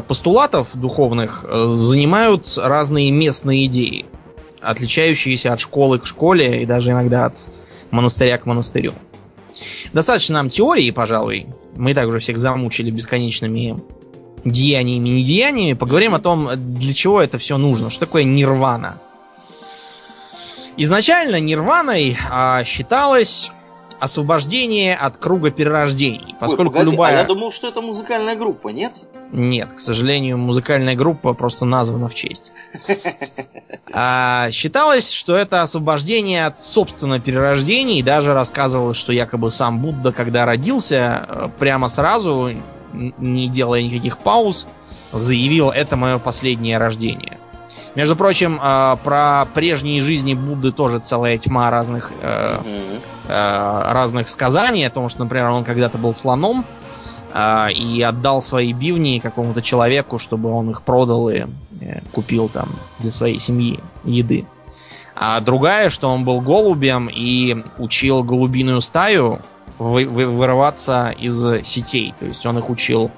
постулатов 0.07 0.71
духовных 0.75 1.45
э, 1.49 1.73
занимают 1.75 2.47
разные 2.57 3.11
местные 3.11 3.67
идеи, 3.67 4.05
отличающиеся 4.61 5.53
от 5.53 5.61
школы 5.61 5.99
к 5.99 6.07
школе 6.07 6.63
и 6.63 6.67
даже 6.67 6.91
иногда 6.91 7.27
от 7.27 7.49
монастыря 7.91 8.39
к 8.39 8.47
монастырю. 8.47 8.95
Достаточно 9.93 10.35
нам 10.35 10.49
теории, 10.49 10.91
пожалуй. 10.91 11.47
Мы 11.77 11.93
и 11.93 11.95
так 11.95 12.09
уже 12.09 12.19
всех 12.19 12.39
замучили 12.39 12.91
бесконечными 12.91 13.79
деяниями 14.45 15.09
и 15.11 15.13
недеяниями. 15.21 15.75
Поговорим 15.75 16.15
о 16.15 16.19
том, 16.19 16.49
для 16.57 16.93
чего 16.95 17.21
это 17.21 17.39
все 17.39 17.57
нужно. 17.57 17.91
Что 17.91 18.01
такое 18.01 18.25
нирвана? 18.25 18.99
Изначально 20.77 21.39
нирваной 21.39 22.17
а, 22.31 22.65
считалось 22.65 23.53
освобождение 24.03 24.97
от 24.97 25.17
круга 25.17 25.53
перерождений. 25.53 26.35
Поскольку 26.41 26.73
Ой, 26.73 26.79
погоди, 26.79 26.91
любая... 26.91 27.15
А 27.15 27.19
я 27.21 27.25
думал, 27.25 27.53
что 27.53 27.69
это 27.69 27.81
музыкальная 27.81 28.35
группа, 28.35 28.71
нет? 28.71 28.93
Нет, 29.31 29.73
к 29.73 29.79
сожалению, 29.79 30.39
музыкальная 30.39 30.97
группа 30.97 31.35
просто 31.35 31.67
названа 31.67 32.09
в 32.09 32.15
честь. 32.15 32.53
А, 33.95 34.51
считалось, 34.51 35.13
что 35.13 35.37
это 35.37 35.61
освобождение 35.61 36.47
от 36.47 36.59
собственного 36.59 37.21
перерождения, 37.21 37.99
и 37.99 38.03
даже 38.03 38.33
рассказывалось, 38.33 38.97
что 38.97 39.13
якобы 39.13 39.51
сам 39.51 39.81
Будда, 39.81 40.13
когда 40.13 40.47
родился, 40.47 41.27
э, 41.29 41.49
прямо 41.59 41.89
сразу, 41.89 42.53
не 42.95 43.49
делая 43.49 43.83
никаких 43.83 44.17
пауз, 44.17 44.67
заявил, 45.13 45.69
это 45.69 45.97
мое 45.97 46.19
последнее 46.19 46.79
рождение. 46.79 47.39
Между 47.95 48.17
прочим, 48.17 48.59
э, 48.63 48.97
про 49.05 49.47
прежние 49.53 50.01
жизни 50.01 50.33
Будды 50.33 50.73
тоже 50.73 50.99
целая 50.99 51.37
тьма 51.37 51.71
разных, 51.71 52.13
э, 52.23 52.59
разных 53.33 54.29
сказаний 54.29 54.87
о 54.87 54.91
том, 54.91 55.09
что, 55.09 55.21
например, 55.25 55.49
он 55.51 55.65
когда-то 55.65 55.99
был 55.99 56.15
слоном 56.15 56.65
э, 57.33 57.73
и 57.73 58.03
отдал 58.03 58.41
свои 58.43 58.73
бивни 58.73 59.21
какому-то 59.21 59.63
человеку, 59.63 60.19
чтобы 60.19 60.51
он 60.51 60.71
их 60.71 60.83
продал 60.83 61.29
и 61.31 61.45
э, 61.81 62.01
купил 62.13 62.49
там 62.49 62.69
для 62.99 63.11
своей 63.11 63.39
семьи 63.39 63.81
еды. 64.05 64.47
А 65.15 65.41
другая, 65.41 65.91
что 65.91 66.09
он 66.09 66.25
был 66.25 66.41
голубем 66.41 67.09
и 67.13 67.65
учил 67.79 68.23
голубиную 68.23 68.81
стаю 68.81 69.41
вы- 69.79 70.07
вы- 70.07 70.27
вырываться 70.27 71.15
из 71.19 71.65
сетей. 71.65 72.15
То 72.19 72.27
есть 72.27 72.45
он 72.47 72.59
их 72.59 72.71
учил 72.71 73.11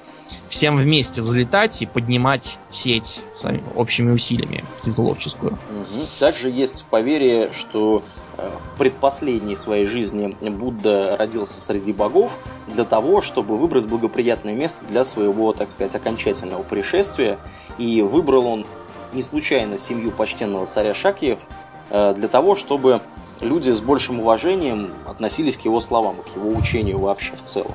всем 0.49 0.77
вместе 0.77 1.21
взлетать 1.21 1.81
и 1.81 1.85
поднимать 1.85 2.59
сеть 2.71 3.21
своими 3.33 3.63
общими 3.75 4.11
усилиями 4.11 4.63
птицеловческую. 4.79 5.57
Мгм. 5.71 5.85
Также 6.19 6.49
есть 6.49 6.85
поверье, 6.85 7.51
что 7.53 8.03
э, 8.03 8.24
в 8.37 8.77
предпоследней 8.77 9.55
своей 9.55 9.85
жизни 9.85 10.27
Будда 10.49 11.15
родился 11.17 11.61
среди 11.61 11.93
богов 11.93 12.37
для 12.67 12.83
того, 12.83 13.21
чтобы 13.21 13.57
выбрать 13.57 13.85
благоприятное 13.85 14.53
место 14.53 14.85
для 14.85 15.03
своего, 15.03 15.53
так 15.53 15.71
сказать, 15.71 15.95
окончательного 15.95 16.63
пришествия. 16.63 17.39
И 17.77 18.01
выбрал 18.01 18.47
он 18.47 18.65
не 19.13 19.21
случайно 19.21 19.77
семью 19.77 20.11
почтенного 20.11 20.65
царя 20.65 20.93
Шакиев 20.93 21.47
э, 21.89 22.13
для 22.15 22.27
того, 22.27 22.55
чтобы 22.55 23.01
люди 23.41 23.71
с 23.71 23.81
большим 23.81 24.19
уважением 24.19 24.93
относились 25.05 25.57
к 25.57 25.61
его 25.61 25.79
словам, 25.79 26.17
к 26.17 26.35
его 26.35 26.49
учению 26.49 26.99
вообще 26.99 27.33
в 27.35 27.41
целом. 27.43 27.73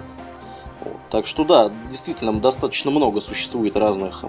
Так 1.11 1.27
что 1.27 1.45
да, 1.45 1.71
действительно 1.91 2.39
достаточно 2.41 2.91
много 2.91 3.21
существует 3.21 3.77
разных 3.77 4.25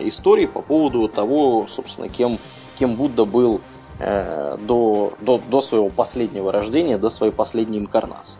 историй 0.00 0.48
по 0.48 0.60
поводу 0.60 1.08
того, 1.08 1.66
собственно, 1.68 2.08
кем, 2.08 2.38
кем 2.76 2.96
Будда 2.96 3.24
был 3.24 3.60
э, 3.98 4.56
до, 4.60 5.12
до, 5.20 5.38
до 5.38 5.60
своего 5.60 5.88
последнего 5.88 6.52
рождения, 6.52 6.98
до 6.98 7.10
своей 7.10 7.32
последней 7.32 7.78
инкарнации. 7.78 8.38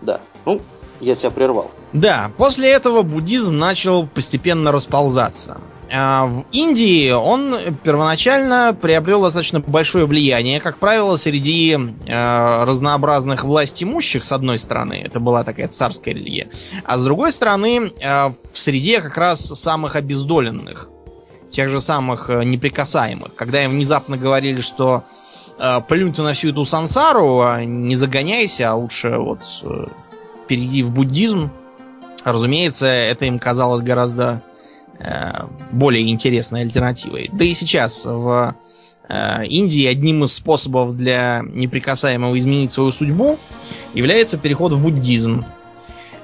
Да, 0.00 0.20
ну, 0.44 0.60
я 1.00 1.14
тебя 1.16 1.30
прервал. 1.30 1.70
Да, 1.92 2.30
после 2.36 2.70
этого 2.70 3.02
буддизм 3.02 3.56
начал 3.58 4.06
постепенно 4.06 4.72
расползаться. 4.72 5.58
А 5.94 6.26
В 6.26 6.44
Индии 6.52 7.10
он 7.10 7.56
первоначально 7.84 8.74
приобрел 8.80 9.20
достаточно 9.20 9.60
большое 9.60 10.06
влияние, 10.06 10.58
как 10.58 10.78
правило, 10.78 11.16
среди 11.16 11.76
э, 11.76 12.64
разнообразных 12.64 13.44
власть 13.44 13.82
имущих, 13.82 14.24
с 14.24 14.32
одной 14.32 14.58
стороны, 14.58 15.02
это 15.04 15.20
была 15.20 15.44
такая 15.44 15.68
царская 15.68 16.14
религия, 16.14 16.48
а 16.84 16.96
с 16.96 17.02
другой 17.02 17.30
стороны, 17.30 17.92
э, 18.00 18.28
в 18.28 18.58
среде 18.58 19.02
как 19.02 19.18
раз 19.18 19.40
самых 19.40 19.94
обездоленных, 19.94 20.88
тех 21.52 21.68
же 21.68 21.78
самых 21.78 22.30
э, 22.30 22.42
неприкасаемых. 22.44 23.34
Когда 23.34 23.62
им 23.62 23.72
внезапно 23.72 24.16
говорили, 24.16 24.60
что 24.60 25.04
э, 25.58 25.80
плюнь 25.86 26.12
ты 26.12 26.22
на 26.22 26.32
всю 26.32 26.48
эту 26.48 26.64
сансару, 26.64 27.42
а 27.42 27.64
не 27.64 27.94
загоняйся, 27.94 28.70
а 28.70 28.74
лучше 28.74 29.16
вот 29.18 29.40
э, 29.62 29.86
перейди 30.48 30.82
в 30.82 30.90
буддизм, 30.92 31.50
разумеется, 32.24 32.86
это 32.86 33.26
им 33.26 33.38
казалось 33.38 33.82
гораздо 33.82 34.42
э, 34.98 35.46
более 35.70 36.10
интересной 36.10 36.62
альтернативой. 36.62 37.30
Да 37.32 37.44
и 37.44 37.54
сейчас 37.54 38.04
в 38.04 38.56
э, 39.08 39.46
Индии 39.46 39.86
одним 39.86 40.24
из 40.24 40.32
способов 40.32 40.96
для 40.96 41.42
неприкасаемого 41.44 42.36
изменить 42.38 42.72
свою 42.72 42.90
судьбу 42.92 43.38
является 43.94 44.38
переход 44.38 44.72
в 44.72 44.82
буддизм. 44.82 45.44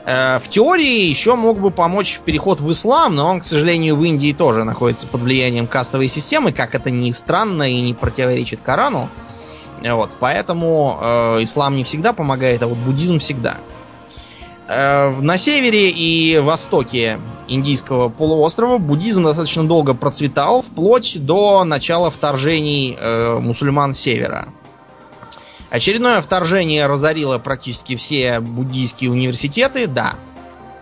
Э, 0.09 0.39
в 0.39 0.49
теории 0.49 1.05
еще 1.05 1.35
мог 1.35 1.61
бы 1.61 1.71
помочь 1.71 2.21
переход 2.25 2.61
в 2.61 2.71
ислам, 2.71 3.15
но 3.15 3.29
он, 3.29 3.41
к 3.41 3.45
сожалению, 3.45 3.95
в 3.95 4.05
Индии 4.05 4.33
тоже 4.33 4.65
находится 4.65 5.07
под 5.07 5.21
влиянием 5.21 5.67
кастовой 5.67 6.09
системы, 6.09 6.51
как 6.53 6.75
это 6.75 6.91
ни 6.91 7.11
странно 7.11 7.71
и 7.71 7.79
не 7.83 7.93
противоречит 7.93 8.61
Корану. 8.63 9.11
Вот, 9.83 10.17
поэтому 10.19 10.99
э, 11.01 11.43
ислам 11.43 11.77
не 11.77 11.85
всегда 11.85 12.15
помогает, 12.15 12.63
а 12.63 12.69
вот 12.69 12.79
буддизм 12.79 13.19
всегда. 13.19 13.59
Э, 14.67 15.11
На 15.21 15.37
севере 15.37 15.91
и 15.91 16.39
востоке 16.39 17.19
индийского 17.47 18.09
полуострова 18.09 18.79
буддизм 18.79 19.25
достаточно 19.25 19.65
долго 19.65 19.93
процветал, 19.93 20.63
вплоть 20.63 21.23
до 21.23 21.65
начала 21.65 22.11
вторжений 22.11 22.97
э, 22.99 23.39
мусульман 23.41 23.93
севера. 23.93 24.49
Очередное 25.71 26.23
вторжение 26.23 26.87
разорило 26.87 27.39
практически 27.39 27.95
все 27.95 28.41
буддийские 28.41 29.11
университеты, 29.11 29.87
да. 29.87 30.15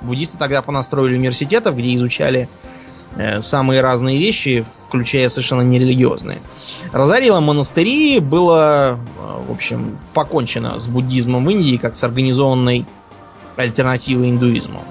Буддисты 0.01 0.39
тогда 0.39 0.63
понастроили 0.63 1.17
университетов, 1.17 1.77
где 1.77 1.95
изучали 1.97 2.49
э, 3.17 3.41
самые 3.41 3.81
разные 3.81 4.19
вещи, 4.19 4.65
включая 4.85 5.29
совершенно 5.29 5.63
нерелигиозные. 5.63 6.41
Разорило 6.93 7.41
монастыри, 7.41 8.21
было, 8.21 8.99
э, 9.19 9.43
в 9.49 9.51
общем, 9.51 9.99
покончено 10.15 10.79
с 10.79 10.87
буддизмом 10.87 11.45
в 11.47 11.51
Индии, 11.51 11.79
как 11.79 11.97
с 11.97 12.05
организованной 12.05 12.87
альтернативой 13.57 14.31
индуизму. 14.31 14.85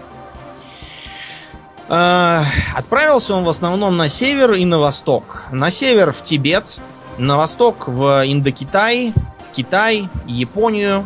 Э, 1.87 2.41
Отправился 2.75 3.33
он 3.35 3.45
в 3.45 3.49
основном 3.49 3.95
на 3.95 4.09
север 4.09 4.53
и 4.53 4.65
на 4.65 4.79
восток. 4.79 5.45
На 5.53 5.71
север 5.71 6.11
в 6.11 6.21
Тибет, 6.21 6.79
на 7.17 7.37
восток 7.37 7.87
в 7.87 8.23
Индокитай, 8.25 9.13
в 9.45 9.51
Китай, 9.51 10.09
Японию. 10.27 11.05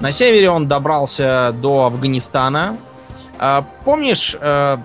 На 0.00 0.12
севере 0.12 0.50
он 0.50 0.68
добрался 0.68 1.54
до 1.60 1.84
Афганистана. 1.86 2.76
А, 3.38 3.64
Помнишь, 3.84 4.36
э, 4.40 4.76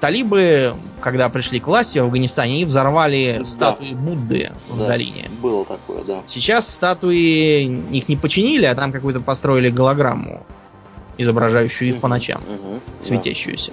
талибы, 0.00 0.74
когда 1.00 1.28
пришли 1.28 1.60
к 1.60 1.66
власти 1.66 1.98
в 1.98 2.04
Афганистане, 2.04 2.54
они 2.54 2.64
взорвали 2.64 3.36
Да. 3.40 3.44
статуи 3.44 3.92
Будды 3.94 4.50
в 4.68 4.78
Да, 4.78 4.88
долине. 4.88 5.30
Было 5.40 5.64
такое, 5.64 6.02
да. 6.04 6.22
Сейчас 6.26 6.68
статуи 6.68 7.62
их 7.90 8.08
не 8.08 8.16
починили, 8.16 8.64
а 8.64 8.74
там 8.74 8.92
какую-то 8.92 9.20
построили 9.20 9.70
голограмму, 9.70 10.44
изображающую 11.18 11.90
их 11.94 12.00
по 12.00 12.08
ночам, 12.08 12.42
да. 12.46 12.80
светящуюся. 12.98 13.72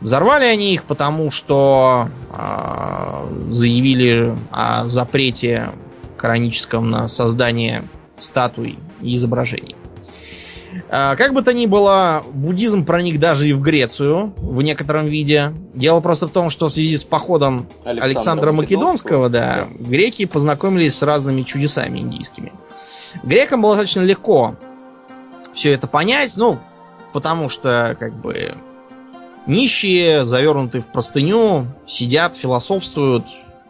Взорвали 0.00 0.44
они 0.44 0.74
их, 0.74 0.84
потому 0.84 1.30
что 1.30 2.08
а, 2.30 3.26
заявили 3.50 4.36
о 4.52 4.86
запрете 4.86 5.70
кораническом 6.16 6.90
на 6.90 7.08
создание 7.08 7.84
статуй 8.16 8.78
и 9.00 9.14
изображений. 9.14 9.76
А, 10.88 11.16
Как 11.16 11.32
бы 11.32 11.42
то 11.42 11.52
ни 11.52 11.66
было, 11.66 12.22
буддизм 12.32 12.84
проник 12.84 13.18
даже 13.18 13.48
и 13.48 13.52
в 13.52 13.60
Грецию 13.60 14.34
в 14.36 14.62
некотором 14.62 15.06
виде. 15.06 15.52
Дело 15.74 16.00
просто 16.00 16.28
в 16.28 16.30
том, 16.30 16.50
что 16.50 16.68
в 16.68 16.72
связи 16.72 16.96
с 16.96 17.04
походом 17.04 17.66
Александра 17.84 18.04
Александра 18.04 18.52
Македонского, 18.52 19.28
да, 19.28 19.66
да. 19.68 19.84
греки 19.84 20.26
познакомились 20.26 20.96
с 20.96 21.02
разными 21.02 21.42
чудесами 21.42 22.00
индийскими. 22.00 22.52
Грекам 23.22 23.62
было 23.62 23.72
достаточно 23.72 24.02
легко 24.02 24.56
все 25.56 25.72
это 25.72 25.86
понять, 25.86 26.36
ну, 26.36 26.58
потому 27.12 27.48
что, 27.48 27.96
как 27.98 28.14
бы, 28.14 28.54
нищие, 29.46 30.24
завернутые 30.24 30.82
в 30.82 30.92
простыню, 30.92 31.66
сидят, 31.86 32.36
философствуют. 32.36 33.24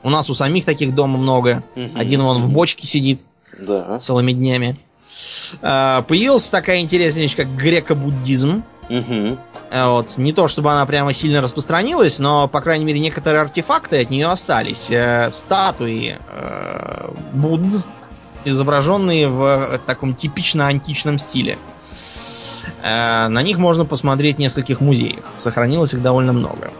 У 0.07 0.09
нас 0.09 0.31
у 0.31 0.35
самих 0.35 0.65
таких 0.65 0.95
дома 0.95 1.19
много. 1.19 1.65
Один 1.97 2.23
вон 2.23 2.41
в 2.41 2.53
бочке 2.53 2.87
сидит 2.87 3.25
Да. 3.61 3.99
целыми 3.99 4.31
днями. 4.31 4.77
А, 5.63 6.03
Появилась 6.03 6.49
такая 6.49 6.79
интересная 6.79 7.25
вещь, 7.25 7.35
как 7.35 7.49
греко-буддизм. 7.57 8.63
А 8.89 9.91
Вот. 9.91 10.17
Не 10.17 10.31
то, 10.31 10.47
чтобы 10.47 10.71
она 10.71 10.87
прямо 10.87 11.13
сильно 11.13 11.41
распространилась, 11.41 12.21
но, 12.21 12.47
по 12.47 12.61
крайней 12.61 12.85
мере, 12.85 13.01
некоторые 13.01 13.41
артефакты 13.41 14.01
от 14.01 14.11
нее 14.11 14.29
остались. 14.29 14.93
Э, 14.93 15.29
статуи 15.33 16.17
э, 16.31 17.11
Будд, 17.33 17.85
изображенные 18.45 19.27
в 19.29 19.81
таком 19.87 20.15
типично 20.15 20.69
античном 20.69 21.19
стиле. 21.19 21.59
Э, 22.85 23.27
на 23.27 23.43
них 23.43 23.59
можно 23.59 23.85
посмотреть 23.85 24.37
в 24.37 24.39
нескольких 24.39 24.81
музеях. 24.81 25.25
Сохранилось 25.37 25.95
их 25.95 26.01
довольно 26.03 26.33
много. 26.33 26.71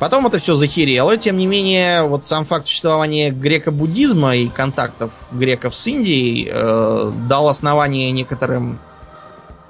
Потом 0.00 0.26
это 0.26 0.38
все 0.38 0.54
захерело. 0.54 1.18
Тем 1.18 1.36
не 1.36 1.46
менее, 1.46 2.04
вот 2.04 2.24
сам 2.24 2.46
факт 2.46 2.66
существования 2.66 3.30
греко-буддизма 3.30 4.34
и 4.34 4.48
контактов 4.48 5.12
греков 5.30 5.74
с 5.74 5.86
Индией 5.86 6.48
э, 6.50 7.12
дал 7.28 7.48
основание 7.48 8.10
некоторым 8.10 8.78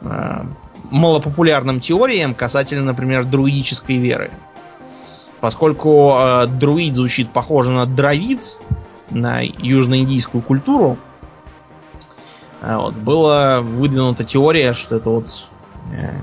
э, 0.03 0.45
малопопулярным 0.85 1.81
теориям 1.81 2.37
касательно, 2.37 2.85
например, 2.85 3.25
друидической 3.25 3.97
веры. 3.97 4.31
Поскольку 5.41 6.15
э, 6.17 6.47
друид 6.47 6.95
звучит 6.95 7.33
похоже 7.33 7.73
на 7.73 7.85
дровид, 7.85 8.57
на 9.11 9.41
южноиндийскую 9.43 10.43
культуру, 10.43 10.97
э, 12.63 12.77
вот, 12.77 12.95
была 12.95 13.63
выдвинута 13.63 14.23
теория, 14.23 14.75
что 14.75 14.95
это 14.95 15.11
вот 15.11 15.49
э, 15.93 16.21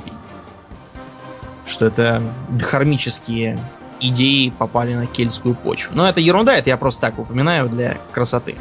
что 1.66 1.88
это 1.88 2.24
дхармические 2.47 3.60
идеи 4.00 4.54
попали 4.58 4.93
на 4.93 5.08
кельтскую 5.08 5.56
почву. 5.56 5.93
Но 5.95 6.08
это 6.08 6.20
ерунда, 6.20 6.56
это 6.58 6.70
я 6.70 6.78
просто 6.78 7.02
так 7.02 7.20
упоминаю 7.20 7.70
для 7.70 7.98
красоты. 8.12 8.56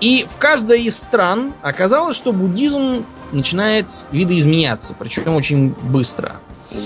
И 0.00 0.26
в 0.28 0.36
каждой 0.36 0.82
из 0.82 0.96
стран 0.96 1.54
оказалось, 1.62 2.16
что 2.16 2.32
буддизм 2.32 3.04
начинает 3.30 4.06
видоизменяться, 4.10 4.96
причем 4.98 5.36
очень 5.36 5.74
быстро. 5.82 6.40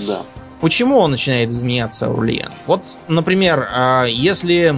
Да. 0.05 0.21
Почему 0.61 0.97
он 0.99 1.11
начинает 1.11 1.49
изменяться, 1.49 2.09
Урлиен? 2.09 2.49
Вот, 2.65 2.97
например, 3.07 3.67
а, 3.71 4.05
если 4.05 4.75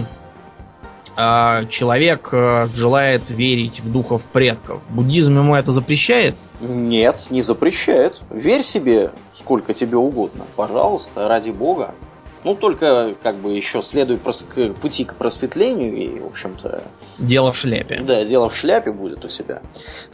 а, 1.16 1.64
человек 1.66 2.30
э, 2.32 2.68
желает 2.72 3.28
верить 3.30 3.80
в 3.80 3.90
духов 3.90 4.26
предков, 4.26 4.82
буддизм 4.88 5.38
ему 5.38 5.54
это 5.54 5.72
запрещает? 5.72 6.36
Нет, 6.60 7.26
не 7.30 7.42
запрещает. 7.42 8.20
Верь 8.30 8.62
себе 8.62 9.12
сколько 9.32 9.74
тебе 9.74 9.96
угодно. 9.96 10.44
Пожалуйста, 10.56 11.28
ради 11.28 11.50
бога. 11.50 11.94
Ну, 12.42 12.54
только 12.54 13.14
как 13.22 13.36
бы 13.36 13.52
еще 13.52 13.82
следуй 13.82 14.18
к 14.18 14.74
пути 14.80 15.04
к 15.04 15.16
просветлению 15.16 15.94
и, 15.94 16.20
в 16.20 16.26
общем-то... 16.26 16.82
Дело 17.18 17.52
в 17.52 17.56
шляпе. 17.56 18.00
Да, 18.00 18.24
дело 18.24 18.48
в 18.48 18.56
шляпе 18.56 18.92
будет 18.92 19.24
у 19.24 19.28
себя. 19.28 19.60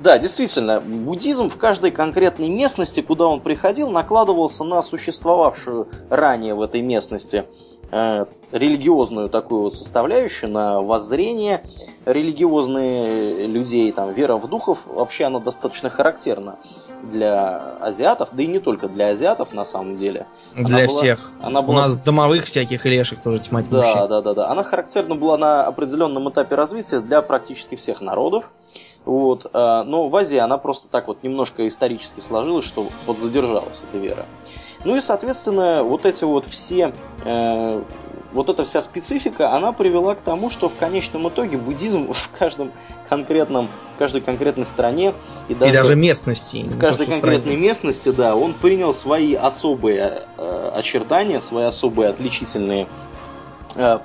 Да, 0.00 0.18
действительно, 0.18 0.80
буддизм 0.80 1.48
в 1.48 1.56
каждой 1.56 1.92
конкретной 1.92 2.48
местности, 2.48 3.00
куда 3.00 3.26
он 3.26 3.40
приходил, 3.40 3.90
накладывался 3.90 4.64
на 4.64 4.82
существовавшую 4.82 5.88
ранее 6.10 6.54
в 6.54 6.62
этой 6.62 6.80
местности 6.80 7.44
религиозную 7.90 9.28
такую 9.28 9.62
вот 9.62 9.74
составляющую, 9.74 10.50
на 10.50 10.80
воззрение 10.80 11.62
религиозные 12.04 13.46
людей, 13.46 13.90
там, 13.92 14.12
вера 14.12 14.36
в 14.36 14.48
духов, 14.48 14.86
вообще 14.86 15.24
она 15.24 15.40
достаточно 15.40 15.90
характерна 15.90 16.56
для 17.02 17.76
азиатов, 17.80 18.30
да 18.32 18.42
и 18.42 18.46
не 18.46 18.60
только 18.60 18.88
для 18.88 19.08
азиатов 19.08 19.52
на 19.52 19.64
самом 19.64 19.96
деле. 19.96 20.26
Для 20.54 20.78
она 20.78 20.86
всех. 20.86 21.32
Была, 21.38 21.46
она 21.48 21.62
была... 21.62 21.74
У 21.74 21.78
нас 21.80 21.98
домовых 21.98 22.44
всяких 22.44 22.84
лешек 22.86 23.20
тоже 23.20 23.40
тьма 23.40 23.62
Да, 23.62 24.06
да, 24.06 24.22
да, 24.22 24.34
да. 24.34 24.50
Она 24.50 24.62
характерна 24.62 25.16
была 25.16 25.36
на 25.36 25.64
определенном 25.64 26.30
этапе 26.30 26.54
развития 26.54 27.00
для 27.00 27.22
практически 27.22 27.74
всех 27.74 28.00
народов. 28.00 28.50
Вот, 29.04 29.46
а, 29.52 29.84
но 29.84 30.08
в 30.08 30.16
Азии 30.16 30.38
она 30.38 30.58
просто 30.58 30.88
так 30.88 31.06
вот 31.06 31.22
немножко 31.22 31.66
исторически 31.68 32.18
сложилась, 32.18 32.64
что 32.64 32.86
вот 33.06 33.18
задержалась 33.18 33.82
эта 33.88 33.98
вера. 33.98 34.26
Ну 34.86 34.94
и, 34.94 35.00
соответственно, 35.00 35.82
вот 35.82 36.06
эти 36.06 36.22
вот 36.22 36.46
все 36.46 36.92
э, 37.24 37.82
вот 38.32 38.48
эта 38.48 38.62
вся 38.62 38.80
специфика, 38.80 39.52
она 39.52 39.72
привела 39.72 40.14
к 40.14 40.20
тому, 40.20 40.48
что 40.48 40.68
в 40.68 40.76
конечном 40.76 41.28
итоге 41.28 41.58
буддизм 41.58 42.12
в 42.12 42.30
каждом 42.38 42.70
конкретном, 43.08 43.68
в 43.96 43.98
каждой 43.98 44.20
конкретной 44.20 44.64
стране 44.64 45.12
и 45.48 45.56
даже, 45.56 45.72
и 45.72 45.76
даже 45.76 45.96
местности. 45.96 46.64
В 46.68 46.78
каждой 46.78 47.06
конкретной 47.08 47.40
стране. 47.40 47.56
местности, 47.56 48.10
да, 48.10 48.36
он 48.36 48.54
принял 48.54 48.92
свои 48.92 49.34
особые 49.34 50.22
э, 50.38 50.70
очертания, 50.76 51.40
свои 51.40 51.64
особые 51.64 52.08
отличительные 52.08 52.86
э, 53.74 53.98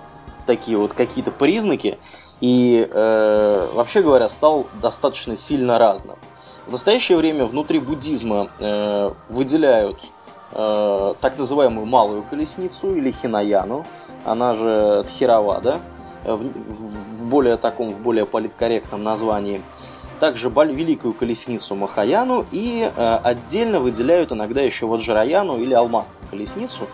такие 0.47 0.79
вот 0.79 0.93
какие-то 0.93 1.29
признаки 1.29 1.99
и, 2.39 2.89
э, 2.91 3.67
вообще 3.75 4.01
говоря, 4.01 4.27
стал 4.29 4.65
достаточно 4.82 5.36
сильно 5.36 5.77
разным. 5.77 6.15
В 6.65 6.71
настоящее 6.71 7.19
время 7.19 7.45
внутри 7.45 7.77
буддизма 7.77 8.49
э, 8.59 9.11
выделяют 9.29 9.99
э, 10.52 11.14
так 11.22 11.38
называемую 11.38 11.86
малую 11.86 12.24
колесницу 12.24 12.95
или 12.95 13.12
хинаяну, 13.12 13.86
она 14.26 14.54
же 14.54 15.04
Тхировада, 15.08 15.80
в, 16.24 16.43
в 16.43 17.26
более 17.26 17.58
таком, 17.58 17.91
в 17.91 17.99
более 17.99 18.26
политкорректном 18.26 19.04
названии. 19.04 19.62
Также 20.20 20.49
Великую 20.49 21.16
Колесницу 21.16 21.76
Махаяну 21.76 22.45
и 22.52 22.88
э, 22.95 23.20
отдельно 23.24 23.80
выделяют 23.80 24.32
иногда 24.32 24.62
еще 24.62 24.86
вот 24.86 25.02
Джараяну 25.02 25.58
или 25.58 25.74
Алмазную 25.74 26.20
Колесницу. 26.30 26.88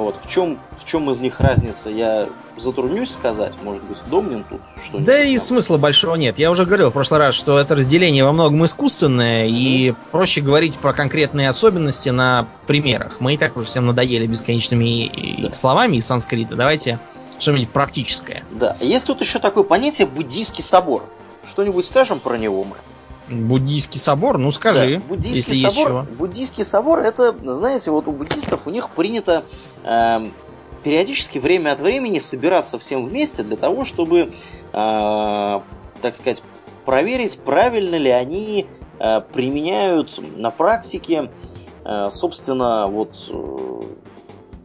Вот. 0.00 0.16
В, 0.22 0.28
чем, 0.28 0.58
в 0.78 0.84
чем 0.84 1.10
из 1.10 1.20
них 1.20 1.40
разница, 1.40 1.90
я 1.90 2.28
затруднюсь 2.56 3.10
сказать. 3.10 3.58
Может 3.62 3.84
быть, 3.84 3.98
Домнин 4.06 4.44
тут 4.48 4.60
что-нибудь. 4.82 5.06
Да 5.06 5.22
и 5.22 5.36
смысла 5.36 5.76
большого 5.76 6.14
нет. 6.14 6.38
Я 6.38 6.50
уже 6.50 6.64
говорил 6.64 6.90
в 6.90 6.92
прошлый 6.92 7.20
раз, 7.20 7.34
что 7.34 7.58
это 7.58 7.76
разделение 7.76 8.24
во 8.24 8.32
многом 8.32 8.64
искусственное, 8.64 9.46
mm-hmm. 9.46 9.50
и 9.50 9.94
проще 10.10 10.40
говорить 10.40 10.78
про 10.78 10.92
конкретные 10.92 11.48
особенности 11.48 12.08
на 12.08 12.46
примерах. 12.66 13.16
Мы 13.20 13.34
и 13.34 13.36
так 13.36 13.56
уже 13.56 13.66
всем 13.66 13.86
надоели 13.86 14.26
бесконечными 14.26 15.42
да. 15.42 15.52
словами 15.52 15.96
из 15.96 16.06
санскрита. 16.06 16.54
Давайте 16.54 16.98
что-нибудь 17.38 17.70
практическое. 17.70 18.42
Да. 18.50 18.76
Есть 18.80 19.06
тут 19.06 19.20
еще 19.20 19.38
такое 19.38 19.64
понятие 19.64 20.06
буддийский 20.06 20.64
собор. 20.64 21.04
Что-нибудь 21.48 21.84
скажем 21.84 22.20
про 22.20 22.36
него 22.36 22.64
мы? 22.64 22.76
Буддийский 23.30 24.00
собор? 24.00 24.38
Ну 24.38 24.50
скажи, 24.50 24.96
да, 24.96 25.02
буддийский 25.08 25.54
если 25.54 25.68
собор, 25.68 25.92
есть 25.92 26.06
чего. 26.06 26.16
Буддийский 26.18 26.64
собор, 26.64 26.98
это, 27.00 27.34
знаете, 27.54 27.90
вот 27.90 28.08
у 28.08 28.12
буддистов 28.12 28.66
у 28.66 28.70
них 28.70 28.90
принято 28.90 29.44
э, 29.84 30.28
периодически 30.82 31.38
время 31.38 31.72
от 31.72 31.80
времени 31.80 32.18
собираться 32.18 32.78
всем 32.78 33.04
вместе 33.04 33.42
для 33.42 33.56
того, 33.56 33.84
чтобы, 33.84 34.32
э, 34.72 35.60
так 36.02 36.16
сказать, 36.16 36.42
проверить, 36.84 37.38
правильно 37.38 37.96
ли 37.96 38.10
они 38.10 38.66
э, 38.98 39.20
применяют 39.32 40.20
на 40.36 40.50
практике, 40.50 41.30
э, 41.84 42.08
собственно, 42.10 42.86
вот 42.88 43.28
э, 43.28 43.82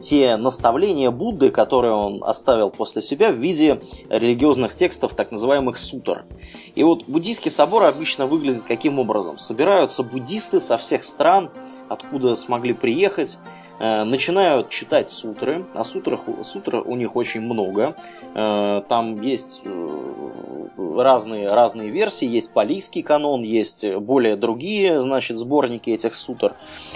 те 0.06 0.38
наставления 0.38 1.10
Будды, 1.10 1.50
которые 1.50 1.94
он 1.94 2.24
оставил 2.24 2.70
после 2.70 3.02
себя 3.02 3.32
в 3.32 3.36
виде 3.36 3.82
религиозных 4.10 4.74
текстов, 4.74 5.16
так 5.16 5.32
называемых 5.32 5.78
сутр. 5.78 6.26
И 6.76 6.84
вот 6.84 7.06
буддийский 7.08 7.50
собор 7.50 7.84
обычно 7.84 8.28
выглядит 8.28 8.64
каким 8.68 9.00
образом? 9.00 9.38
Собираются 9.38 10.04
буддисты 10.04 10.60
со 10.60 10.78
всех 10.78 11.04
стран, 11.04 11.50
откуда 11.90 12.36
смогли 12.36 12.74
приехать, 12.74 13.40
э, 13.80 14.04
начинают 14.04 14.70
читать 14.70 15.10
сутры, 15.10 15.66
а 15.74 15.84
сутрах, 15.84 16.22
сутр 16.42 16.84
у 16.86 16.96
них 16.96 17.16
очень 17.16 17.42
много. 17.42 17.96
Э, 18.34 18.82
там 18.88 19.22
есть 19.22 19.62
э, 19.66 20.68
разные, 20.98 21.50
разные 21.52 21.90
версии, 21.90 22.28
есть 22.28 22.52
палийский 22.52 23.02
канон, 23.02 23.44
есть 23.44 23.86
более 23.96 24.36
другие, 24.36 25.02
значит, 25.02 25.38
сборники 25.38 25.90
этих 25.90 26.16
сутр. 26.16 26.56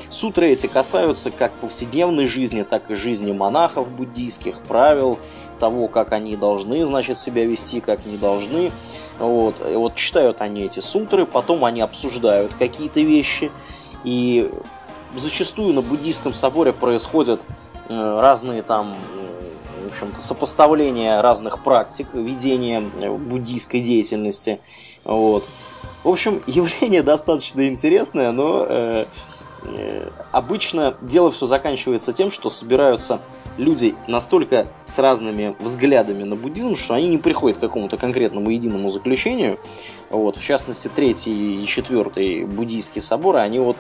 Сутры 0.10 0.50
эти 0.50 0.68
касаются 0.68 1.32
как 1.32 1.52
повседневной 1.54 2.28
жизни, 2.28 2.64
так 2.64 2.90
и 2.92 2.96
жизни 2.96 3.32
монахов 3.32 3.92
буддийских, 3.92 4.62
правил, 4.64 5.20
того, 5.60 5.88
как 5.88 6.14
они 6.14 6.36
должны, 6.36 6.86
значит, 6.86 7.18
себя 7.18 7.46
вести, 7.46 7.82
как 7.82 8.06
не 8.06 8.18
должны. 8.18 8.72
Вот. 9.20 9.62
И 9.70 9.76
вот 9.76 9.96
читают 9.96 10.42
они 10.42 10.64
эти 10.64 10.80
сутры, 10.80 11.26
потом 11.26 11.66
они 11.66 11.82
обсуждают 11.82 12.54
какие-то 12.54 13.02
вещи. 13.02 13.52
И 14.04 14.52
зачастую 15.16 15.74
на 15.74 15.82
буддийском 15.82 16.34
соборе 16.34 16.74
происходят 16.74 17.42
э, 17.90 18.20
разные 18.20 18.64
там 18.64 18.96
в 19.90 19.92
общем-то, 19.92 20.22
сопоставления 20.22 21.22
разных 21.22 21.64
практик 21.64 22.08
ведения 22.14 22.84
э, 23.02 23.10
буддийской 23.12 23.82
деятельности. 23.82 24.60
Вот. 25.04 25.46
В 26.04 26.10
общем, 26.10 26.42
явление 26.48 27.04
достаточно 27.04 27.68
интересное, 27.68 28.32
но 28.32 28.66
э, 28.68 29.06
э, 29.64 30.10
обычно 30.32 30.96
дело 31.02 31.32
все 31.32 31.46
заканчивается 31.46 32.14
тем, 32.14 32.32
что 32.32 32.50
собираются 32.50 33.20
люди 33.60 33.96
настолько 34.08 34.68
с 34.86 34.98
разными 34.98 35.56
взглядами 35.60 36.24
на 36.24 36.36
буддизм, 36.36 36.76
что 36.76 36.96
они 36.96 37.08
не 37.08 37.18
приходят 37.18 37.58
к 37.58 37.62
какому-то 37.62 37.98
конкретному 37.98 38.50
единому 38.50 38.90
заключению. 38.90 39.60
Вот, 40.10 40.38
в 40.38 40.44
частности, 40.44 40.88
третий 40.88 41.62
и 41.62 41.66
четвертый 41.68 42.46
буддийские 42.46 43.02
соборы, 43.02 43.40
они 43.40 43.60
вот 43.60 43.78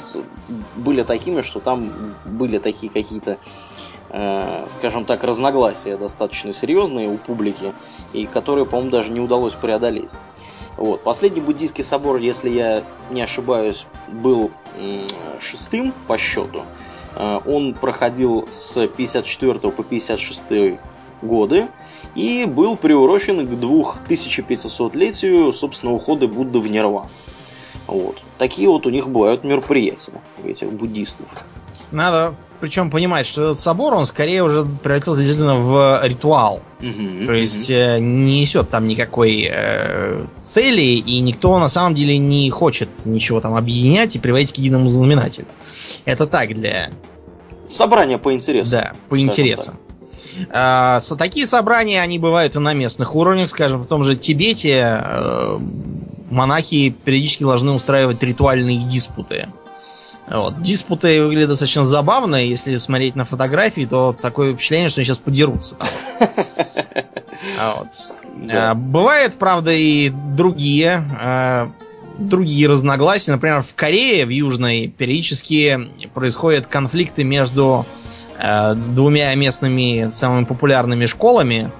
были 0.75 1.03
такими, 1.03 1.41
что 1.41 1.59
там 1.59 2.15
были 2.25 2.59
такие 2.59 2.91
какие-то 2.91 3.39
Э, 4.11 4.65
скажем 4.67 5.05
так, 5.05 5.23
разногласия 5.23 5.95
достаточно 5.95 6.51
серьезные 6.51 7.07
у 7.07 7.17
публики, 7.17 7.73
и 8.11 8.25
которые, 8.25 8.65
по-моему, 8.65 8.89
даже 8.89 9.11
не 9.11 9.19
удалось 9.19 9.53
преодолеть. 9.53 10.15
Вот. 10.77 11.03
Последний 11.03 11.41
буддийский 11.41 11.83
собор, 11.83 12.17
если 12.17 12.49
я 12.49 12.83
не 13.11 13.21
ошибаюсь, 13.21 13.85
был 14.07 14.51
шестым 15.39 15.93
по 16.07 16.17
счету. 16.17 16.63
Э, 17.15 17.39
он 17.45 17.73
проходил 17.73 18.47
с 18.49 18.87
54 18.87 19.71
по 19.71 19.83
56 19.83 20.79
годы 21.21 21.67
и 22.15 22.45
был 22.45 22.77
приурочен 22.77 23.45
к 23.47 23.51
2500-летию, 23.51 25.51
собственно, 25.51 25.93
ухода 25.93 26.27
Будды 26.27 26.59
в 26.59 26.69
Нирвану. 26.69 27.09
Вот. 27.87 28.21
Такие 28.37 28.69
вот 28.69 28.85
у 28.85 28.89
них 28.89 29.09
бывают 29.09 29.43
мероприятия, 29.43 30.21
у 30.43 30.47
этих 30.47 30.71
буддистов. 30.71 31.27
Надо 31.91 32.35
причем 32.59 32.89
понимать, 32.89 33.25
что 33.25 33.41
этот 33.41 33.59
собор, 33.59 33.93
он 33.93 34.05
скорее 34.05 34.43
уже 34.43 34.63
превратился 34.63 35.21
действительно 35.21 35.55
в 35.55 36.01
ритуал. 36.03 36.61
Угу, 36.79 37.25
То 37.25 37.33
есть 37.33 37.69
угу. 37.69 38.03
не 38.03 38.41
несет 38.41 38.69
там 38.69 38.87
никакой 38.87 39.49
э, 39.51 40.25
цели, 40.41 40.81
и 40.81 41.19
никто 41.19 41.57
на 41.59 41.69
самом 41.69 41.95
деле 41.95 42.17
не 42.17 42.49
хочет 42.49 43.05
ничего 43.05 43.41
там 43.41 43.55
объединять 43.55 44.15
и 44.15 44.19
приводить 44.19 44.53
к 44.53 44.57
единому 44.57 44.89
знаменателю. 44.89 45.47
Это 46.05 46.27
так 46.27 46.53
для... 46.53 46.91
Собрания 47.69 48.17
по 48.17 48.33
интересам. 48.33 48.79
Да, 48.79 48.93
по 49.09 49.19
интересам. 49.19 49.75
А, 50.51 50.99
со, 50.99 51.15
такие 51.15 51.45
собрания, 51.45 52.01
они 52.01 52.17
бывают 52.19 52.55
и 52.55 52.59
на 52.59 52.73
местных 52.73 53.15
уровнях, 53.15 53.49
скажем, 53.49 53.81
в 53.81 53.87
том 53.87 54.03
же 54.03 54.15
Тибете 54.15 55.01
э, 55.01 55.59
монахи 56.29 56.95
периодически 57.03 57.43
должны 57.43 57.71
устраивать 57.71 58.21
ритуальные 58.23 58.85
диспуты. 58.85 59.47
Вот. 60.29 60.61
Диспуты 60.61 61.23
выглядят 61.23 61.49
достаточно 61.49 61.83
забавно. 61.83 62.35
Если 62.35 62.77
смотреть 62.77 63.15
на 63.15 63.25
фотографии, 63.25 63.85
то 63.85 64.15
такое 64.19 64.53
впечатление, 64.53 64.89
что 64.89 65.01
они 65.01 65.05
сейчас 65.05 65.17
подерутся. 65.17 65.75
Вот. 67.57 67.87
А, 68.51 68.73
бывает, 68.73 69.35
правда, 69.35 69.71
и 69.71 70.09
другие 70.09 71.03
а, 71.19 71.71
другие 72.17 72.67
разногласия. 72.67 73.31
Например, 73.31 73.61
в 73.61 73.73
Корее, 73.75 74.25
в 74.25 74.29
Южной, 74.29 74.93
периодически 74.95 75.79
происходят 76.13 76.67
конфликты 76.67 77.23
между 77.23 77.85
а, 78.37 78.75
двумя 78.75 79.33
местными 79.35 80.09
самыми 80.09 80.45
популярными 80.45 81.05
школами, 81.05 81.71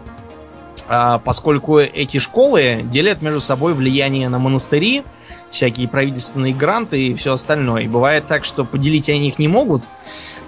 поскольку 1.24 1.78
эти 1.78 2.18
школы 2.18 2.82
делят 2.84 3.22
между 3.22 3.42
собой 3.42 3.74
влияние 3.74 4.28
на 4.28 4.40
монастыри, 4.40 5.04
всякие 5.52 5.88
правительственные 5.88 6.54
гранты 6.54 7.08
и 7.08 7.14
все 7.14 7.34
остальное. 7.34 7.84
И 7.84 7.88
бывает 7.88 8.28
так, 8.28 8.46
что 8.46 8.64
поделить 8.64 9.10
они 9.10 9.30
их 9.30 9.40
не 9.40 9.48
могут, 9.48 9.84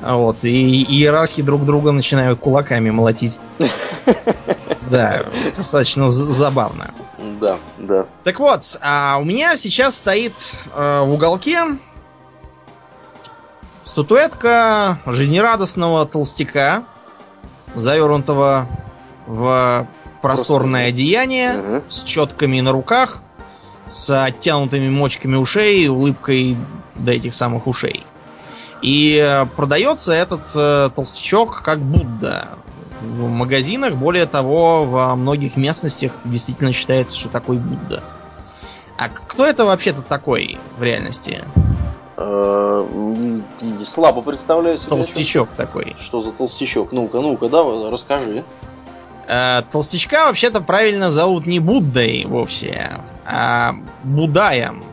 вот, 0.01 0.43
и 0.43 0.83
иерархи 0.83 1.41
друг 1.41 1.65
друга 1.65 1.91
начинают 1.91 2.39
кулаками 2.39 2.89
молотить. 2.89 3.39
Да, 4.89 5.23
достаточно 5.55 6.09
забавно. 6.09 6.91
Да, 7.39 7.57
да. 7.77 8.05
Так 8.25 8.41
вот, 8.41 8.77
а 8.81 9.19
у 9.21 9.23
меня 9.23 9.55
сейчас 9.55 9.95
стоит 9.95 10.53
э, 10.75 11.01
в 11.05 11.13
уголке 11.13 11.77
статуэтка 13.83 14.99
жизнерадостного 15.05 16.05
толстяка, 16.05 16.83
завернутого 17.73 18.67
в 19.27 19.87
просторное 20.21 20.89
одеяние, 20.89 21.57
угу. 21.57 21.83
с 21.87 22.03
четками 22.03 22.59
на 22.59 22.71
руках, 22.71 23.21
с 23.91 24.23
оттянутыми 24.23 24.89
мочками 24.89 25.35
ушей, 25.35 25.87
улыбкой 25.89 26.55
до 26.95 27.11
этих 27.11 27.35
самых 27.35 27.67
ушей. 27.67 28.05
И 28.81 29.21
э, 29.21 29.45
продается 29.45 30.13
этот 30.13 30.49
э, 30.55 30.89
толстячок 30.95 31.61
как 31.61 31.79
Будда 31.79 32.47
в 33.01 33.27
магазинах. 33.27 33.95
Более 33.95 34.25
того, 34.25 34.85
во 34.85 35.15
многих 35.15 35.57
местностях 35.57 36.13
действительно 36.25 36.71
считается, 36.71 37.17
что 37.17 37.29
такой 37.29 37.57
Будда. 37.57 38.01
А 38.97 39.09
кто 39.09 39.45
это 39.45 39.65
вообще-то 39.65 40.01
такой 40.01 40.57
в 40.77 40.83
реальности? 40.83 41.43
Э, 42.17 43.41
слабо 43.85 44.21
представляю 44.21 44.77
себе. 44.77 44.89
Толстячок 44.89 45.49
такой. 45.49 45.95
Что 45.99 46.21
за 46.21 46.31
толстячок? 46.31 46.91
Ну-ка, 46.91 47.19
ну-ка, 47.19 47.49
давай, 47.49 47.91
расскажи. 47.91 48.43
Толстячка 49.71 50.25
вообще-то 50.25 50.61
правильно 50.61 51.11
зовут 51.11 51.45
не 51.45 51.59
Буддой 51.59 52.25
вовсе, 52.25 52.99
а, 53.25 53.75
Будаем. 54.03 54.83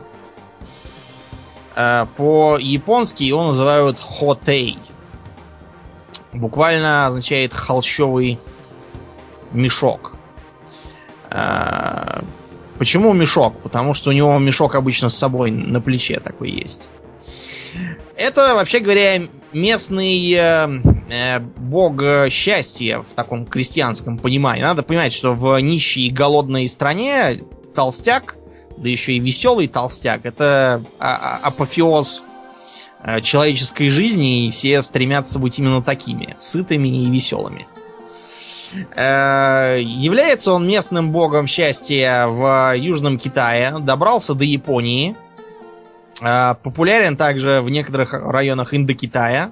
По-японски 1.75 3.23
его 3.23 3.45
называют 3.45 3.99
Хотей. 3.99 4.77
Буквально 6.33 7.07
означает 7.07 7.53
холщовый 7.53 8.37
мешок. 9.51 10.13
А, 11.31 12.23
почему 12.77 13.13
мешок? 13.13 13.59
Потому 13.61 13.93
что 13.93 14.09
у 14.09 14.13
него 14.13 14.37
мешок 14.39 14.75
обычно 14.75 15.09
с 15.09 15.17
собой 15.17 15.51
на 15.51 15.81
плече 15.81 16.19
такой 16.19 16.51
есть. 16.51 16.89
Это, 18.15 18.53
вообще 18.53 18.79
говоря, 18.79 19.21
местный 19.53 20.33
э, 20.33 20.67
э, 21.09 21.39
бог 21.39 22.01
счастья 22.29 22.99
в 22.99 23.13
таком 23.13 23.45
крестьянском 23.45 24.17
понимании. 24.17 24.61
Надо 24.61 24.83
понимать, 24.83 25.13
что 25.13 25.33
в 25.33 25.57
нищей 25.61 26.07
и 26.07 26.11
голодной 26.11 26.67
стране 26.67 27.39
толстяк, 27.79 28.35
да 28.75 28.89
еще 28.89 29.13
и 29.13 29.19
веселый 29.19 29.69
толстяк, 29.69 30.25
это 30.25 30.83
а, 30.99 31.39
а, 31.43 31.47
апофеоз 31.47 32.23
э, 33.05 33.21
человеческой 33.21 33.87
жизни, 33.87 34.47
и 34.47 34.51
все 34.51 34.81
стремятся 34.81 35.39
быть 35.39 35.59
именно 35.59 35.81
такими, 35.81 36.35
сытыми 36.37 36.89
и 36.89 37.09
веселыми. 37.09 37.67
Э, 38.97 39.79
является 39.81 40.51
он 40.51 40.67
местным 40.67 41.13
богом 41.13 41.47
счастья 41.47 42.27
в 42.27 42.73
Южном 42.75 43.17
Китае, 43.17 43.79
добрался 43.79 44.33
до 44.33 44.43
Японии, 44.43 45.15
э, 46.21 46.55
популярен 46.61 47.15
также 47.15 47.61
в 47.61 47.69
некоторых 47.69 48.11
районах 48.11 48.73
Индокитая, 48.73 49.51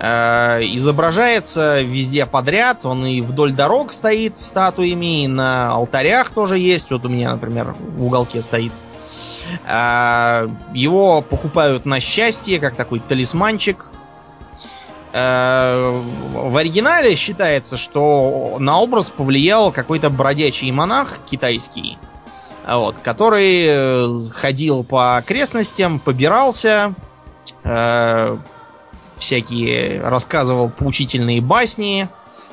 изображается 0.00 1.82
везде 1.82 2.26
подряд. 2.26 2.84
Он 2.84 3.06
и 3.06 3.20
вдоль 3.20 3.52
дорог 3.52 3.92
стоит 3.92 4.36
статуями, 4.36 5.24
и 5.24 5.28
на 5.28 5.70
алтарях 5.70 6.30
тоже 6.30 6.58
есть. 6.58 6.90
Вот 6.90 7.04
у 7.04 7.08
меня, 7.08 7.32
например, 7.32 7.74
в 7.78 8.04
уголке 8.04 8.42
стоит. 8.42 8.72
Э, 9.66 10.48
его 10.72 11.22
покупают 11.22 11.86
на 11.86 12.00
счастье, 12.00 12.58
как 12.58 12.74
такой 12.76 13.00
талисманчик. 13.00 13.90
Э, 15.12 16.02
в 16.32 16.56
оригинале 16.56 17.14
считается, 17.14 17.76
что 17.76 18.56
на 18.58 18.80
образ 18.80 19.10
повлиял 19.10 19.70
какой-то 19.72 20.10
бродячий 20.10 20.70
монах 20.70 21.20
китайский, 21.26 21.98
вот, 22.66 22.98
который 22.98 24.28
ходил 24.30 24.82
по 24.82 25.16
окрестностям, 25.16 26.00
побирался, 26.00 26.94
всякие 29.24 30.00
рассказывал 30.02 30.68
поучительные 30.68 31.40
басни, 31.40 32.08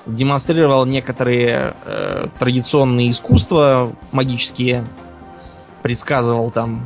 демонстрировал 0.06 0.86
некоторые 0.86 1.76
э, 1.84 2.28
традиционные 2.40 3.12
искусства 3.12 3.94
магические, 4.12 4.86
предсказывал 5.84 6.50
там 6.50 6.86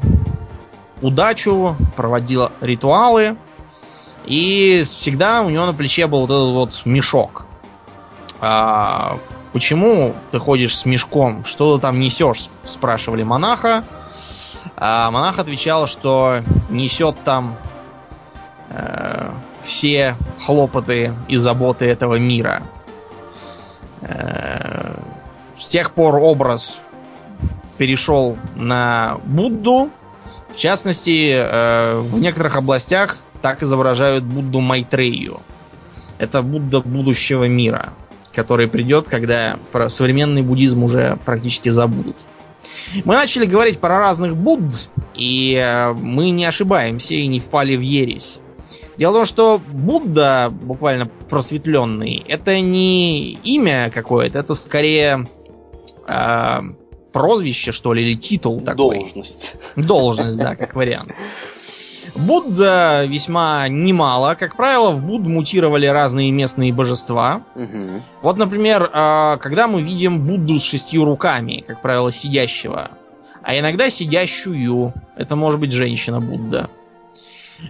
удачу, 1.01 1.75
проводил 1.95 2.49
ритуалы. 2.61 3.38
И 4.25 4.81
всегда 4.86 5.43
у 5.43 5.49
него 5.49 5.65
на 5.67 5.73
плече 5.73 6.07
был 6.07 6.21
вот 6.21 6.31
этот 6.31 6.53
вот 6.53 6.81
мешок. 6.86 7.45
А, 8.41 9.19
почему 9.53 10.15
ты 10.31 10.39
ходишь 10.39 10.75
с 10.75 10.86
мешком? 10.86 11.45
Что 11.45 11.75
ты 11.75 11.81
там 11.81 11.99
несешь? 11.99 12.49
Спрашивали 12.63 13.21
монаха. 13.21 13.83
А 14.77 15.11
монах 15.11 15.38
отвечал, 15.38 15.86
что 15.86 16.39
несет 16.71 17.15
там 17.23 17.55
э, 18.69 19.29
все 19.66 20.16
хлопоты 20.45 21.13
и 21.28 21.36
заботы 21.38 21.86
этого 21.86 22.16
мира. 22.16 22.63
Э, 24.01 24.95
с 25.57 25.68
тех 25.68 25.91
пор 25.91 26.16
образ 26.18 26.80
перешел 27.78 28.38
на 28.55 29.18
Будду. 29.26 29.89
В 30.49 30.55
частности, 30.55 31.34
э, 31.36 31.99
в 31.99 32.22
некоторых 32.22 32.55
областях 32.55 33.18
так 33.41 33.63
изображают 33.63 34.24
Будду 34.24 34.61
Майтрею. 34.61 35.41
Это 36.18 36.41
Будда 36.41 36.80
будущего 36.80 37.47
мира, 37.47 37.93
который 38.34 38.68
придет, 38.68 39.07
когда 39.09 39.57
про 39.72 39.89
современный 39.89 40.43
буддизм 40.43 40.84
уже 40.84 41.18
практически 41.26 41.70
забудут. 41.70 42.16
Мы 43.03 43.16
начали 43.16 43.45
говорить 43.45 43.80
про 43.80 43.99
разных 43.99 44.38
Будд, 44.38 44.89
и 45.16 45.59
э, 45.61 45.93
мы 45.93 46.30
не 46.30 46.45
ошибаемся 46.45 47.16
и 47.16 47.28
не 47.28 47.39
впали 47.39 47.76
в 47.76 47.82
ересь. 47.82 48.39
Дело 48.97 49.11
в 49.11 49.15
том, 49.15 49.25
что 49.25 49.61
Будда, 49.71 50.49
буквально 50.51 51.07
просветленный, 51.29 52.23
это 52.27 52.59
не 52.61 53.33
имя 53.43 53.91
какое-то, 53.93 54.39
это 54.39 54.55
скорее 54.55 55.27
э, 56.07 56.59
прозвище, 57.11 57.71
что 57.71 57.93
ли, 57.93 58.03
или 58.03 58.15
титул 58.15 58.61
такой. 58.61 58.99
Должность. 58.99 59.55
Должность, 59.75 60.37
да, 60.37 60.55
как 60.55 60.75
вариант. 60.75 61.11
Будда 62.15 63.03
весьма 63.05 63.67
немало. 63.67 64.35
Как 64.39 64.55
правило, 64.55 64.91
в 64.91 65.03
Будду 65.03 65.29
мутировали 65.29 65.85
разные 65.85 66.31
местные 66.31 66.71
божества. 66.71 67.43
Угу. 67.55 68.01
Вот, 68.21 68.37
например, 68.37 68.89
э, 68.93 69.37
когда 69.41 69.67
мы 69.67 69.81
видим 69.81 70.25
Будду 70.25 70.59
с 70.59 70.63
шестью 70.63 71.03
руками, 71.03 71.63
как 71.67 71.81
правило, 71.81 72.11
сидящего, 72.11 72.91
а 73.43 73.57
иногда 73.59 73.89
сидящую, 73.89 74.93
это 75.17 75.35
может 75.35 75.59
быть 75.59 75.71
женщина 75.71 76.21
Будда. 76.21 76.69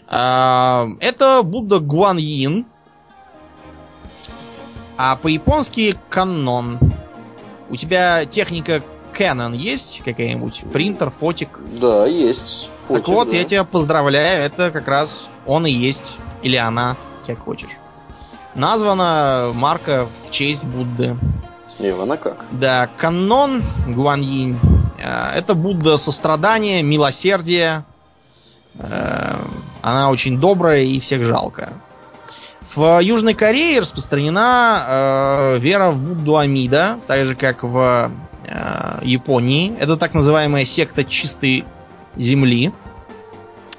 А, 0.08 0.88
это 1.00 1.42
Будда 1.44 1.80
Гуан 1.80 2.18
Йин. 2.18 2.66
А 4.98 5.16
по-японски 5.18 5.98
канон. 6.10 6.80
У 7.70 7.76
тебя 7.76 8.26
техника 8.26 8.82
Canon 9.18 9.56
есть 9.56 10.02
какая-нибудь? 10.04 10.64
Принтер, 10.72 11.10
фотик? 11.10 11.60
Да, 11.80 12.06
есть. 12.06 12.72
Фотик, 12.88 13.06
так 13.06 13.14
вот, 13.14 13.30
да. 13.30 13.36
я 13.36 13.44
тебя 13.44 13.64
поздравляю, 13.64 14.44
это 14.44 14.72
как 14.72 14.88
раз 14.88 15.28
он 15.46 15.66
и 15.66 15.72
есть. 15.72 16.18
Или 16.44 16.58
она, 16.58 16.98
как 17.26 17.40
хочешь. 17.40 17.72
Названа 18.54 19.52
марка 19.54 20.08
в 20.08 20.30
честь 20.32 20.64
Будды. 20.64 21.18
И 21.80 21.90
она 21.90 22.18
как? 22.18 22.46
Да, 22.52 22.90
канон 22.98 23.64
Гуаньинь. 23.88 24.58
Э, 24.98 25.32
это 25.36 25.56
Будда 25.56 25.98
сострадания, 25.98 26.84
милосердия. 26.84 27.86
Э, 29.86 29.90
она 29.90 30.10
очень 30.10 30.40
добрая 30.40 30.82
и 30.82 31.00
всех 31.00 31.24
жалко. 31.24 31.74
В 32.76 33.00
Южной 33.00 33.36
Корее 33.36 33.80
распространена 33.80 34.84
э, 34.88 35.58
вера 35.60 35.92
в 35.92 36.00
Будду 36.00 36.38
Амида, 36.38 37.00
так 37.06 37.26
же 37.26 37.36
как 37.36 37.64
в 37.64 38.12
э, 38.48 39.00
Японии. 39.04 39.76
Это 39.80 39.98
так 39.98 40.14
называемая 40.16 40.66
секта 40.66 41.04
чистой 41.04 41.64
земли. 42.16 42.74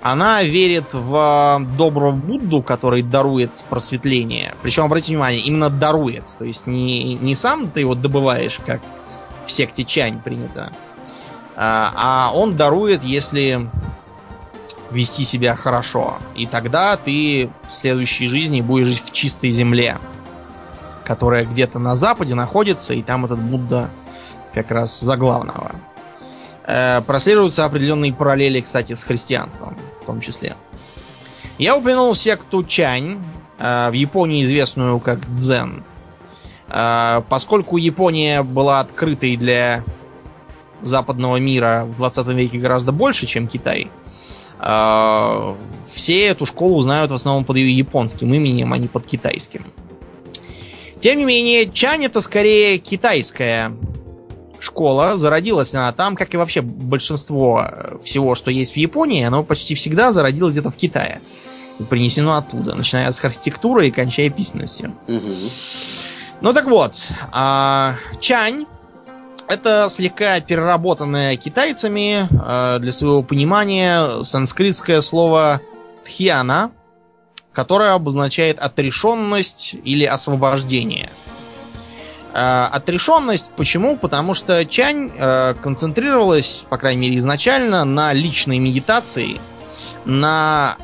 Она 0.02 0.44
верит 0.44 0.94
в 0.94 1.66
доброго 1.76 2.12
Будду, 2.12 2.62
который 2.62 3.02
дарует 3.02 3.50
просветление. 3.68 4.54
Причем, 4.62 4.84
обратите 4.84 5.14
внимание, 5.14 5.40
именно 5.40 5.68
дарует. 5.68 6.36
То 6.38 6.44
есть 6.44 6.68
не, 6.68 7.14
не 7.14 7.34
сам 7.34 7.68
ты 7.68 7.80
его 7.80 7.96
добываешь, 7.96 8.60
как 8.64 8.80
в 9.44 9.50
секте 9.50 9.84
Чань 9.84 10.20
принято, 10.20 10.72
а, 11.56 11.92
а 11.96 12.32
он 12.34 12.54
дарует, 12.54 13.02
если 13.02 13.68
вести 14.90 15.24
себя 15.24 15.54
хорошо. 15.54 16.18
И 16.34 16.46
тогда 16.46 16.96
ты 16.96 17.50
в 17.68 17.72
следующей 17.72 18.28
жизни 18.28 18.60
будешь 18.60 18.88
жить 18.88 19.02
в 19.04 19.12
чистой 19.12 19.50
земле, 19.50 19.98
которая 21.04 21.44
где-то 21.44 21.78
на 21.78 21.96
западе 21.96 22.34
находится, 22.34 22.94
и 22.94 23.02
там 23.02 23.24
этот 23.24 23.40
Будда 23.40 23.90
как 24.52 24.70
раз 24.70 25.00
за 25.00 25.16
главного. 25.16 25.72
Э, 26.64 27.02
прослеживаются 27.02 27.64
определенные 27.64 28.12
параллели, 28.12 28.60
кстати, 28.60 28.92
с 28.92 29.04
христианством 29.04 29.76
в 30.02 30.06
том 30.06 30.20
числе. 30.20 30.56
Я 31.58 31.76
упомянул 31.76 32.14
секту 32.14 32.64
Чань, 32.64 33.22
э, 33.58 33.90
в 33.90 33.92
Японии 33.92 34.44
известную 34.44 35.00
как 35.00 35.20
Дзен. 35.34 35.84
Э, 36.68 37.22
поскольку 37.28 37.76
Япония 37.76 38.42
была 38.42 38.80
открытой 38.80 39.36
для 39.36 39.84
западного 40.82 41.36
мира 41.36 41.84
в 41.86 41.96
20 41.96 42.26
веке 42.28 42.58
гораздо 42.58 42.92
больше, 42.92 43.26
чем 43.26 43.48
Китай, 43.48 43.90
а, 43.90 44.35
все 44.58 46.26
эту 46.26 46.46
школу 46.46 46.80
знают 46.80 47.10
в 47.10 47.14
основном 47.14 47.44
под 47.44 47.56
ее 47.56 47.76
японским 47.76 48.32
именем, 48.32 48.72
а 48.72 48.78
не 48.78 48.88
под 48.88 49.06
китайским. 49.06 49.66
Тем 51.00 51.18
не 51.18 51.24
менее, 51.24 51.70
Чань 51.70 52.04
это 52.04 52.20
скорее 52.20 52.78
китайская 52.78 53.72
школа. 54.58 55.16
Зародилась 55.16 55.74
она 55.74 55.92
там, 55.92 56.16
как 56.16 56.34
и 56.34 56.36
вообще 56.36 56.62
большинство 56.62 57.70
всего, 58.02 58.34
что 58.34 58.50
есть 58.50 58.72
в 58.72 58.76
Японии, 58.76 59.24
оно 59.24 59.42
почти 59.42 59.74
всегда 59.74 60.12
зародилось 60.12 60.52
где-то 60.52 60.70
в 60.70 60.76
Китае. 60.76 61.20
И 61.78 61.82
принесено 61.82 62.36
оттуда, 62.36 62.74
начиная 62.74 63.12
с 63.12 63.22
архитектуры 63.22 63.88
и 63.88 63.90
кончая 63.90 64.30
письменностью. 64.30 64.94
Угу. 65.06 65.30
Ну 66.40 66.52
так 66.52 66.66
вот, 66.66 67.08
а, 67.32 67.96
Чань 68.20 68.66
это 69.48 69.86
слегка 69.88 70.40
переработанное 70.40 71.36
китайцами 71.36 72.28
э, 72.30 72.78
для 72.80 72.92
своего 72.92 73.22
понимания 73.22 74.24
санскритское 74.24 75.00
слово 75.00 75.60
тхьяна, 76.04 76.72
которое 77.52 77.94
обозначает 77.94 78.58
отрешенность 78.58 79.74
или 79.84 80.04
освобождение. 80.04 81.08
Э, 82.34 82.68
отрешенность 82.72 83.50
почему? 83.56 83.96
Потому 83.96 84.34
что 84.34 84.64
Чань 84.66 85.12
э, 85.16 85.54
концентрировалась, 85.54 86.66
по 86.68 86.76
крайней 86.76 87.02
мере 87.02 87.18
изначально, 87.18 87.84
на 87.84 88.12
личной 88.12 88.58
медитации, 88.58 89.40
на 90.04 90.76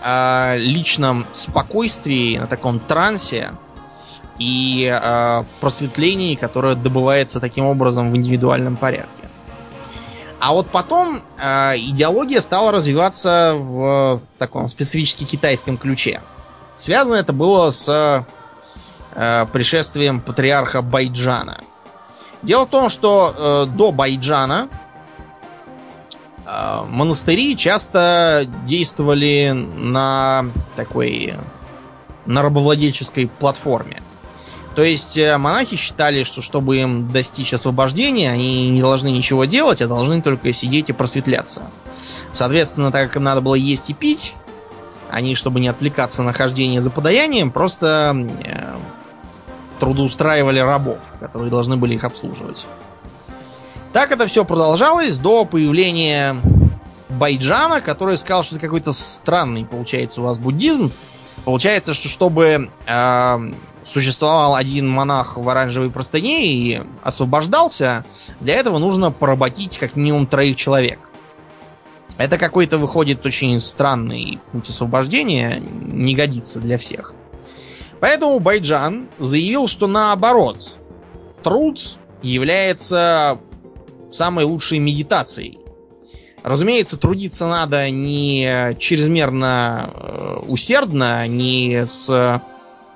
личном 0.57 1.27
спокойствии, 1.33 2.39
на 2.39 2.49
таком 2.49 2.81
трансе, 2.81 3.53
и 4.39 4.91
э, 4.91 5.45
просветлении, 5.61 6.35
которое 6.35 6.75
добывается 6.75 7.41
таким 7.41 7.67
образом 7.67 8.11
в 8.11 8.17
индивидуальном 8.17 8.77
порядке. 8.77 9.25
А 10.41 10.53
вот 10.53 10.69
потом 10.71 11.23
э, 11.39 11.77
идеология 11.77 12.41
стала 12.41 12.73
развиваться 12.73 13.55
в 13.57 14.21
таком 14.39 14.69
специфически 14.69 15.25
китайском 15.25 15.77
ключе. 15.77 16.21
Связано 16.77 17.15
это 17.15 17.33
было 17.33 17.71
с 17.71 17.89
э, 19.15 19.47
пришествием 19.53 20.21
патриарха 20.21 20.83
Байджана. 20.83 21.61
Дело 22.43 22.67
в 22.67 22.71
том, 22.71 22.89
что 22.89 23.35
э, 23.37 23.67
до 23.71 23.93
Байджана 23.93 24.69
э, 26.45 26.81
монастыри 26.89 27.57
часто 27.57 28.45
действовали 28.67 29.53
на 29.53 30.47
такой 30.75 31.35
на 32.27 32.43
рабовладельческой 32.43 33.29
платформе. 33.29 34.03
То 34.75 34.83
есть 34.83 35.19
э, 35.19 35.37
монахи 35.37 35.77
считали, 35.77 36.23
что 36.23 36.41
чтобы 36.41 36.79
им 36.79 37.07
достичь 37.07 37.53
освобождения, 37.53 38.31
они 38.31 38.71
не 38.71 38.81
должны 38.81 39.09
ничего 39.09 39.45
делать, 39.45 39.83
а 39.83 39.87
должны 39.87 40.23
только 40.23 40.53
сидеть 40.53 40.89
и 40.89 40.93
просветляться. 40.93 41.63
Соответственно, 42.33 42.91
так 42.91 43.09
как 43.09 43.17
им 43.17 43.25
надо 43.25 43.43
было 43.43 43.55
есть 43.55 43.91
и 43.91 43.95
пить, 43.95 44.35
они, 45.11 45.35
чтобы 45.35 45.61
не 45.61 45.69
отвлекаться 45.69 46.23
на 46.23 46.33
хождение 46.33 46.81
за 46.81 46.91
подаянием, 46.91 47.51
просто 47.51 48.17
э, 48.45 48.77
трудоустраивали 49.79 50.61
рабов, 50.61 51.01
которые 51.21 51.51
должны 51.51 51.77
были 51.77 51.95
их 51.95 52.05
обслуживать. 52.05 52.67
Так 53.93 54.11
это 54.11 54.27
все 54.27 54.47
продолжалось 54.47 55.19
до 55.19 55.45
появления 55.45 56.37
Байджана, 57.11 57.81
который 57.81 58.17
сказал, 58.17 58.43
что 58.43 58.57
это 58.57 58.65
какой-то 58.65 58.93
странный, 58.93 59.67
получается, 59.67 60.23
у 60.23 60.25
вас 60.25 60.39
буддизм. 60.39 60.91
Получается, 61.45 61.93
что 61.93 62.09
чтобы 62.09 62.71
э, 62.87 63.53
существовал 63.85 64.55
один 64.55 64.89
монах 64.89 65.37
в 65.37 65.49
оранжевой 65.49 65.91
простыне 65.91 66.47
и 66.47 66.81
освобождался, 67.03 68.05
для 68.41 68.55
этого 68.55 68.79
нужно 68.79 69.11
поработить 69.11 69.79
как 69.79 69.97
минимум 69.97 70.27
троих 70.27 70.57
человек. 70.57 71.11
Это 72.19 72.39
какой-то 72.39 72.79
выходит 72.79 73.25
очень 73.25 73.59
странный 73.59 74.39
путь 74.53 74.69
освобождения, 74.69 75.61
не 75.61 76.15
годится 76.15 76.61
для 76.61 76.79
всех. 76.79 77.15
Поэтому 78.01 78.39
Байджан 78.39 79.09
заявил, 79.19 79.67
что 79.67 79.87
наоборот, 79.87 80.79
труд 81.43 81.97
является 82.23 83.39
самой 84.11 84.45
лучшей 84.45 84.79
медитацией. 84.79 85.59
Разумеется, 86.43 86.97
трудиться 86.97 87.47
надо 87.47 87.89
не 87.91 88.77
чрезмерно 88.79 89.91
э, 89.95 90.39
усердно, 90.49 91.27
не 91.29 91.87
с 91.87 92.43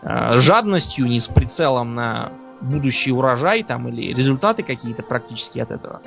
жадностью, 0.07 1.07
не 1.07 1.21
с 1.21 1.27
прицелом 1.27 1.95
на 1.95 2.31
будущий 2.61 3.13
урожай 3.13 3.63
там 3.63 3.89
или 3.89 4.15
результаты 4.15 4.63
какие-то 4.63 5.03
практически 5.03 5.59
от 5.59 5.71
этого. 5.71 6.01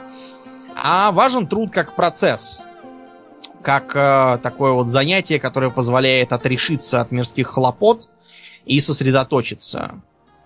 А 0.76 1.12
важен 1.12 1.48
труд 1.48 1.72
как 1.72 1.96
процесс, 1.96 2.66
как 3.62 3.96
э, 3.96 4.40
такое 4.42 4.72
вот 4.72 4.88
занятие, 4.88 5.40
которое 5.40 5.70
позволяет 5.70 6.32
отрешиться 6.32 7.02
от 7.02 7.12
мирских 7.12 7.48
хлопот 7.48 8.10
и 8.66 8.80
сосредоточиться 8.80 9.92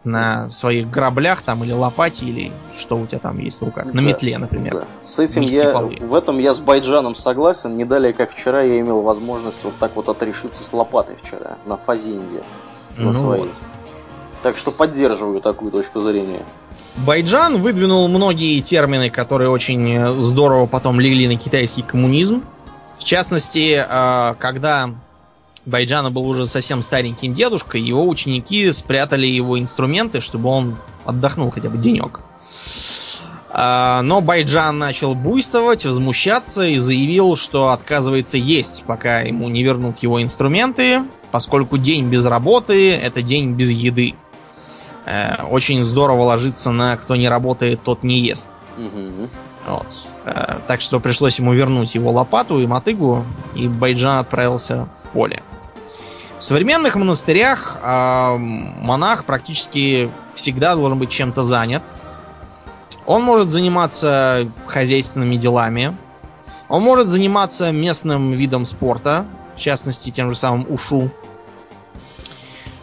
на 0.03 0.49
своих 0.49 0.89
граблях 0.89 1.43
там 1.43 1.63
или 1.63 1.71
лопате 1.71 2.25
или 2.25 2.51
что 2.75 2.97
у 2.97 3.05
тебя 3.05 3.19
там 3.19 3.39
есть 3.39 3.61
в 3.61 3.63
руках, 3.63 3.85
на 3.85 3.93
да, 3.93 4.01
метле, 4.01 4.37
например. 4.37 4.73
Да. 4.73 4.87
С 5.03 5.19
этим 5.19 5.43
я 5.43 5.71
полы. 5.71 5.97
в 6.01 6.13
этом 6.13 6.39
я 6.39 6.53
с 6.53 6.59
Байджаном 6.59 7.15
согласен. 7.15 7.77
Не 7.77 7.85
далее, 7.85 8.11
как 8.11 8.31
вчера, 8.31 8.61
я 8.63 8.79
имел 8.79 9.01
возможность 9.01 9.63
вот 9.63 9.75
так 9.79 9.95
вот 9.95 10.09
отрешиться 10.09 10.63
с 10.63 10.73
лопатой 10.73 11.15
вчера 11.15 11.57
на 11.65 11.77
Фазенде 11.77 12.41
на 12.97 13.05
ну 13.05 13.13
свои. 13.13 13.39
Вот. 13.41 13.51
Так 14.41 14.57
что 14.57 14.71
поддерживаю 14.71 15.41
такую 15.41 15.71
точку 15.71 16.01
зрения. 16.01 16.43
Байджан 16.97 17.61
выдвинул 17.61 18.07
многие 18.07 18.61
термины, 18.61 19.09
которые 19.09 19.49
очень 19.49 20.21
здорово 20.21 20.65
потом 20.67 20.99
легли 20.99 21.27
на 21.27 21.37
китайский 21.37 21.81
коммунизм. 21.81 22.43
В 22.97 23.03
частности, 23.03 23.83
а, 23.89 24.35
когда 24.39 24.89
Байджана 25.65 26.11
был 26.11 26.27
уже 26.27 26.45
совсем 26.45 26.81
стареньким 26.81 27.33
дедушкой, 27.33 27.81
его 27.81 28.07
ученики 28.07 28.71
спрятали 28.71 29.25
его 29.25 29.59
инструменты, 29.59 30.21
чтобы 30.21 30.49
он 30.49 30.77
отдохнул 31.05 31.49
хотя 31.51 31.69
бы 31.69 31.77
денек. 31.77 32.19
А, 33.49 34.01
но 34.01 34.19
Байджан 34.19 34.77
начал 34.77 35.15
буйствовать, 35.15 35.85
возмущаться 35.85 36.63
и 36.63 36.77
заявил, 36.77 37.35
что 37.35 37.69
отказывается 37.69 38.37
есть, 38.37 38.83
пока 38.85 39.21
ему 39.21 39.47
не 39.47 39.63
вернут 39.63 39.99
его 39.99 40.21
инструменты, 40.21 41.03
поскольку 41.33 41.79
день 41.79 42.09
без 42.09 42.25
работы– 42.25 42.91
это 42.91 43.23
день 43.23 43.53
без 43.53 43.71
еды. 43.71 44.13
Э, 45.07 45.43
очень 45.49 45.83
здорово 45.83 46.21
ложиться 46.21 46.69
на 46.69 46.95
«кто 46.95 47.15
не 47.15 47.27
работает, 47.27 47.81
тот 47.81 48.03
не 48.03 48.19
ест». 48.19 48.47
Угу. 48.77 49.29
Вот. 49.65 50.09
Э, 50.25 50.59
так 50.67 50.81
что 50.81 50.99
пришлось 50.99 51.39
ему 51.39 51.51
вернуть 51.53 51.95
его 51.95 52.11
лопату 52.11 52.59
и 52.59 52.67
мотыгу, 52.67 53.25
и 53.55 53.67
Байджан 53.67 54.19
отправился 54.19 54.87
в 54.95 55.07
поле. 55.07 55.41
В 56.37 56.43
современных 56.43 56.95
монастырях 56.97 57.79
э, 57.81 58.37
монах 58.37 59.25
практически 59.25 60.11
всегда 60.35 60.75
должен 60.75 60.99
быть 60.99 61.09
чем-то 61.09 61.41
занят. 61.41 61.81
Он 63.07 63.23
может 63.23 63.49
заниматься 63.49 64.47
хозяйственными 64.67 65.37
делами. 65.37 65.97
Он 66.69 66.83
может 66.83 67.07
заниматься 67.07 67.71
местным 67.71 68.33
видом 68.33 68.65
спорта, 68.65 69.25
в 69.55 69.59
частности, 69.59 70.11
тем 70.11 70.29
же 70.29 70.35
самым 70.35 70.67
ушу. 70.69 71.09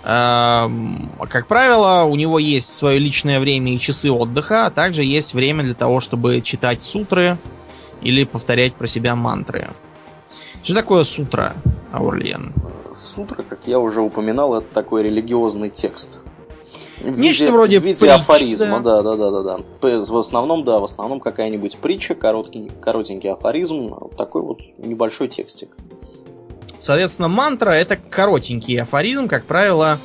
Эм, 0.03 1.11
как 1.29 1.47
правило, 1.47 2.05
у 2.05 2.17
него 2.17 2.39
есть 2.39 2.75
свое 2.75 2.99
личное 2.99 3.39
время 3.39 3.75
и 3.75 3.79
часы 3.79 4.11
отдыха, 4.11 4.67
а 4.67 4.71
также 4.71 5.05
есть 5.05 5.35
время 5.35 5.63
для 5.63 5.75
того, 5.75 6.01
чтобы 6.01 6.41
читать 6.41 6.81
сутры 6.81 7.39
или 8.01 8.25
повторять 8.25 8.75
про 8.75 8.87
себя 8.87 9.15
мантры. 9.15 9.69
Что 10.63 10.75
такое 10.75 11.05
сутра, 11.05 11.55
Аурлиен? 11.93 12.55
Сутра, 12.97 13.43
как 13.43 13.61
я 13.67 13.79
уже 13.79 14.01
упоминал, 14.01 14.55
это 14.55 14.67
такой 14.73 15.03
религиозный 15.03 15.71
текст. 15.71 16.19
В 17.01 17.19
Нечто 17.19 17.45
виде, 17.45 17.55
вроде 17.55 17.81
в 17.81 17.85
виде 17.85 17.99
притч, 17.99 18.11
афоризма, 18.11 18.81
да. 18.81 19.03
да, 19.03 19.17
да, 19.17 19.31
да, 19.31 19.43
да. 19.43 19.59
В 19.81 20.19
основном, 20.19 20.65
да, 20.65 20.81
в 20.81 20.85
основном 20.85 21.21
какая-нибудь 21.21 21.79
притча, 21.79 22.15
короткий, 22.15 22.71
коротенький 22.81 23.31
афоризм, 23.31 23.95
такой 24.19 24.43
вот 24.43 24.61
небольшой 24.77 25.29
текстик. 25.29 25.71
Соответственно, 26.81 27.29
мантра 27.29 27.71
это 27.71 27.97
коротенький 27.97 28.81
афоризм, 28.81 29.29
как 29.29 29.45
правило, 29.45 29.99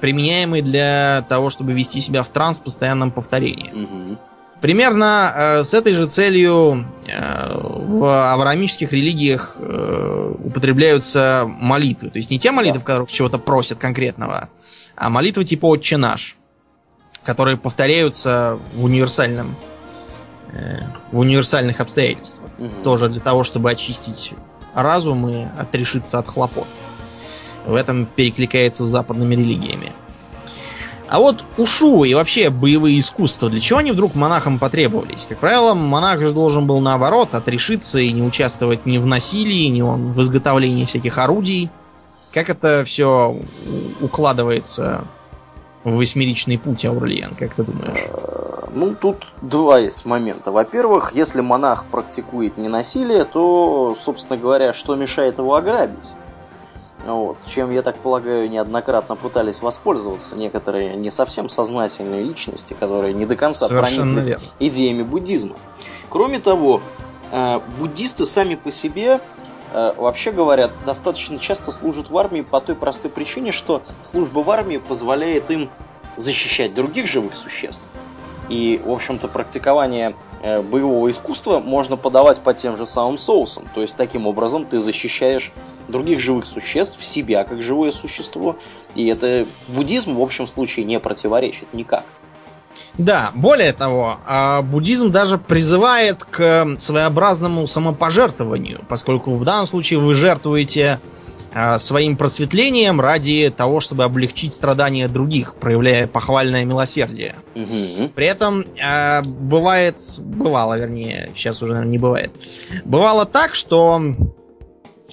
применяемый 0.00 0.60
для 0.60 1.24
того, 1.28 1.48
чтобы 1.48 1.72
вести 1.72 2.00
себя 2.00 2.22
в 2.22 2.28
транс 2.28 2.60
в 2.60 2.64
постоянном 2.64 3.10
повторении. 3.10 3.70
Угу. 3.72 4.18
Примерно 4.60 5.32
э, 5.34 5.64
с 5.64 5.74
этой 5.74 5.92
же 5.94 6.06
целью 6.06 6.86
э, 7.06 7.52
в 7.54 8.32
авраамических 8.32 8.92
религиях 8.92 9.56
э, 9.58 10.34
употребляются 10.44 11.44
молитвы. 11.46 12.10
То 12.10 12.18
есть 12.18 12.30
не 12.30 12.38
те 12.38 12.50
молитвы, 12.50 12.80
в 12.80 12.84
которых 12.84 13.10
чего-то 13.10 13.38
просят 13.38 13.78
конкретного, 13.78 14.48
а 14.96 15.10
молитвы 15.10 15.44
типа 15.44 15.66
«Отче 15.66 15.96
наш», 15.96 16.36
которые 17.24 17.56
повторяются 17.56 18.58
в 18.74 18.84
универсальном 18.84 19.56
э, 20.52 20.78
в 21.12 21.18
универсальных 21.18 21.80
обстоятельствах. 21.80 22.50
Угу. 22.58 22.82
Тоже 22.84 23.08
для 23.08 23.20
того, 23.20 23.42
чтобы 23.42 23.70
очистить 23.70 24.32
разум 24.74 25.28
и 25.28 25.46
отрешиться 25.58 26.18
от 26.18 26.28
хлопот. 26.28 26.66
В 27.66 27.74
этом 27.74 28.06
перекликается 28.06 28.84
с 28.84 28.88
западными 28.88 29.34
религиями. 29.34 29.92
А 31.08 31.20
вот 31.20 31.44
ушу 31.58 32.04
и 32.04 32.14
вообще 32.14 32.50
боевые 32.50 32.98
искусства, 32.98 33.48
для 33.50 33.60
чего 33.60 33.78
они 33.78 33.92
вдруг 33.92 34.14
монахам 34.14 34.58
потребовались? 34.58 35.26
Как 35.28 35.38
правило, 35.38 35.74
монах 35.74 36.20
же 36.20 36.32
должен 36.32 36.66
был 36.66 36.80
наоборот 36.80 37.34
отрешиться 37.34 37.98
и 38.00 38.10
не 38.10 38.22
участвовать 38.22 38.86
ни 38.86 38.98
в 38.98 39.06
насилии, 39.06 39.66
ни 39.66 39.82
в 39.82 40.20
изготовлении 40.20 40.84
всяких 40.86 41.18
орудий. 41.18 41.70
Как 42.32 42.50
это 42.50 42.82
все 42.84 43.36
укладывается 44.00 45.04
в 45.84 45.96
восьмеричный 45.96 46.58
путь, 46.58 46.84
Аурлиен, 46.84 47.34
как 47.38 47.54
ты 47.54 47.62
думаешь? 47.62 48.06
Э, 48.08 48.66
ну, 48.72 48.94
тут 48.94 49.26
два 49.42 49.78
есть 49.78 50.04
момента. 50.04 50.50
Во-первых, 50.50 51.12
если 51.14 51.40
монах 51.40 51.84
практикует 51.86 52.56
ненасилие, 52.56 53.24
то, 53.24 53.94
собственно 53.98 54.38
говоря, 54.38 54.72
что 54.72 54.94
мешает 54.94 55.38
его 55.38 55.54
ограбить? 55.54 56.12
Вот, 57.06 57.36
чем, 57.46 57.70
я 57.70 57.82
так 57.82 57.96
полагаю, 57.96 58.48
неоднократно 58.48 59.14
пытались 59.14 59.60
воспользоваться 59.60 60.36
некоторые 60.36 60.96
не 60.96 61.10
совсем 61.10 61.50
сознательные 61.50 62.22
личности, 62.24 62.74
которые 62.78 63.12
не 63.12 63.26
до 63.26 63.36
конца 63.36 63.66
Совершенно 63.66 64.04
прониклись 64.04 64.28
верно. 64.28 64.44
идеями 64.58 65.02
буддизма. 65.02 65.56
Кроме 66.08 66.38
того, 66.38 66.80
э, 67.30 67.60
буддисты 67.78 68.24
сами 68.24 68.54
по 68.54 68.70
себе, 68.70 69.20
вообще 69.74 70.30
говоря, 70.30 70.70
достаточно 70.86 71.38
часто 71.38 71.72
служат 71.72 72.08
в 72.08 72.16
армии 72.16 72.42
по 72.42 72.60
той 72.60 72.76
простой 72.76 73.10
причине, 73.10 73.52
что 73.52 73.82
служба 74.02 74.40
в 74.40 74.50
армии 74.50 74.78
позволяет 74.78 75.50
им 75.50 75.68
защищать 76.16 76.74
других 76.74 77.06
живых 77.06 77.34
существ. 77.34 77.88
И, 78.48 78.80
в 78.84 78.90
общем-то, 78.90 79.28
практикование 79.28 80.14
э, 80.42 80.60
боевого 80.60 81.10
искусства 81.10 81.60
можно 81.60 81.96
подавать 81.96 82.40
по 82.40 82.52
тем 82.52 82.76
же 82.76 82.86
самым 82.86 83.18
соусам. 83.18 83.66
То 83.74 83.80
есть, 83.80 83.96
таким 83.96 84.26
образом 84.26 84.66
ты 84.66 84.78
защищаешь 84.78 85.50
других 85.88 86.20
живых 86.20 86.46
существ, 86.46 87.02
себя 87.02 87.44
как 87.44 87.62
живое 87.62 87.90
существо. 87.90 88.56
И 88.94 89.06
это 89.06 89.46
буддизм 89.68 90.14
в 90.14 90.22
общем 90.22 90.46
случае 90.46 90.84
не 90.84 91.00
противоречит 91.00 91.72
никак. 91.72 92.04
Да, 92.96 93.32
более 93.34 93.72
того, 93.72 94.18
а, 94.24 94.62
буддизм 94.62 95.10
даже 95.10 95.36
призывает 95.36 96.22
к 96.24 96.76
своеобразному 96.78 97.66
самопожертвованию, 97.66 98.84
поскольку 98.88 99.34
в 99.34 99.44
данном 99.44 99.66
случае 99.66 99.98
вы 99.98 100.14
жертвуете 100.14 101.00
а, 101.56 101.78
своим 101.78 102.16
просветлением 102.16 103.00
ради 103.00 103.52
того, 103.56 103.78
чтобы 103.78 104.02
облегчить 104.02 104.54
страдания 104.54 105.06
других, 105.06 105.54
проявляя 105.54 106.08
похвальное 106.08 106.64
милосердие. 106.64 107.36
Угу. 107.54 108.08
При 108.14 108.26
этом 108.26 108.64
э, 108.76 109.22
бывает, 109.22 109.96
бывало, 110.18 110.76
вернее, 110.76 111.30
сейчас 111.36 111.62
уже 111.62 111.74
наверное, 111.74 111.92
не 111.92 111.98
бывает, 111.98 112.32
бывало 112.84 113.24
так, 113.24 113.54
что 113.54 114.00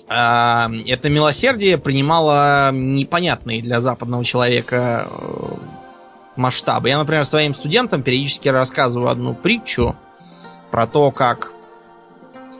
э, 0.08 0.14
это 0.14 1.10
милосердие 1.10 1.78
принимало 1.78 2.72
непонятные 2.72 3.62
для 3.62 3.80
западного 3.80 4.24
человека 4.24 5.08
э, 5.12 5.81
масштабы. 6.36 6.90
Я, 6.90 6.98
например, 6.98 7.26
своим 7.26 7.54
студентам 7.54 8.04
периодически 8.04 8.50
рассказываю 8.50 9.10
одну 9.10 9.34
притчу 9.34 9.96
про 10.72 10.88
то, 10.88 11.12
как 11.12 11.54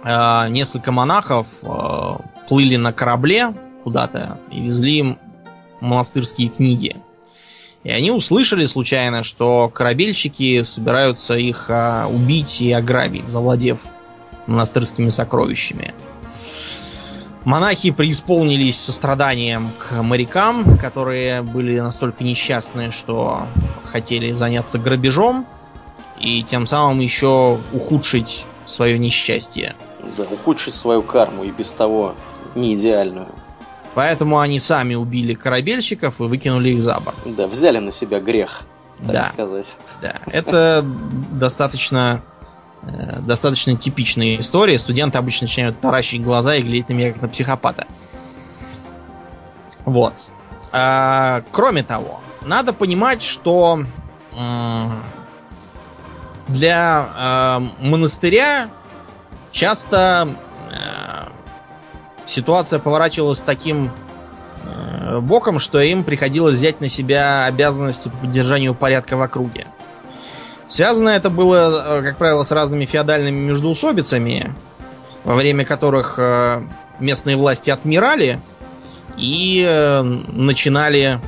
э, 0.04 0.48
несколько 0.50 0.92
монахов 0.92 1.48
э, 1.64 2.18
плыли 2.48 2.76
на 2.76 2.94
корабле 2.94 3.54
куда-то 3.84 4.38
и 4.52 4.62
везли 4.62 4.98
им 5.00 5.20
монастырские 5.80 6.50
книги. 6.50 6.96
И 7.84 7.90
они 7.90 8.12
услышали 8.12 8.66
случайно, 8.66 9.24
что 9.24 9.70
корабельщики 9.74 10.62
собираются 10.62 11.36
их 11.36 11.66
а, 11.70 12.08
убить 12.08 12.62
и 12.62 12.72
ограбить, 12.72 13.28
завладев 13.28 13.86
монастырскими 14.46 15.10
сокровищами. 15.10 15.94
Монахи 17.44 17.90
преисполнились 17.90 18.80
состраданием 18.80 19.72
к 19.80 20.02
морякам, 20.04 20.78
которые 20.78 21.42
были 21.42 21.80
настолько 21.80 22.24
несчастны, 22.24 22.92
что 22.92 23.48
хотели 23.84 24.32
заняться 24.32 24.78
грабежом 24.78 25.48
и 26.20 26.44
тем 26.44 26.68
самым 26.68 27.00
еще 27.00 27.58
ухудшить 27.74 28.46
свое 28.68 29.00
несчастье. 29.00 29.76
Да, 30.18 30.24
ухудшить 30.32 30.76
свою 30.76 31.02
карму 31.02 31.44
и 31.44 31.52
без 31.52 31.74
того 31.74 32.14
не 32.54 32.76
идеальную. 32.76 33.30
Поэтому 33.96 34.40
они 34.40 34.60
сами 34.60 34.94
убили 34.94 35.34
корабельщиков 35.34 36.22
и 36.22 36.24
выкинули 36.24 36.70
их 36.70 36.82
за 36.82 37.00
борт. 37.00 37.18
Да, 37.26 37.48
взяли 37.48 37.80
на 37.80 37.92
себя 37.92 38.20
грех, 38.20 38.62
так 39.00 39.12
да. 39.12 39.24
сказать. 39.24 39.76
Да, 40.02 40.14
это 40.28 40.86
достаточно 41.32 42.22
достаточно 43.20 43.76
типичная 43.76 44.38
история. 44.38 44.80
Студенты 44.80 45.18
обычно 45.18 45.46
начинают 45.46 45.80
таращить 45.80 46.24
глаза 46.24 46.56
и 46.56 46.62
глядеть 46.62 46.90
на 46.90 46.94
меня 46.94 47.12
как 47.14 47.22
на 47.22 47.28
психопата. 47.30 47.86
Вот. 49.86 50.30
А, 50.72 51.44
кроме 51.52 51.84
того, 51.84 52.22
надо 52.42 52.74
понимать, 52.74 53.22
что 53.22 53.86
для 56.48 57.10
э, 57.18 57.86
монастыря 57.86 58.70
часто 59.52 60.28
э, 60.72 61.30
ситуация 62.26 62.80
поворачивалась 62.80 63.42
таким 63.42 63.92
э, 64.64 65.20
боком, 65.20 65.60
что 65.60 65.80
им 65.82 66.04
приходилось 66.04 66.56
взять 66.56 66.82
на 66.82 66.90
себя 66.90 67.46
обязанности 67.46 68.10
по 68.10 68.18
поддержанию 68.18 68.74
порядка 68.74 69.18
в 69.18 69.22
округе. 69.22 69.68
Связано 70.72 71.10
это 71.10 71.30
было, 71.30 72.00
э, 72.00 72.02
как 72.02 72.18
правило, 72.18 72.44
с 72.44 72.52
разными 72.52 72.86
феодальными 72.86 73.48
междоусобицами, 73.50 74.56
во 75.26 75.36
время 75.36 75.66
которых 75.66 76.16
э, 76.18 76.64
местные 76.98 77.36
власти 77.36 77.70
отмирали 77.70 78.40
и 79.18 79.66
э, 79.68 80.02
начинали 80.02 81.20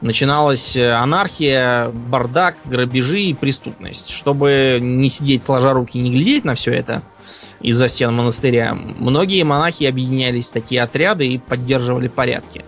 начиналась 0.00 0.76
анархия, 0.76 1.90
бардак, 1.90 2.56
грабежи 2.64 3.20
и 3.20 3.34
преступность. 3.34 4.10
Чтобы 4.10 4.78
не 4.80 5.08
сидеть 5.08 5.44
сложа 5.44 5.72
руки 5.72 6.00
и 6.00 6.02
не 6.02 6.10
глядеть 6.10 6.44
на 6.44 6.56
все 6.56 6.72
это, 6.72 7.02
из-за 7.60 7.88
стен 7.88 8.12
монастыря, 8.12 8.74
многие 8.74 9.44
монахи 9.44 9.84
объединялись 9.84 10.48
в 10.48 10.52
такие 10.52 10.82
отряды 10.82 11.28
и 11.28 11.38
поддерживали 11.38 12.08
порядки. 12.08 12.64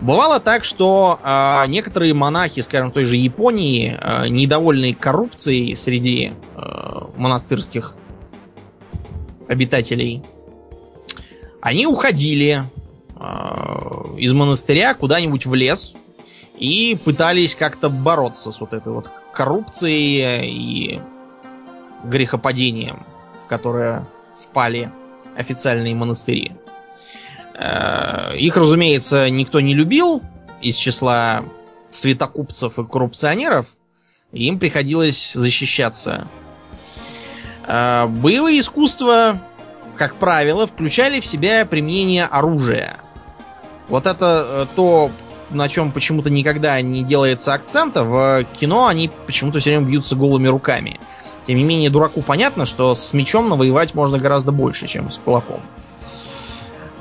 Бывало 0.00 0.40
так, 0.40 0.64
что 0.64 1.18
э, 1.22 1.64
некоторые 1.68 2.12
монахи, 2.12 2.60
скажем, 2.60 2.90
той 2.90 3.04
же 3.04 3.16
Японии, 3.16 3.96
э, 3.98 4.28
недовольные 4.28 4.94
коррупцией 4.94 5.74
среди 5.74 6.32
э, 6.54 7.00
монастырских 7.16 7.96
обитателей, 9.48 10.22
они 11.62 11.86
уходили 11.86 12.62
э, 13.18 14.18
из 14.18 14.32
монастыря 14.34 14.94
куда-нибудь 14.94 15.46
в 15.46 15.54
лес 15.54 15.94
и 16.58 16.98
пытались 17.04 17.54
как-то 17.54 17.88
бороться 17.88 18.52
с 18.52 18.60
вот 18.60 18.74
этой 18.74 18.92
вот 18.92 19.10
коррупцией 19.32 20.46
и 20.46 21.00
грехопадением 22.04 23.04
в 23.36 23.46
которое 23.46 24.06
впали 24.34 24.90
официальные 25.36 25.94
монастыри. 25.94 26.52
Э, 27.58 28.36
их, 28.36 28.56
разумеется, 28.56 29.30
никто 29.30 29.60
не 29.60 29.74
любил 29.74 30.22
из 30.60 30.76
числа 30.76 31.44
светокупцев 31.90 32.78
и 32.78 32.84
коррупционеров, 32.84 33.74
им 34.32 34.58
приходилось 34.58 35.32
защищаться. 35.32 36.28
А, 37.66 38.06
боевые 38.06 38.60
искусства, 38.60 39.40
как 39.96 40.16
правило, 40.16 40.66
включали 40.66 41.20
в 41.20 41.26
себя 41.26 41.64
применение 41.64 42.24
оружия. 42.24 42.98
Вот 43.88 44.06
это 44.06 44.46
э, 44.48 44.66
то, 44.74 45.10
на 45.50 45.68
чем 45.68 45.92
почему-то 45.92 46.30
никогда 46.30 46.80
не 46.82 47.04
делается 47.04 47.54
акцента. 47.54 48.04
В 48.04 48.44
кино 48.52 48.86
они 48.86 49.10
почему-то 49.26 49.60
все 49.60 49.70
время 49.70 49.86
бьются 49.86 50.16
голыми 50.16 50.48
руками. 50.48 51.00
Тем 51.46 51.56
не 51.56 51.64
менее, 51.64 51.88
дураку 51.88 52.20
понятно, 52.22 52.66
что 52.66 52.94
с 52.94 53.12
мечом 53.12 53.48
навоевать 53.48 53.94
можно 53.94 54.18
гораздо 54.18 54.52
больше, 54.52 54.86
чем 54.88 55.10
с 55.10 55.18
кулаком. 55.18 55.62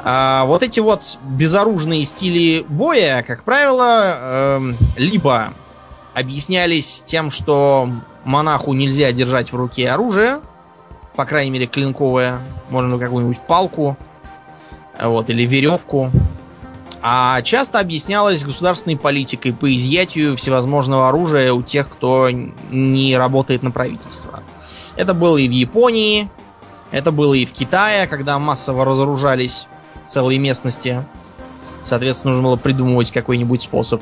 А 0.08 0.46
вот 0.46 0.62
эти 0.62 0.80
вот 0.80 1.18
безоружные 1.24 2.06
стили 2.06 2.64
боя, 2.70 3.24
как 3.24 3.44
правило, 3.44 4.14
э, 4.16 4.74
либо 4.98 5.56
объяснялись 6.14 7.02
тем, 7.08 7.32
что 7.32 7.90
монаху 8.24 8.74
нельзя 8.74 9.12
держать 9.12 9.52
в 9.52 9.56
руке 9.56 9.90
оружие, 9.90 10.42
по 11.16 11.26
крайней 11.26 11.50
мере, 11.50 11.66
клинковое, 11.66 12.40
можно 12.70 13.00
какую-нибудь 13.00 13.40
палку, 13.48 13.98
вот, 15.02 15.32
или 15.32 15.44
веревку. 15.44 16.12
А 17.02 17.42
часто 17.42 17.80
объяснялось 17.80 18.44
государственной 18.44 18.98
политикой 18.98 19.54
по 19.54 19.74
изъятию 19.74 20.38
всевозможного 20.38 21.10
оружия 21.10 21.52
у 21.52 21.64
тех, 21.64 21.90
кто 21.90 22.30
не 22.30 23.18
работает 23.18 23.64
на 23.64 23.72
правительство. 23.72 24.44
Это 24.98 25.16
было 25.16 25.38
и 25.38 25.48
в 25.48 25.52
Японии, 25.52 26.30
это 26.92 27.12
было 27.12 27.34
и 27.34 27.48
в 27.48 27.54
Китае, 27.54 28.06
когда 28.06 28.38
массово 28.38 28.86
разоружались 28.86 29.68
целые 30.06 30.40
местности. 30.40 31.04
Соответственно, 31.82 32.32
нужно 32.32 32.48
было 32.48 32.56
придумывать 32.56 33.12
какой-нибудь 33.12 33.62
способ. 33.62 34.02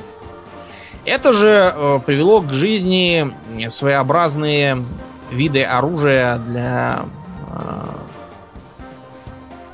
Это 1.05 1.33
же 1.33 1.73
э, 1.75 1.99
привело 2.05 2.41
к 2.41 2.53
жизни 2.53 3.33
своеобразные 3.67 4.83
виды 5.31 5.63
оружия 5.63 6.37
для 6.37 7.05
э, 7.49 8.03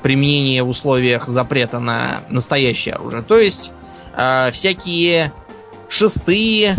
применения 0.02 0.62
в 0.64 0.68
условиях 0.68 1.28
запрета 1.28 1.78
на 1.78 2.22
настоящее 2.30 2.94
оружие. 2.94 3.22
То 3.22 3.38
есть 3.38 3.70
э, 4.16 4.50
всякие 4.50 5.32
шестые, 5.88 6.74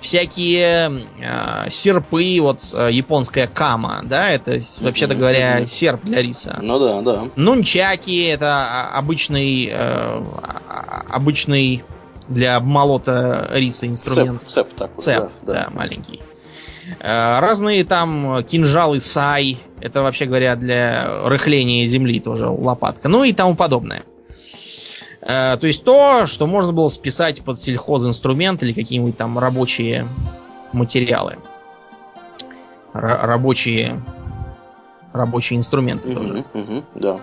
всякие 0.00 1.06
э, 1.20 1.70
серпы, 1.70 2.38
вот 2.40 2.60
э, 2.72 2.90
японская 2.92 3.46
кама, 3.46 4.00
да, 4.04 4.30
это, 4.30 4.58
вообще-то 4.80 5.14
говоря, 5.14 5.66
серп 5.66 6.04
для 6.04 6.22
риса. 6.22 6.58
Ну 6.62 6.78
да, 6.78 7.00
да. 7.02 7.28
Нунчаки, 7.36 8.26
это 8.26 8.46
а, 8.46 8.98
обычный, 8.98 9.66
э, 9.66 9.72
а, 9.72 11.04
обычный 11.08 11.82
для 12.28 12.56
обмолота 12.56 13.48
риса 13.52 13.86
инструмент. 13.86 14.42
Цеп, 14.44 14.68
цеп 14.68 14.76
такой. 14.76 15.02
Цеп, 15.02 15.30
да, 15.42 15.52
да. 15.52 15.52
да 15.52 15.68
маленький. 15.72 16.20
Э, 17.00 17.40
разные 17.40 17.84
там 17.84 18.44
кинжалы 18.44 19.00
сай, 19.00 19.58
это 19.80 20.02
вообще 20.02 20.26
говоря 20.26 20.56
для 20.56 21.24
рыхления 21.24 21.86
земли 21.86 22.20
тоже 22.20 22.46
лопатка, 22.46 23.08
ну 23.08 23.24
и 23.24 23.32
тому 23.32 23.56
подобное. 23.56 24.04
Э, 25.28 25.58
то 25.60 25.66
есть 25.66 25.84
то, 25.84 26.24
что 26.26 26.46
можно 26.46 26.72
было 26.72 26.88
списать 26.88 27.42
под 27.42 27.58
сельхозинструмент 27.60 28.62
или 28.62 28.72
какие-нибудь 28.72 29.16
там 29.16 29.38
рабочие 29.38 30.08
материалы. 30.72 31.36
Р- 32.94 33.20
рабочие 33.22 34.00
рабочие 35.12 35.58
инструменты 35.58 36.14
тоже. 36.14 36.44
Да. 36.94 37.18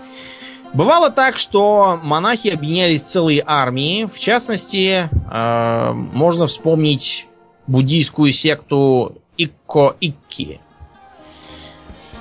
Бывало 0.73 1.09
так, 1.09 1.37
что 1.37 1.99
монахи 2.03 2.49
объединялись 2.49 3.01
в 3.01 3.07
целые 3.07 3.41
армии. 3.45 4.05
В 4.05 4.19
частности, 4.19 5.09
э, 5.31 5.91
можно 5.93 6.47
вспомнить 6.47 7.27
буддийскую 7.65 8.31
секту 8.31 9.15
Икко-Икки. 9.37 10.59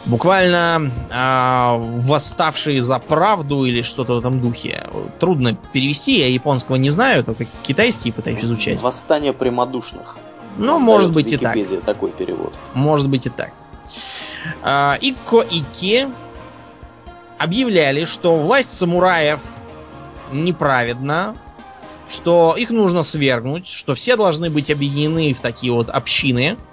Буквально 0.07 0.90
э, 1.11 1.76
восставшие 2.00 2.82
за 2.82 2.98
правду 2.98 3.64
или 3.64 3.80
что-то 3.80 4.14
в 4.14 4.18
этом 4.18 4.38
духе. 4.38 4.86
Трудно 5.18 5.57
перевести, 5.72 6.18
я 6.18 6.28
японского 6.28 6.76
не 6.76 6.90
знаю, 6.90 7.24
только 7.24 7.46
китайский 7.62 8.12
пытаюсь 8.12 8.44
изучать. 8.44 8.82
Восстание 8.82 9.32
прямодушных. 9.32 10.18
Ну, 10.59 10.78
может 10.78 11.11
быть 11.12 11.32
и 11.32 11.38
так. 11.38 11.57
такой 11.86 12.11
перевод. 12.11 12.52
Может 12.74 13.09
быть 13.09 13.26
и 13.26 13.30
так. 13.30 13.52
Э, 14.62 14.98
Икко-Икки 15.00 16.11
объявляли, 17.38 18.05
что 18.05 18.36
власть 18.36 18.76
самураев 18.76 19.40
неправедна, 20.30 21.34
что 22.11 22.55
их 22.59 22.68
нужно 22.68 23.02
свергнуть, 23.02 23.68
что 23.68 23.94
все 23.94 24.16
должны 24.16 24.50
быть 24.50 24.70
объединены 24.70 25.32
в 25.32 25.40
такие 25.40 25.72
вот 25.72 25.88
общины– 25.88 26.59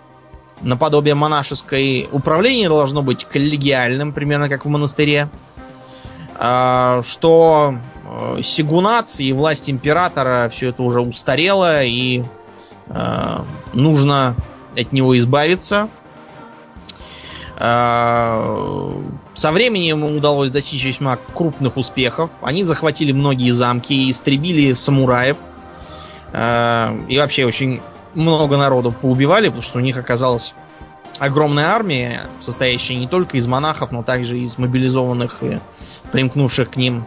наподобие 0.63 1.15
монашеской 1.15 2.09
управление 2.11 2.69
должно 2.69 3.01
быть 3.01 3.25
коллегиальным, 3.25 4.13
примерно 4.13 4.49
как 4.49 4.65
в 4.65 4.69
монастыре. 4.69 5.29
А, 6.43 7.01
что 7.03 7.75
э, 8.03 8.41
сигунат 8.41 9.07
и 9.19 9.31
власть 9.31 9.69
императора 9.69 10.49
все 10.49 10.69
это 10.69 10.81
уже 10.81 11.01
устарело 11.01 11.83
и 11.83 12.23
а, 12.89 13.45
нужно 13.73 14.35
от 14.75 14.91
него 14.91 15.15
избавиться. 15.17 15.87
А, 17.57 19.03
со 19.35 19.51
временем 19.51 20.03
им 20.03 20.17
удалось 20.17 20.49
достичь 20.49 20.83
весьма 20.83 21.17
крупных 21.33 21.77
успехов. 21.77 22.31
Они 22.41 22.63
захватили 22.63 23.11
многие 23.11 23.51
замки, 23.51 24.09
истребили 24.09 24.73
самураев. 24.73 25.37
И 26.33 27.17
вообще 27.17 27.45
очень 27.45 27.81
много 28.13 28.57
народу 28.57 28.91
поубивали, 28.91 29.47
потому 29.47 29.61
что 29.61 29.77
у 29.77 29.81
них 29.81 29.97
оказалась 29.97 30.53
огромная 31.19 31.67
армия, 31.67 32.21
состоящая 32.39 32.95
не 32.95 33.07
только 33.07 33.37
из 33.37 33.47
монахов, 33.47 33.91
но 33.91 34.03
также 34.03 34.39
из 34.39 34.57
мобилизованных 34.57 35.43
и 35.43 35.59
примкнувших 36.11 36.71
к 36.71 36.75
ним 36.77 37.03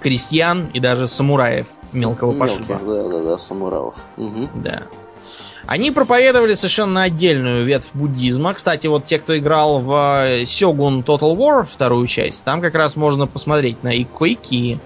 крестьян 0.00 0.68
и 0.72 0.80
даже 0.80 1.06
самураев 1.06 1.68
мелкого 1.92 2.38
пошиба. 2.38 2.80
да, 2.84 3.08
да, 3.08 3.18
да, 3.20 3.38
самураев. 3.38 3.94
Угу. 4.16 4.50
Да. 4.56 4.82
Они 5.66 5.90
проповедовали 5.90 6.54
совершенно 6.54 7.02
отдельную 7.02 7.64
ветвь 7.64 7.90
буддизма. 7.94 8.52
Кстати, 8.52 8.88
вот 8.88 9.04
те, 9.04 9.18
кто 9.18 9.38
играл 9.38 9.80
в 9.80 10.44
Сёгун 10.44 11.00
Total 11.02 11.36
War, 11.36 11.64
вторую 11.64 12.06
часть, 12.08 12.44
там 12.44 12.60
как 12.60 12.74
раз 12.74 12.96
можно 12.96 13.26
посмотреть 13.26 13.82
на 13.84 14.00
икойки, 14.00 14.80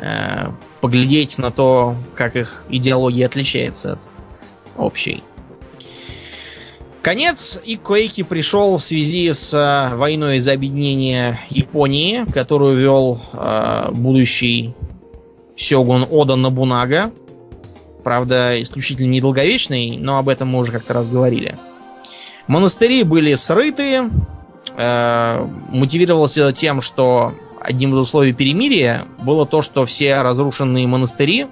э, 0.00 0.50
поглядеть 0.80 1.38
на 1.38 1.50
то, 1.50 1.94
как 2.14 2.36
их 2.36 2.64
идеология 2.68 3.26
отличается 3.26 3.94
от 3.94 4.12
общей. 4.76 5.22
Конец 7.02 7.60
Иккоэки 7.64 8.22
пришел 8.22 8.78
в 8.78 8.82
связи 8.82 9.32
с 9.32 9.52
э, 9.52 9.96
войной 9.96 10.38
за 10.38 10.52
объединение 10.52 11.40
Японии, 11.50 12.24
которую 12.32 12.76
вел 12.76 13.20
э, 13.32 13.90
будущий 13.90 14.72
сёгун 15.56 16.06
Ода 16.08 16.36
Набунага. 16.36 17.10
Правда, 18.04 18.60
исключительно 18.62 19.10
недолговечный, 19.10 19.96
но 19.96 20.18
об 20.18 20.28
этом 20.28 20.48
мы 20.48 20.60
уже 20.60 20.70
как-то 20.70 20.94
раз. 20.94 21.08
Монастыри 22.46 23.02
были 23.02 23.34
срыты. 23.34 24.10
Э, 24.76 25.44
мотивировалось 25.70 26.38
это 26.38 26.52
тем, 26.52 26.80
что 26.80 27.34
одним 27.60 27.94
из 27.94 27.98
условий 27.98 28.32
перемирия 28.32 29.04
было 29.20 29.44
то, 29.44 29.62
что 29.62 29.84
все 29.86 30.22
разрушенные 30.22 30.86
монастыри 30.86 31.46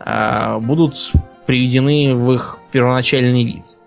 э, 0.00 0.58
будут 0.60 1.12
приведены 1.48 2.14
в 2.14 2.30
их 2.34 2.58
первоначальный 2.72 3.42
вид. 3.42 3.78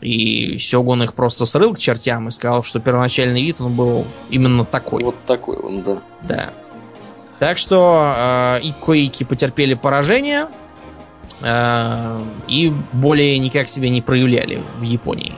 И 0.00 0.56
Сёгун 0.56 1.02
их 1.02 1.12
просто 1.12 1.44
срыл 1.44 1.74
к 1.74 1.78
чертям 1.78 2.28
и 2.28 2.30
сказал, 2.30 2.62
что 2.62 2.80
первоначальный 2.80 3.42
вид 3.42 3.60
он 3.60 3.74
был 3.74 4.06
именно 4.30 4.64
такой. 4.64 5.04
Вот 5.04 5.16
такой 5.26 5.58
он, 5.58 5.82
да. 5.82 5.98
Да. 6.22 6.50
Так 7.38 7.58
что 7.58 8.14
э, 8.16 8.60
Иккоики 8.62 9.24
потерпели 9.24 9.74
поражение 9.74 10.48
э, 11.42 12.24
и 12.48 12.72
более 12.94 13.38
никак 13.38 13.68
себя 13.68 13.90
не 13.90 14.00
проявляли 14.00 14.62
в 14.78 14.82
Японии. 14.82 15.34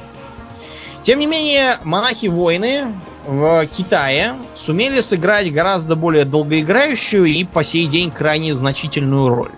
Тем 1.02 1.18
не 1.18 1.26
менее, 1.26 1.78
монахи-воины 1.82 2.94
в 3.26 3.66
Китае 3.66 4.36
сумели 4.54 5.00
сыграть 5.00 5.52
гораздо 5.52 5.96
более 5.96 6.24
долгоиграющую 6.24 7.24
и 7.24 7.42
по 7.42 7.64
сей 7.64 7.88
день 7.88 8.12
крайне 8.12 8.54
значительную 8.54 9.28
роль. 9.28 9.50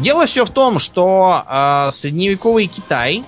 Дело 0.00 0.24
все 0.24 0.46
в 0.46 0.50
том, 0.50 0.78
что 0.78 1.44
э, 1.46 1.90
средневековый 1.92 2.66
Китай 2.66 3.22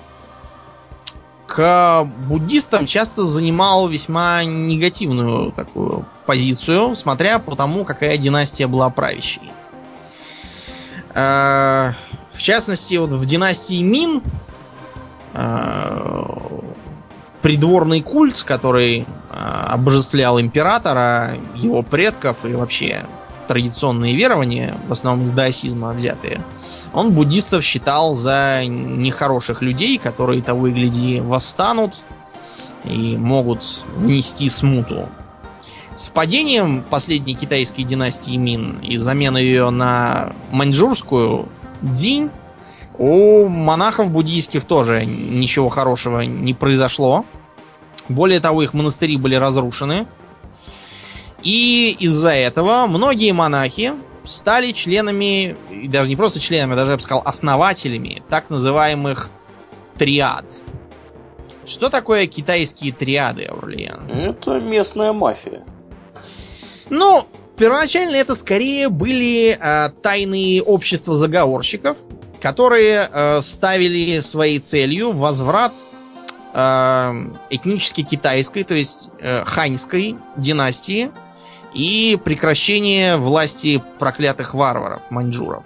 к 1.45 2.03
буддистам 2.27 2.87
часто 2.87 3.25
занимал 3.25 3.87
весьма 3.87 4.43
негативную 4.43 5.51
такую 5.51 6.03
позицию, 6.25 6.95
смотря 6.95 7.37
по 7.37 7.55
тому, 7.55 7.85
какая 7.85 8.17
династия 8.17 8.65
была 8.65 8.89
правящей. 8.89 9.51
Э, 11.13 11.91
в 12.31 12.41
частности, 12.41 12.95
вот 12.95 13.11
в 13.11 13.23
династии 13.23 13.83
Мин 13.83 14.23
э, 15.33 16.25
придворный 17.43 18.01
культ, 18.01 18.41
который 18.41 19.01
э, 19.01 19.05
обожествлял 19.67 20.41
императора, 20.41 21.35
его 21.55 21.83
предков 21.83 22.45
и 22.45 22.53
вообще 22.53 23.05
традиционные 23.47 24.15
верования, 24.15 24.75
в 24.87 24.91
основном 24.91 25.23
из 25.23 25.31
даосизма 25.31 25.91
взятые, 25.91 26.41
он 26.93 27.11
буддистов 27.11 27.63
считал 27.63 28.15
за 28.15 28.63
нехороших 28.65 29.61
людей, 29.61 29.97
которые 29.97 30.41
того 30.41 30.67
и 30.67 30.71
гляди 30.71 31.19
восстанут 31.19 31.95
и 32.85 33.17
могут 33.17 33.83
внести 33.95 34.49
смуту. 34.49 35.09
С 35.95 36.07
падением 36.07 36.83
последней 36.89 37.35
китайской 37.35 37.83
династии 37.83 38.35
Мин 38.35 38.79
и 38.79 38.97
заменой 38.97 39.43
ее 39.43 39.69
на 39.69 40.33
маньчжурскую 40.51 41.47
Дзинь 41.81 42.31
у 42.97 43.47
монахов 43.47 44.09
буддийских 44.09 44.65
тоже 44.65 45.05
ничего 45.05 45.69
хорошего 45.69 46.21
не 46.21 46.53
произошло. 46.53 47.25
Более 48.09 48.39
того, 48.39 48.63
их 48.63 48.73
монастыри 48.73 49.17
были 49.17 49.35
разрушены. 49.35 50.07
И 51.43 51.95
из-за 51.99 52.31
этого 52.31 52.87
многие 52.87 53.31
монахи 53.31 53.93
стали 54.25 54.71
членами, 54.71 55.57
и 55.69 55.87
даже 55.87 56.09
не 56.09 56.15
просто 56.15 56.39
членами, 56.39 56.73
а 56.73 56.75
даже, 56.77 56.91
я 56.91 56.97
бы 56.97 57.03
сказал, 57.03 57.21
основателями 57.25 58.21
так 58.29 58.49
называемых 58.49 59.29
триад. 59.97 60.45
Что 61.65 61.89
такое 61.89 62.27
китайские 62.27 62.91
триады, 62.93 63.45
Аурлиен? 63.45 64.09
Это 64.09 64.59
местная 64.59 65.13
мафия. 65.13 65.63
Ну, 66.89 67.25
первоначально 67.57 68.15
это 68.15 68.35
скорее 68.35 68.89
были 68.89 69.57
э, 69.59 69.89
тайные 70.01 70.61
общества 70.61 71.15
заговорщиков, 71.15 71.97
которые 72.41 73.07
э, 73.11 73.41
ставили 73.41 74.19
своей 74.19 74.59
целью 74.59 75.11
возврат 75.13 75.85
э, 76.53 77.13
этнически 77.49 78.03
китайской, 78.03 78.63
то 78.63 78.73
есть 78.73 79.09
э, 79.19 79.45
ханьской 79.45 80.17
династии 80.35 81.11
и 81.73 82.17
прекращение 82.23 83.17
власти 83.17 83.81
проклятых 83.99 84.53
варваров, 84.53 85.09
маньчжуров. 85.11 85.65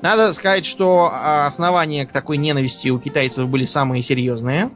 Надо 0.00 0.32
сказать, 0.32 0.66
что 0.66 1.10
а, 1.12 1.46
основания 1.46 2.04
к 2.06 2.12
такой 2.12 2.36
ненависти 2.36 2.88
у 2.88 2.98
китайцев 2.98 3.46
были 3.48 3.64
самые 3.64 4.02
серьезные. 4.02 4.70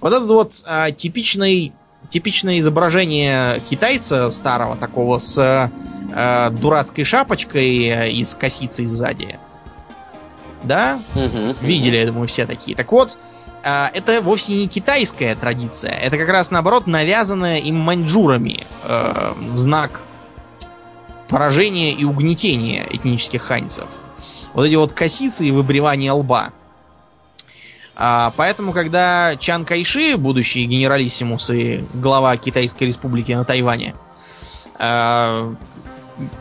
Вот 0.00 0.12
этот 0.12 0.28
вот 0.28 0.62
а, 0.64 0.90
типичный, 0.90 1.72
типичное 2.08 2.58
изображение 2.58 3.60
китайца 3.68 4.30
старого, 4.30 4.76
такого 4.76 5.18
с 5.18 5.70
а, 6.14 6.50
дурацкой 6.50 7.04
шапочкой 7.04 8.10
и 8.12 8.24
с 8.24 8.34
косицей 8.34 8.86
сзади. 8.86 9.38
Да? 10.62 10.98
Угу, 11.14 11.56
Видели, 11.60 11.98
я 11.98 12.06
думаю, 12.06 12.26
все 12.26 12.46
такие. 12.46 12.76
Так 12.76 12.90
вот, 12.90 13.18
а, 13.18 13.33
это 13.64 14.20
вовсе 14.20 14.54
не 14.54 14.68
китайская 14.68 15.34
традиция. 15.34 15.92
Это 15.92 16.18
как 16.18 16.28
раз 16.28 16.50
наоборот 16.50 16.86
навязанная 16.86 17.58
им 17.58 17.76
маньчжурами 17.76 18.66
э, 18.84 19.32
в 19.38 19.56
знак 19.56 20.02
поражения 21.28 21.92
и 21.92 22.04
угнетения 22.04 22.84
этнических 22.90 23.42
ханьцев. 23.42 23.88
Вот 24.52 24.66
эти 24.66 24.74
вот 24.74 24.92
косицы 24.92 25.46
и 25.46 25.50
выбривание 25.50 26.12
лба. 26.12 26.52
А, 27.96 28.32
поэтому, 28.36 28.72
когда 28.72 29.36
Чан 29.38 29.64
Кайши, 29.64 30.16
будущий 30.16 30.64
генералиссимус 30.66 31.50
и 31.50 31.84
глава 31.94 32.36
Китайской 32.36 32.84
республики 32.84 33.32
на 33.32 33.44
Тайване, 33.44 33.94
э, 34.78 35.54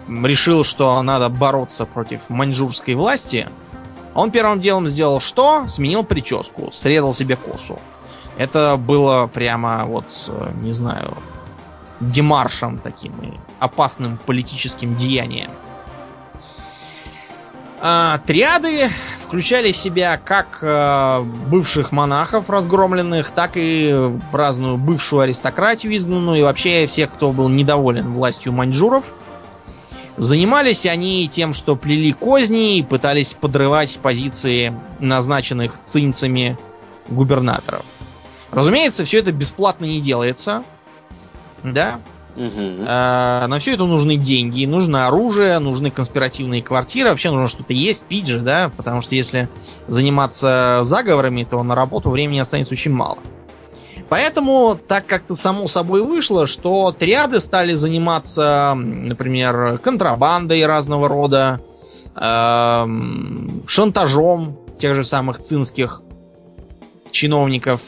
решил, 0.08 0.64
что 0.64 1.02
надо 1.02 1.30
бороться 1.30 1.86
против 1.86 2.30
маньчжурской 2.30 2.96
власти, 2.96 3.48
он 4.14 4.32
первым 4.32 4.62
делом 4.62 4.88
сделал 4.88 5.20
что? 5.20 5.68
Сменил 5.68 6.04
прическу, 6.04 6.72
срезал 6.72 7.14
себе 7.14 7.36
косу. 7.36 7.80
Это 8.38 8.78
было 8.78 9.28
прямо 9.28 9.86
вот, 9.86 10.32
не 10.62 10.72
знаю, 10.72 11.18
демаршем 12.00 12.80
таким 12.80 13.14
опасным 13.60 14.18
политическим 14.26 14.96
деянием. 14.96 15.52
А, 17.80 18.20
триады 18.26 18.90
включали 19.22 19.72
в 19.72 19.78
себя 19.78 20.18
как 20.24 20.60
э, 20.62 21.22
бывших 21.48 21.92
монахов 21.92 22.50
разгромленных, 22.50 23.32
так 23.32 23.54
и 23.56 24.12
разную 24.32 24.78
бывшую 24.78 25.22
аристократию 25.22 25.96
изгнанную 25.96 26.40
и 26.40 26.44
вообще 26.44 26.86
всех, 26.88 27.12
кто 27.12 27.32
был 27.32 27.50
недоволен 27.50 28.14
властью 28.14 28.54
маньчжуров. 28.54 29.06
Занимались 30.18 30.86
они 30.86 31.28
тем, 31.28 31.54
что 31.54 31.76
плели 31.76 32.12
козни 32.12 32.78
и 32.78 32.84
пытались 32.84 33.34
подрывать 33.34 34.00
позиции 34.02 34.74
назначенных 35.00 35.84
цинцами 35.84 36.58
губернаторов. 37.08 37.86
Разумеется, 38.52 39.06
все 39.06 39.20
это 39.20 39.32
бесплатно 39.32 39.86
не 39.86 40.00
делается. 40.00 40.64
Да? 41.64 42.00
Угу. 42.36 42.86
А, 42.88 43.48
на 43.48 43.60
все 43.60 43.74
это 43.74 43.86
нужны 43.86 44.16
деньги, 44.16 44.66
нужно 44.66 45.08
оружие, 45.08 45.60
нужны 45.60 45.92
конспиративные 45.92 46.64
квартиры, 46.64 47.10
вообще 47.10 47.30
нужно 47.30 47.48
что-то 47.48 47.74
есть, 47.74 48.06
пить 48.06 48.28
же, 48.28 48.40
да, 48.40 48.72
потому 48.76 49.02
что 49.02 49.16
если 49.16 49.50
заниматься 49.88 50.80
заговорами, 50.84 51.44
то 51.44 51.62
на 51.62 51.76
работу 51.76 52.10
времени 52.10 52.40
останется 52.40 52.74
очень 52.74 52.92
мало. 52.92 53.20
Поэтому 54.14 54.76
так 54.76 55.08
как-то 55.08 55.34
само 55.34 55.68
собой 55.68 56.04
вышло, 56.04 56.46
что 56.46 56.92
триады 56.92 57.40
стали 57.40 57.74
заниматься, 57.74 58.76
например, 58.76 59.80
контрабандой 59.80 60.64
разного 60.68 61.08
рода, 61.08 61.60
эм, 62.16 63.64
шантажом 63.66 64.60
тех 64.78 64.94
же 64.94 65.04
самых 65.04 65.40
цинских 65.40 66.04
чиновников, 67.10 67.82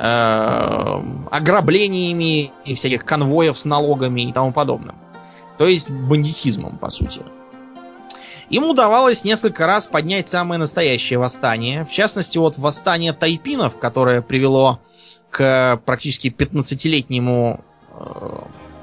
эм, 0.00 1.28
ограблениями 1.30 2.50
и 2.64 2.74
всяких 2.74 3.04
конвоев 3.04 3.56
с 3.56 3.64
налогами 3.64 4.22
и 4.22 4.32
тому 4.32 4.52
подобным. 4.52 4.96
То 5.56 5.68
есть 5.68 5.88
бандитизмом, 5.88 6.78
по 6.78 6.90
сути. 6.90 7.20
Им 8.50 8.64
удавалось 8.64 9.22
несколько 9.22 9.68
раз 9.68 9.86
поднять 9.86 10.28
самое 10.28 10.58
настоящее 10.58 11.20
восстание. 11.20 11.84
В 11.84 11.92
частности, 11.92 12.38
вот 12.38 12.58
восстание 12.58 13.12
тайпинов, 13.12 13.78
которое 13.78 14.20
привело 14.20 14.80
к 15.34 15.80
практически 15.84 16.28
15-летнему 16.28 17.60
э, 17.90 18.38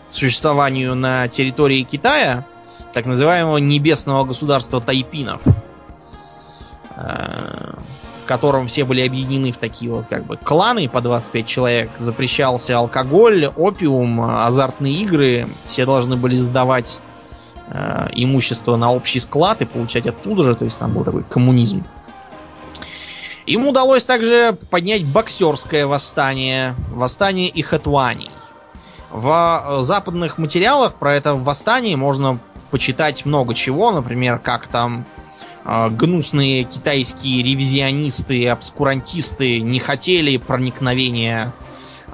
существованию 0.09 0.95
на 0.95 1.29
территории 1.29 1.83
Китая, 1.83 2.45
так 2.91 3.05
называемого 3.05 3.57
небесного 3.57 4.25
государства 4.25 4.81
тайпинов, 4.81 5.41
э, 6.97 7.73
в 8.21 8.25
котором 8.25 8.67
все 8.67 8.83
были 8.83 8.99
объединены 8.99 9.53
в 9.53 9.57
такие 9.59 9.89
вот 9.89 10.07
как 10.07 10.25
бы 10.25 10.35
кланы 10.35 10.89
по 10.89 10.99
25 10.99 11.47
человек. 11.47 11.89
Запрещался 11.97 12.77
алкоголь, 12.77 13.45
опиум, 13.45 14.19
азартные 14.21 14.93
игры. 14.93 15.47
Все 15.67 15.85
должны 15.85 16.17
были 16.17 16.35
сдавать 16.35 16.99
э, 17.69 18.09
имущество 18.11 18.75
на 18.75 18.91
общий 18.91 19.21
склад 19.21 19.61
и 19.61 19.65
получать 19.65 20.05
оттуда 20.05 20.43
же. 20.43 20.55
То 20.55 20.65
есть 20.65 20.77
там 20.77 20.91
был 20.91 21.05
такой 21.05 21.23
коммунизм. 21.23 21.85
Им 23.51 23.67
удалось 23.67 24.05
также 24.05 24.57
поднять 24.69 25.03
боксерское 25.03 25.85
восстание, 25.85 26.73
восстание 26.89 27.51
Ихатуаней. 27.59 28.31
В 29.09 29.79
западных 29.81 30.37
материалах 30.37 30.93
про 30.93 31.13
это 31.15 31.35
восстание 31.35 31.97
можно 31.97 32.39
почитать 32.69 33.25
много 33.25 33.53
чего, 33.53 33.91
например, 33.91 34.39
как 34.39 34.67
там 34.67 35.05
э, 35.65 35.89
гнусные 35.89 36.63
китайские 36.63 37.43
ревизионисты 37.43 38.37
и 38.37 38.45
обскурантисты 38.45 39.59
не 39.59 39.79
хотели 39.79 40.37
проникновения 40.37 41.53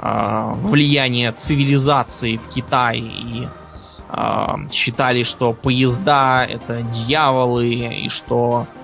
э, 0.01 0.53
влияния 0.55 1.31
цивилизации 1.33 2.37
в 2.37 2.47
Китай 2.47 2.97
и 2.97 3.47
э, 4.09 4.55
считали, 4.71 5.21
что 5.21 5.53
поезда 5.53 6.47
это 6.49 6.81
дьяволы 6.81 7.67
и 7.67 8.09
что 8.09 8.65
э, 8.73 8.76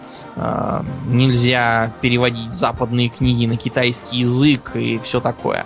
нельзя 1.08 1.94
переводить 2.02 2.52
западные 2.52 3.10
книги 3.10 3.46
на 3.46 3.58
китайский 3.58 4.18
язык 4.18 4.76
и 4.76 5.00
все 5.00 5.20
такое. 5.20 5.66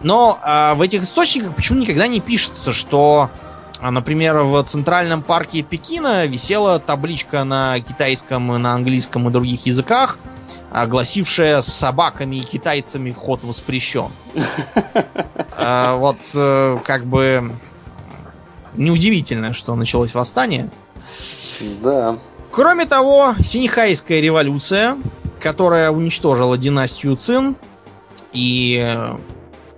Но 0.00 0.38
э, 0.42 0.74
в 0.74 0.80
этих 0.82 1.02
источниках 1.02 1.54
почему 1.54 1.80
никогда 1.80 2.06
не 2.06 2.20
пишется, 2.20 2.72
что, 2.72 3.30
а, 3.78 3.90
например, 3.90 4.38
в 4.38 4.62
центральном 4.64 5.22
парке 5.22 5.62
Пекина 5.62 6.26
висела 6.26 6.78
табличка 6.78 7.44
на 7.44 7.78
китайском, 7.80 8.46
на 8.60 8.72
английском 8.72 9.28
и 9.28 9.32
других 9.32 9.66
языках, 9.66 10.18
гласившая 10.86 11.60
с 11.60 11.66
собаками 11.66 12.36
и 12.36 12.40
китайцами 12.40 13.10
вход 13.10 13.44
воспрещен. 13.44 14.10
Вот 15.58 16.18
э, 16.34 16.78
как 16.84 17.04
бы 17.04 17.52
неудивительно, 18.74 19.52
что 19.52 19.74
началось 19.74 20.14
восстание. 20.14 20.70
Да. 21.82 22.16
Кроме 22.50 22.84
того, 22.86 23.34
Синьхайская 23.42 24.20
революция, 24.20 24.96
которая 25.40 25.90
уничтожила 25.90 26.58
династию 26.58 27.16
Цин 27.16 27.56
и 28.32 28.98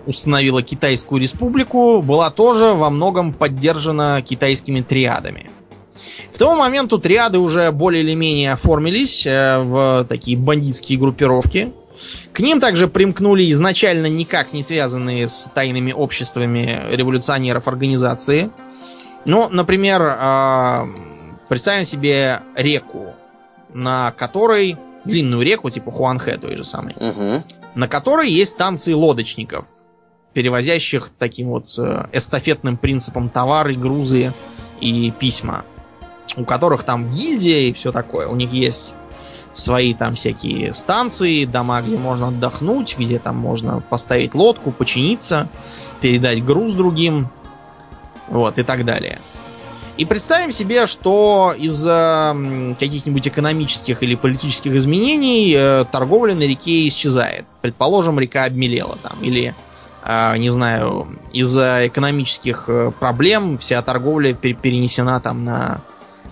установила 0.05 0.63
Китайскую 0.63 1.21
республику, 1.21 2.01
была 2.01 2.29
тоже 2.29 2.73
во 2.73 2.89
многом 2.89 3.31
поддержана 3.33 4.21
китайскими 4.21 4.81
триадами. 4.81 5.49
К 6.33 6.37
тому 6.37 6.55
моменту 6.55 6.97
триады 6.97 7.37
уже 7.37 7.71
более 7.71 8.03
или 8.03 8.15
менее 8.15 8.53
оформились 8.53 9.25
э, 9.27 9.61
в 9.61 10.05
такие 10.09 10.35
бандитские 10.35 10.97
группировки. 10.97 11.71
К 12.33 12.39
ним 12.39 12.59
также 12.59 12.87
примкнули 12.87 13.49
изначально 13.51 14.07
никак 14.07 14.51
не 14.51 14.63
связанные 14.63 15.27
с 15.27 15.51
тайными 15.53 15.91
обществами 15.91 16.81
революционеров 16.91 17.67
организации– 17.67 18.49
Ну, 19.25 19.47
например, 19.49 20.01
э, 20.01 20.85
представим 21.53 21.85
себе 21.85 22.39
реку, 22.55 23.13
на 23.75 24.09
которой 24.09 24.75
длинную 25.05 25.43
реку, 25.43 25.69
типа 25.69 25.91
Хуанхэ 25.91 26.37
той 26.37 26.55
же 26.57 26.63
самой, 26.63 26.95
Угу. 26.95 27.43
на 27.75 27.87
которой 27.87 28.27
есть 28.27 28.53
станции 28.53 28.91
лодочников, 28.93 29.67
перевозящих 30.33 31.11
таким 31.19 31.49
вот 31.49 31.67
э, 31.77 32.07
эстафетным 32.11 32.75
принципом 32.75 33.29
товары, 33.29 33.75
грузы 33.75 34.33
и 34.81 35.11
письма, 35.11 35.63
у 36.37 36.43
которых 36.43 36.85
там 36.85 37.11
гильдия 37.11 37.69
и 37.69 37.73
все 37.73 37.91
такое. 37.91 38.27
У 38.27 38.35
них 38.35 38.51
есть 38.51 38.95
свои 39.53 39.93
там 39.93 40.15
всякие 40.15 40.73
станции, 40.73 41.45
дома, 41.45 41.83
где 41.83 41.99
можно 41.99 42.29
отдохнуть, 42.29 42.97
где 42.97 43.19
там 43.19 43.35
можно 43.37 43.79
поставить 43.79 44.33
лодку, 44.33 44.71
починиться, 44.71 45.49
передать 46.01 46.43
груз 46.43 46.73
другим, 46.73 47.29
вот, 48.27 48.57
и 48.57 48.63
так 48.63 48.85
далее. 48.85 49.19
И 49.95 50.05
представим 50.05 50.51
себе, 50.51 50.87
что 50.87 51.53
из-за 51.55 52.31
м, 52.33 52.75
каких-нибудь 52.75 53.27
экономических 53.27 54.01
или 54.01 54.15
политических 54.15 54.71
изменений 54.73 55.53
э, 55.55 55.85
торговля 55.91 56.33
на 56.33 56.43
реке 56.43 56.87
исчезает. 56.87 57.45
Предположим, 57.61 58.19
река 58.19 58.45
обмелела 58.45 58.97
там, 59.03 59.21
или, 59.21 59.53
э, 60.03 60.37
не 60.37 60.49
знаю, 60.49 61.19
из-за 61.31 61.87
экономических 61.87 62.65
э, 62.69 62.91
проблем 62.99 63.59
вся 63.59 63.81
торговля 63.83 64.31
пер- 64.31 64.59
перенесена 64.59 65.19
там 65.19 65.43
на 65.45 65.81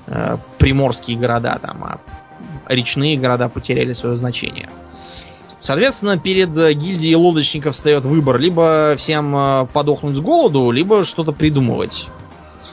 э, 0.08 0.38
приморские 0.58 1.18
города, 1.18 1.60
там, 1.62 1.84
а 1.84 2.00
речные 2.68 3.16
города 3.16 3.48
потеряли 3.48 3.94
свое 3.94 4.16
значение. 4.16 4.70
Соответственно, 5.60 6.18
перед 6.18 6.58
э, 6.58 6.74
гильдией 6.74 7.14
лодочников 7.14 7.76
встает 7.76 8.06
выбор 8.06 8.40
либо 8.40 8.96
всем 8.98 9.36
э, 9.36 9.68
подохнуть 9.72 10.18
с 10.18 10.20
голоду, 10.20 10.72
либо 10.72 11.04
что-то 11.04 11.32
придумывать. 11.32 12.08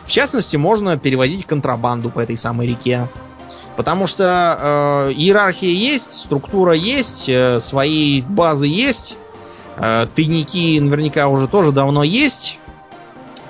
В 0.08 0.10
частности, 0.10 0.56
можно 0.56 0.96
перевозить 0.96 1.44
контрабанду 1.44 2.08
по 2.08 2.20
этой 2.20 2.38
самой 2.38 2.66
реке. 2.66 3.06
Потому 3.76 4.06
что 4.06 5.08
э, 5.10 5.12
иерархия 5.12 5.70
есть, 5.70 6.12
структура 6.12 6.72
есть, 6.72 7.28
э, 7.28 7.60
свои 7.60 8.22
базы 8.22 8.66
есть, 8.68 9.18
э, 9.76 10.06
тайники 10.14 10.78
наверняка 10.80 11.28
уже 11.28 11.46
тоже 11.46 11.72
давно 11.72 12.04
есть. 12.04 12.58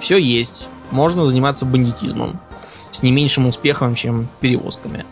Все 0.01 0.19
есть. 0.19 0.69
Можно 0.91 1.27
заниматься 1.27 1.65
бандитизмом. 1.65 2.41
С 2.91 3.05
не 3.05 3.13
меньшим 3.13 3.47
успехом, 3.47 3.95
чем 3.95 4.27
перевозками. 4.41 5.07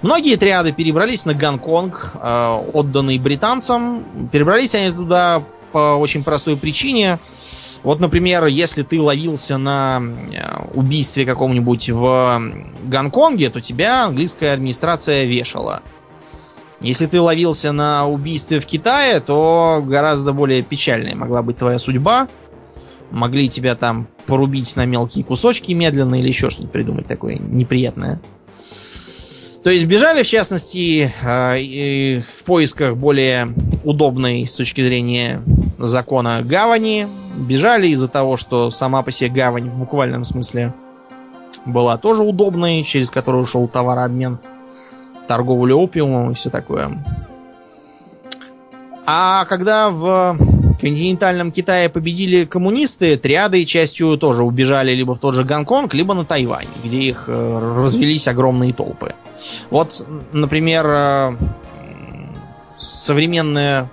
Многие 0.00 0.36
триады 0.36 0.72
перебрались 0.72 1.26
на 1.26 1.34
Гонконг, 1.34 2.12
э, 2.14 2.62
отданный 2.72 3.18
британцам. 3.18 4.06
Перебрались 4.32 4.74
они 4.74 4.90
туда 4.90 5.42
по 5.70 5.96
очень 5.96 6.24
простой 6.24 6.56
причине. 6.56 7.18
Вот, 7.82 8.00
например, 8.00 8.46
если 8.46 8.82
ты 8.82 9.00
ловился 9.00 9.56
на 9.56 10.02
убийстве 10.74 11.24
каком-нибудь 11.24 11.90
в 11.90 12.42
Гонконге, 12.84 13.50
то 13.50 13.60
тебя 13.60 14.06
английская 14.06 14.52
администрация 14.52 15.24
вешала. 15.24 15.82
Если 16.80 17.06
ты 17.06 17.20
ловился 17.20 17.72
на 17.72 18.06
убийстве 18.06 18.60
в 18.60 18.66
Китае, 18.66 19.20
то 19.20 19.82
гораздо 19.84 20.32
более 20.32 20.62
печальной 20.62 21.14
могла 21.14 21.42
быть 21.42 21.58
твоя 21.58 21.78
судьба. 21.78 22.28
Могли 23.10 23.48
тебя 23.48 23.74
там 23.74 24.06
порубить 24.26 24.76
на 24.76 24.84
мелкие 24.84 25.24
кусочки 25.24 25.72
медленно 25.72 26.16
или 26.16 26.28
еще 26.28 26.50
что-нибудь 26.50 26.72
придумать 26.72 27.06
такое 27.06 27.38
неприятное. 27.38 28.20
То 29.64 29.70
есть 29.70 29.86
бежали, 29.86 30.22
в 30.22 30.26
частности, 30.26 31.12
э, 31.22 32.20
в 32.20 32.44
поисках 32.44 32.96
более 32.96 33.48
удобной 33.84 34.46
с 34.46 34.52
точки 34.52 34.82
зрения 34.82 35.42
закона 35.78 36.42
гавани. 36.42 37.08
Бежали 37.36 37.88
из-за 37.88 38.08
того, 38.08 38.36
что 38.36 38.70
сама 38.70 39.02
по 39.02 39.10
себе 39.10 39.30
гавань 39.30 39.70
в 39.70 39.78
буквальном 39.78 40.24
смысле 40.24 40.74
была 41.64 41.96
тоже 41.96 42.22
удобной, 42.22 42.82
через 42.84 43.10
которую 43.10 43.46
шел 43.46 43.68
товарообмен, 43.68 44.38
торговля 45.26 45.74
опиумом 45.74 46.32
и 46.32 46.34
все 46.34 46.50
такое. 46.50 46.90
А 49.06 49.44
когда 49.46 49.90
в 49.90 50.36
континентальном 50.80 51.50
Китае 51.50 51.88
победили 51.88 52.44
коммунисты, 52.44 53.16
триады 53.16 53.64
частью 53.64 54.16
тоже 54.18 54.42
убежали 54.42 54.92
либо 54.92 55.14
в 55.14 55.18
тот 55.18 55.34
же 55.34 55.44
Гонконг, 55.44 55.94
либо 55.94 56.14
на 56.14 56.24
Тайвань, 56.24 56.68
где 56.84 56.98
их 56.98 57.24
э, 57.26 57.74
развелись 57.82 58.28
огромные 58.28 58.72
толпы. 58.72 59.14
Вот, 59.70 60.06
например, 60.32 60.86
э, 60.86 61.32
современное 62.76 63.88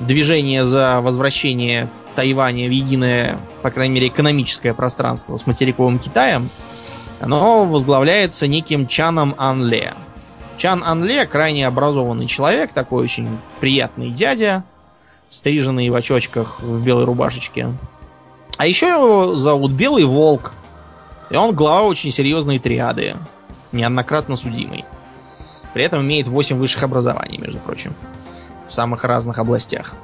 движение 0.00 0.64
за 0.64 1.00
возвращение 1.00 1.88
Тайваня 2.14 2.68
в 2.68 2.72
единое, 2.72 3.38
по 3.62 3.70
крайней 3.70 3.94
мере, 3.94 4.08
экономическое 4.08 4.74
пространство 4.74 5.36
с 5.36 5.46
материковым 5.46 5.98
Китаем, 5.98 6.50
оно 7.20 7.66
возглавляется 7.66 8.46
неким 8.46 8.86
Чаном 8.86 9.34
Анле. 9.38 9.94
Чан 10.56 10.82
Анле 10.84 11.26
крайне 11.26 11.66
образованный 11.66 12.26
человек, 12.26 12.72
такой 12.72 13.04
очень 13.04 13.28
приятный 13.60 14.10
дядя, 14.10 14.64
стриженный 15.28 15.88
в 15.90 15.94
очочках 15.94 16.60
в 16.60 16.82
белой 16.82 17.04
рубашечке. 17.04 17.72
А 18.56 18.66
еще 18.66 18.88
его 18.88 19.36
зовут 19.36 19.72
Белый 19.72 20.04
Волк. 20.04 20.52
И 21.30 21.36
он 21.36 21.54
глава 21.54 21.84
очень 21.84 22.10
серьезной 22.10 22.58
триады, 22.58 23.16
неоднократно 23.72 24.36
судимый. 24.36 24.84
При 25.72 25.84
этом 25.84 26.02
имеет 26.02 26.26
8 26.26 26.58
высших 26.58 26.82
образований, 26.82 27.38
между 27.38 27.58
прочим, 27.58 27.94
в 28.70 28.72
самых 28.72 29.02
разных 29.04 29.38
областях. 29.38 29.94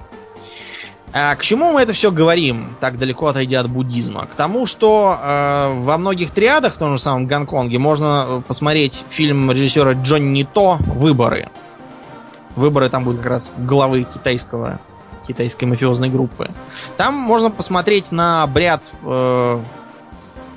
А 1.12 1.34
к 1.36 1.42
чему 1.42 1.72
мы 1.72 1.80
это 1.80 1.92
все 1.92 2.10
говорим, 2.10 2.76
так 2.80 2.98
далеко 2.98 3.28
отойдя 3.28 3.60
от 3.60 3.70
буддизма? 3.70 4.26
К 4.26 4.34
тому, 4.34 4.66
что 4.66 5.18
э, 5.18 5.72
во 5.76 5.96
многих 5.96 6.32
триадах, 6.32 6.74
в 6.74 6.78
том 6.78 6.98
же 6.98 6.98
самом 6.98 7.26
Гонконге, 7.26 7.78
можно 7.78 8.42
посмотреть 8.46 9.04
фильм 9.08 9.50
режиссера 9.50 9.92
Джонни 9.92 10.42
То 10.42 10.78
«Выборы». 10.80 11.48
Выборы 12.56 12.88
там 12.88 13.04
будут 13.04 13.20
как 13.20 13.30
раз 13.30 13.50
главы 13.56 14.02
китайского, 14.02 14.80
китайской 15.26 15.66
мафиозной 15.66 16.10
группы. 16.10 16.50
Там 16.96 17.14
можно 17.14 17.50
посмотреть 17.50 18.10
на 18.10 18.42
обряд, 18.42 18.90
э, 19.04 19.62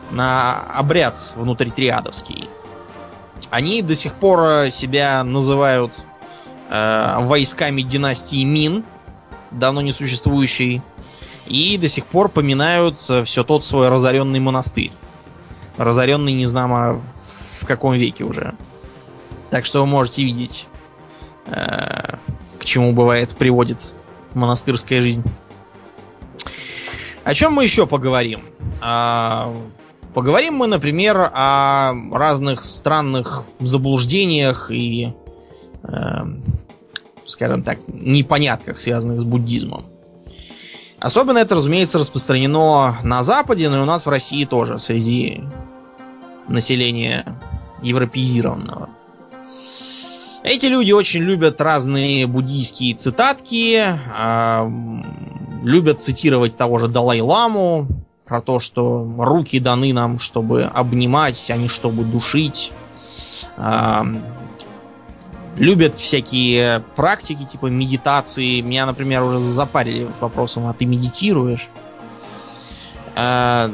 на 0.09 0.63
обряд 0.73 1.31
внутри 1.35 1.69
триадовский. 1.69 2.49
Они 3.51 3.81
до 3.83 3.93
сих 3.93 4.13
пор 4.15 4.71
себя 4.71 5.23
называют 5.23 5.93
э, 6.69 7.15
войсками 7.19 7.81
династии 7.81 8.43
Мин, 8.43 8.83
давно 9.51 9.81
не 9.81 9.91
существующий, 9.91 10.81
и 11.45 11.77
до 11.77 11.87
сих 11.87 12.05
пор 12.05 12.29
поминают 12.29 12.99
все 12.99 13.43
тот 13.43 13.65
свой 13.65 13.89
разоренный 13.89 14.39
монастырь. 14.39 14.91
Разоренный 15.77 16.33
не 16.33 16.45
знамо 16.45 17.01
в 17.59 17.65
каком 17.65 17.93
веке 17.93 18.23
уже. 18.23 18.55
Так 19.49 19.65
что 19.65 19.81
вы 19.81 19.87
можете 19.87 20.23
видеть, 20.23 20.67
э, 21.47 22.15
к 22.59 22.65
чему 22.65 22.93
бывает 22.93 23.35
приводит 23.35 23.95
монастырская 24.33 25.01
жизнь. 25.01 25.23
О 27.23 27.33
чем 27.33 27.53
мы 27.53 27.63
еще 27.63 27.85
поговорим? 27.85 28.41
А, 28.81 29.53
поговорим 30.13 30.55
мы, 30.55 30.67
например, 30.67 31.29
о 31.33 31.93
разных 32.11 32.63
странных 32.63 33.43
заблуждениях 33.59 34.71
и 34.71 35.13
э, 35.83 36.25
скажем 37.25 37.63
так, 37.63 37.79
непонятках, 37.87 38.79
связанных 38.79 39.21
с 39.21 39.23
буддизмом. 39.23 39.85
Особенно 40.99 41.37
это, 41.37 41.55
разумеется, 41.55 41.97
распространено 41.97 42.97
на 43.03 43.23
Западе, 43.23 43.69
но 43.69 43.77
и 43.77 43.81
у 43.81 43.85
нас 43.85 44.05
в 44.05 44.09
России 44.09 44.43
тоже, 44.43 44.79
среди 44.79 45.43
населения 46.47 47.25
европеизированного. 47.81 48.89
Эти 50.43 50.65
люди 50.65 50.91
очень 50.91 51.21
любят 51.21 51.61
разные 51.61 52.25
буддийские 52.27 52.95
цитатки, 52.95 53.83
э, 53.85 54.71
любят 55.63 56.01
цитировать 56.01 56.57
того 56.57 56.79
же 56.79 56.87
Далай-ламу 56.87 57.87
про 58.25 58.41
то, 58.41 58.59
что 58.59 59.07
руки 59.17 59.59
даны 59.59 59.93
нам, 59.93 60.17
чтобы 60.19 60.63
обнимать, 60.63 61.49
а 61.51 61.57
не 61.57 61.67
чтобы 61.67 62.03
душить. 62.03 62.71
Э, 63.57 64.03
любят 65.59 65.97
всякие 65.97 66.79
практики, 66.95 67.43
типа 67.43 67.67
медитации. 67.67 68.61
Меня, 68.61 68.85
например, 68.85 69.21
уже 69.21 69.39
запарили 69.39 70.07
вопросом, 70.19 70.65
а 70.65 70.73
ты 70.73 70.85
медитируешь? 70.85 71.67
Э, 73.15 73.69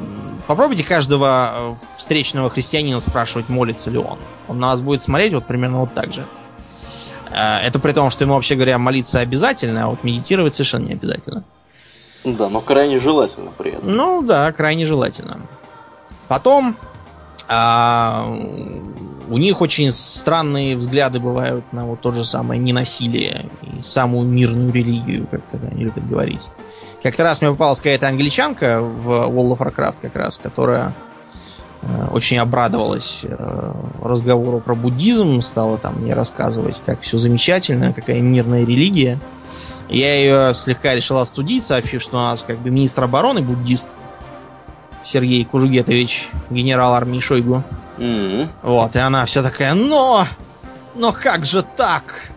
попробуйте 0.48 0.84
каждого 0.84 1.78
встречного 1.96 2.50
христианина 2.50 3.00
спрашивать, 3.00 3.48
молится 3.48 3.92
ли 3.92 4.00
он. 4.00 4.18
Он 4.48 4.60
на 4.60 4.68
вас 4.68 4.82
будет 4.82 5.02
смотреть 5.02 5.34
вот 5.34 5.46
примерно 5.46 5.82
вот 5.82 5.94
так 5.94 6.12
же. 6.12 6.26
Э, 7.32 7.60
это 7.60 7.80
при 7.80 7.92
том, 7.92 8.10
что 8.10 8.24
ему, 8.24 8.34
вообще 8.34 8.56
говоря, 8.56 8.78
молиться 8.80 9.20
обязательно, 9.20 9.84
а 9.86 9.88
вот 9.88 10.04
медитировать 10.04 10.54
совершенно 10.56 10.86
не 10.86 10.94
обязательно. 10.94 11.44
Да, 12.24 12.50
но 12.50 12.60
крайне 12.60 13.00
желательно 13.00 13.52
при 13.56 13.74
этом. 13.74 13.92
Ну 13.92 14.24
да, 14.24 14.52
крайне 14.52 14.86
желательно. 14.86 15.42
Потом 16.28 16.76
а, 17.48 18.28
у 19.30 19.38
них 19.38 19.62
очень 19.62 19.92
странные 19.92 20.76
взгляды 20.76 21.20
бывают 21.20 21.66
на 21.72 21.86
вот 21.86 22.02
тот 22.02 22.16
же 22.16 22.26
самое 22.26 22.60
ненасилие 22.60 23.46
и 23.62 23.82
самую 23.84 24.28
мирную 24.28 24.72
религию, 24.72 25.28
как 25.30 25.42
это 25.52 25.68
они 25.68 25.84
любят 25.86 26.08
говорить. 26.08 26.48
Как-то 27.04 27.24
раз 27.24 27.42
мне 27.42 27.52
попалась 27.52 27.80
какая-то 27.80 28.08
англичанка 28.08 28.82
в 28.82 29.10
World 29.10 29.58
of 29.58 29.60
Warcraft 29.60 29.98
как 30.02 30.16
раз, 30.16 30.38
которая 30.38 30.94
э, 31.82 32.08
очень 32.12 32.38
обрадовалась 32.40 33.22
э, 33.24 33.74
разговору 34.02 34.60
про 34.60 34.74
буддизм, 34.74 35.42
стала 35.42 35.78
там 35.78 36.02
мне 36.02 36.14
рассказывать, 36.14 36.82
как 36.84 37.02
все 37.02 37.18
замечательно, 37.18 37.94
какая 37.94 38.22
мирная 38.22 38.66
религия. 38.66 39.20
Я 39.88 40.16
ее 40.16 40.56
слегка 40.56 40.96
решила 40.96 41.22
остудить, 41.22 41.64
сообщив, 41.64 42.02
что 42.02 42.18
у 42.18 42.20
нас 42.20 42.42
как 42.42 42.58
бы 42.58 42.72
министр 42.72 43.04
обороны 43.04 43.42
буддист 43.42 43.98
Сергей 45.06 45.46
Кужугетович, 45.46 46.30
генерал 46.50 46.94
армии 46.94 47.20
Шойгу. 47.20 47.64
Mm-hmm. 47.98 48.48
Вот, 48.64 48.96
и 48.96 49.00
она 49.00 49.26
вся 49.26 49.44
такая, 49.44 49.74
но, 49.74 50.28
но 50.96 51.14
как 51.14 51.46
же 51.46 51.64
так? 51.64 52.32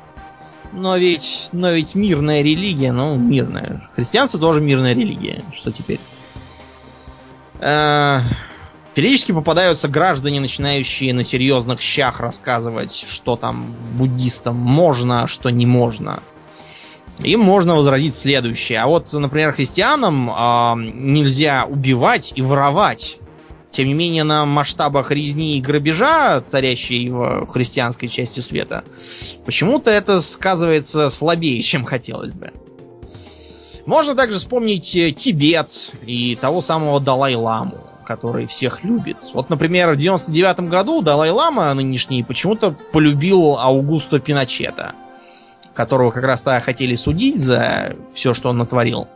Но 0.72 0.96
ведь, 0.96 1.48
но 1.52 1.70
ведь 1.70 1.94
мирная 1.94 2.42
религия, 2.42 2.92
ну, 2.92 3.16
мирная. 3.16 3.88
Христианство 3.96 4.38
тоже 4.38 4.60
мирная 4.60 4.94
религия. 4.94 5.42
Что 5.52 5.72
теперь? 5.72 5.98
Э, 7.58 8.20
периодически 8.94 9.32
попадаются 9.32 9.88
граждане, 9.88 10.40
начинающие 10.40 11.14
на 11.14 11.24
серьезных 11.24 11.80
щах 11.80 12.20
рассказывать, 12.20 12.92
что 12.94 13.36
там 13.36 13.74
буддистам 13.94 14.56
можно, 14.56 15.22
а 15.22 15.26
что 15.26 15.48
не 15.48 15.64
можно. 15.64 16.22
Им 17.22 17.40
можно 17.40 17.74
возразить 17.74 18.14
следующее. 18.14 18.80
А 18.80 18.86
вот, 18.86 19.12
например, 19.12 19.52
христианам 19.52 20.30
э, 20.30 20.74
нельзя 20.94 21.66
убивать 21.68 22.32
и 22.36 22.42
воровать. 22.42 23.18
Тем 23.70 23.88
не 23.88 23.94
менее, 23.94 24.24
на 24.24 24.46
масштабах 24.46 25.10
резни 25.10 25.58
и 25.58 25.60
грабежа, 25.60 26.40
царящей 26.40 27.10
в 27.10 27.46
христианской 27.46 28.08
части 28.08 28.40
света, 28.40 28.84
почему-то 29.44 29.90
это 29.90 30.22
сказывается 30.22 31.08
слабее, 31.10 31.60
чем 31.62 31.84
хотелось 31.84 32.32
бы. 32.32 32.52
Можно 33.84 34.14
также 34.14 34.36
вспомнить 34.36 34.94
э, 34.96 35.12
Тибет 35.12 35.92
и 36.06 36.36
того 36.40 36.60
самого 36.60 37.00
Далай-ламу, 37.00 37.78
который 38.06 38.46
всех 38.46 38.84
любит. 38.84 39.18
Вот, 39.34 39.50
например, 39.50 39.92
в 39.92 39.96
99 39.96 40.68
году 40.68 41.02
Далай-лама 41.02 41.72
нынешний 41.74 42.22
почему-то 42.22 42.76
полюбил 42.92 43.56
Аугусто 43.58 44.20
Пиночета, 44.20 44.92
которого 45.78 46.10
как 46.10 46.24
раз 46.24 46.42
тогда 46.42 46.58
хотели 46.58 46.96
судить 46.96 47.38
за 47.38 47.94
все, 48.12 48.34
что 48.34 48.48
он 48.48 48.58
натворил. 48.58 49.06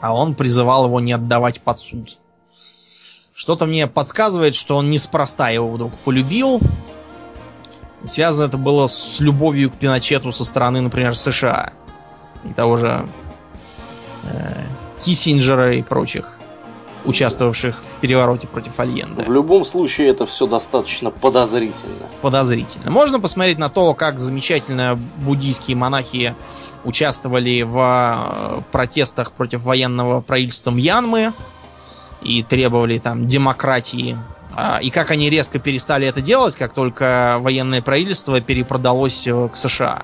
А 0.00 0.14
он 0.14 0.34
призывал 0.34 0.86
его 0.86 1.00
не 1.00 1.12
отдавать 1.12 1.60
под 1.60 1.78
суд. 1.78 2.18
Что-то 3.34 3.66
мне 3.66 3.86
подсказывает, 3.86 4.54
что 4.54 4.78
он 4.78 4.90
неспроста 4.90 5.50
его 5.50 5.68
вдруг 5.68 5.92
полюбил. 5.98 6.62
Связано 8.06 8.46
это 8.46 8.56
было 8.56 8.86
с 8.86 9.20
любовью 9.20 9.70
к 9.70 9.74
Пиночету 9.74 10.32
со 10.32 10.46
стороны, 10.46 10.80
например, 10.80 11.14
США. 11.14 11.74
И 12.44 12.54
того 12.54 12.78
же 12.78 13.06
э, 14.22 14.62
Киссинджера 15.04 15.74
и 15.74 15.82
прочих, 15.82 16.38
участвовавших 17.06 17.82
в 17.82 18.00
перевороте 18.00 18.46
против 18.46 18.78
Альенда. 18.80 19.22
В 19.22 19.30
любом 19.30 19.64
случае 19.64 20.08
это 20.08 20.26
все 20.26 20.46
достаточно 20.46 21.10
подозрительно. 21.10 21.94
Подозрительно. 22.20 22.90
Можно 22.90 23.20
посмотреть 23.20 23.58
на 23.58 23.68
то, 23.68 23.94
как 23.94 24.20
замечательно 24.20 24.98
буддийские 25.18 25.76
монахи 25.76 26.34
участвовали 26.84 27.62
в 27.62 27.78
э, 27.78 28.62
протестах 28.72 29.32
против 29.32 29.62
военного 29.62 30.20
правительства 30.20 30.70
Мьянмы 30.70 31.32
и 32.22 32.42
требовали 32.42 32.98
там 32.98 33.26
демократии. 33.26 34.16
А, 34.54 34.78
и 34.80 34.90
как 34.90 35.10
они 35.10 35.30
резко 35.30 35.58
перестали 35.58 36.06
это 36.06 36.20
делать, 36.20 36.56
как 36.56 36.72
только 36.72 37.36
военное 37.40 37.82
правительство 37.82 38.40
перепродалось 38.40 39.26
э, 39.26 39.48
к 39.48 39.56
США, 39.56 40.02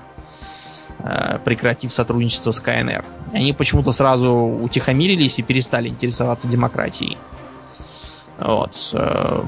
э, 0.99 1.39
прекратив 1.43 1.91
сотрудничество 1.91 2.51
с 2.51 2.59
КНР. 2.59 3.03
Они 3.33 3.51
почему-то 3.51 3.91
сразу 3.91 4.31
утихомирились 4.31 5.39
и 5.39 5.41
перестали 5.41 5.89
интересоваться 5.89 6.47
демократией. 6.47 7.17
Вот. 8.37 8.91
Э. 8.93 9.43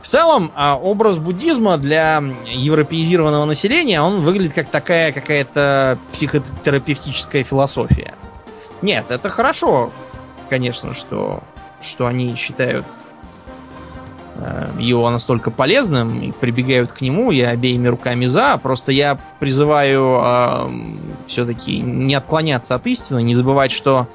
В 0.00 0.06
целом, 0.06 0.50
а, 0.56 0.76
образ 0.76 1.18
буддизма 1.18 1.78
для 1.78 2.22
европеизированного 2.44 3.44
населения, 3.44 4.02
он 4.02 4.20
выглядит 4.20 4.52
как 4.52 4.66
такая 4.66 5.12
какая-то 5.12 5.96
психотерапевтическая 6.12 7.44
философия. 7.44 8.14
Нет, 8.82 9.06
это 9.10 9.28
хорошо, 9.28 9.92
конечно, 10.50 10.92
что, 10.92 11.44
что 11.80 12.08
они 12.08 12.34
считают 12.34 12.84
его 14.78 15.10
настолько 15.10 15.50
полезным 15.50 16.22
и 16.22 16.32
прибегают 16.32 16.92
к 16.92 17.00
нему, 17.00 17.30
я 17.30 17.50
обеими 17.50 17.88
руками 17.88 18.26
за. 18.26 18.58
Просто 18.62 18.92
я 18.92 19.18
призываю 19.40 20.20
э, 20.22 20.70
все-таки 21.26 21.78
не 21.80 22.14
отклоняться 22.14 22.74
от 22.74 22.86
истины, 22.86 23.22
не 23.22 23.34
забывать, 23.34 23.72
что 23.72 24.08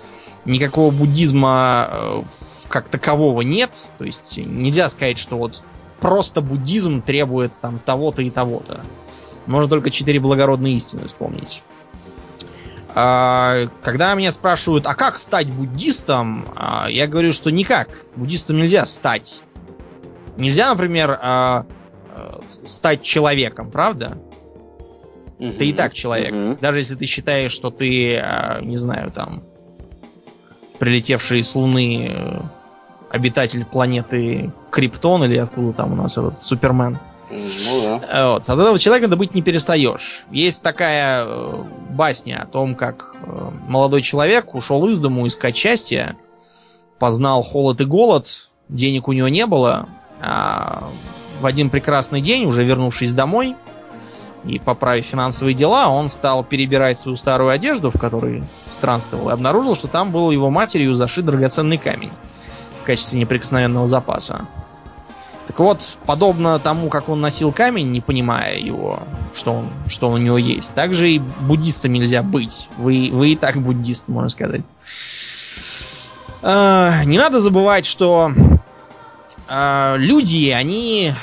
никакого 0.46 0.92
буддизма 0.92 1.88
э, 1.90 2.24
как 2.68 2.90
такового 2.90 3.42
нет. 3.42 3.86
То 3.98 4.06
есть 4.06 4.38
нельзя 4.38 4.90
сказать, 4.90 5.18
что 5.18 5.38
вот 5.38 5.64
просто 6.00 6.42
буддизм 6.42 7.02
требует 7.02 7.60
там 7.60 7.80
того-то 7.80 8.22
и 8.22 8.30
того-то. 8.30 8.82
Можно 9.46 9.70
только 9.70 9.92
четыре 9.92 10.20
благородные 10.20 10.76
истины 10.76 11.06
вспомнить. 11.06 11.64
А, 13.00 13.68
когда 13.82 14.16
меня 14.16 14.32
спрашивают, 14.32 14.88
а 14.88 14.96
как 14.96 15.20
стать 15.20 15.48
буддистом, 15.48 16.48
а, 16.56 16.88
я 16.90 17.08
говорю, 17.08 17.32
что 17.32 17.52
никак. 17.52 17.90
Буддистом 18.16 18.58
нельзя 18.58 18.86
стать. 18.86 19.42
Нельзя, 20.38 20.70
например, 20.70 21.20
а, 21.22 21.66
стать 22.66 23.02
человеком, 23.02 23.72
правда? 23.72 24.18
Угу, 25.40 25.54
ты 25.54 25.70
и 25.70 25.74
так 25.74 25.94
человек. 25.94 26.34
Угу. 26.34 26.58
Даже 26.62 26.80
если 26.80 26.96
ты 26.96 27.06
считаешь, 27.06 27.52
что 27.52 27.70
ты, 27.70 28.24
не 28.62 28.78
знаю, 28.78 29.12
там, 29.12 29.44
прилетевший 30.80 31.44
с 31.44 31.56
Луны 31.56 32.12
э, 32.12 32.42
обитатель 33.10 33.66
планеты 33.66 34.52
Криптон 34.72 35.24
или 35.26 35.38
откуда 35.38 35.74
там 35.74 35.94
у 35.94 35.96
нас 35.96 36.18
этот 36.18 36.40
Супермен. 36.40 37.00
Ну 37.30 38.00
да. 38.10 38.32
Вот. 38.32 38.44
От 38.44 38.60
этого 38.60 38.80
человека 38.80 39.08
добыть 39.08 39.36
не 39.36 39.42
перестаешь. 39.42 40.26
Есть 40.32 40.64
такая 40.64 41.26
э, 41.26 41.64
басня 41.90 42.44
о 42.44 42.46
том, 42.46 42.76
как 42.76 43.16
э, 43.22 43.50
молодой 43.68 44.02
человек 44.02 44.56
ушел 44.56 44.88
из 44.88 44.98
дому 45.00 45.28
искать 45.28 45.58
счастья, 45.58 46.16
познал 47.00 47.44
холод 47.44 47.82
и 47.82 47.86
голод, 47.86 48.50
денег 48.70 49.08
у 49.08 49.12
него 49.12 49.28
не 49.28 49.46
было, 49.46 49.90
в 50.22 51.46
один 51.46 51.70
прекрасный 51.70 52.22
день, 52.22 52.46
уже 52.46 52.64
вернувшись 52.64 53.14
домой 53.14 53.56
и 54.44 54.60
поправив 54.60 55.06
финансовые 55.06 55.54
дела, 55.54 55.90
он 55.90 56.10
стал 56.10 56.44
перебирать 56.44 57.00
свою 57.00 57.18
старую 57.18 57.50
одежду, 57.50 57.92
в 57.92 58.00
которой 58.00 58.44
странствовал, 58.68 59.30
и 59.30 59.34
обнаружил, 59.34 59.76
что 59.76 59.88
там 59.88 60.12
был 60.12 60.32
его 60.32 60.50
матерью 60.50 60.96
зашит 60.96 61.26
драгоценный 61.26 61.78
камень 61.78 62.12
в 62.82 62.84
качестве 62.84 63.20
неприкосновенного 63.20 63.88
запаса. 63.88 64.48
Так 65.46 65.60
вот, 65.60 65.98
подобно 66.06 66.60
тому, 66.60 66.90
как 66.90 67.08
он 67.08 67.22
носил 67.22 67.54
камень, 67.54 67.90
не 67.90 68.02
понимая 68.02 68.58
его, 68.58 69.00
что, 69.34 69.54
он, 69.54 69.70
что 69.88 70.10
у 70.10 70.18
него 70.18 70.38
есть, 70.38 70.76
так 70.76 70.94
же 70.94 71.10
и 71.10 71.20
буддистом 71.20 71.94
нельзя 71.94 72.22
быть. 72.22 72.68
Вы, 72.78 73.10
вы 73.14 73.30
и 73.30 73.36
так 73.36 73.58
буддист, 73.58 74.10
можно 74.10 74.30
сказать. 74.30 74.62
Э, 76.42 77.04
не 77.06 77.18
надо 77.18 77.40
забывать, 77.40 77.86
что 77.86 78.32
люди, 79.50 80.50
они 80.50 81.14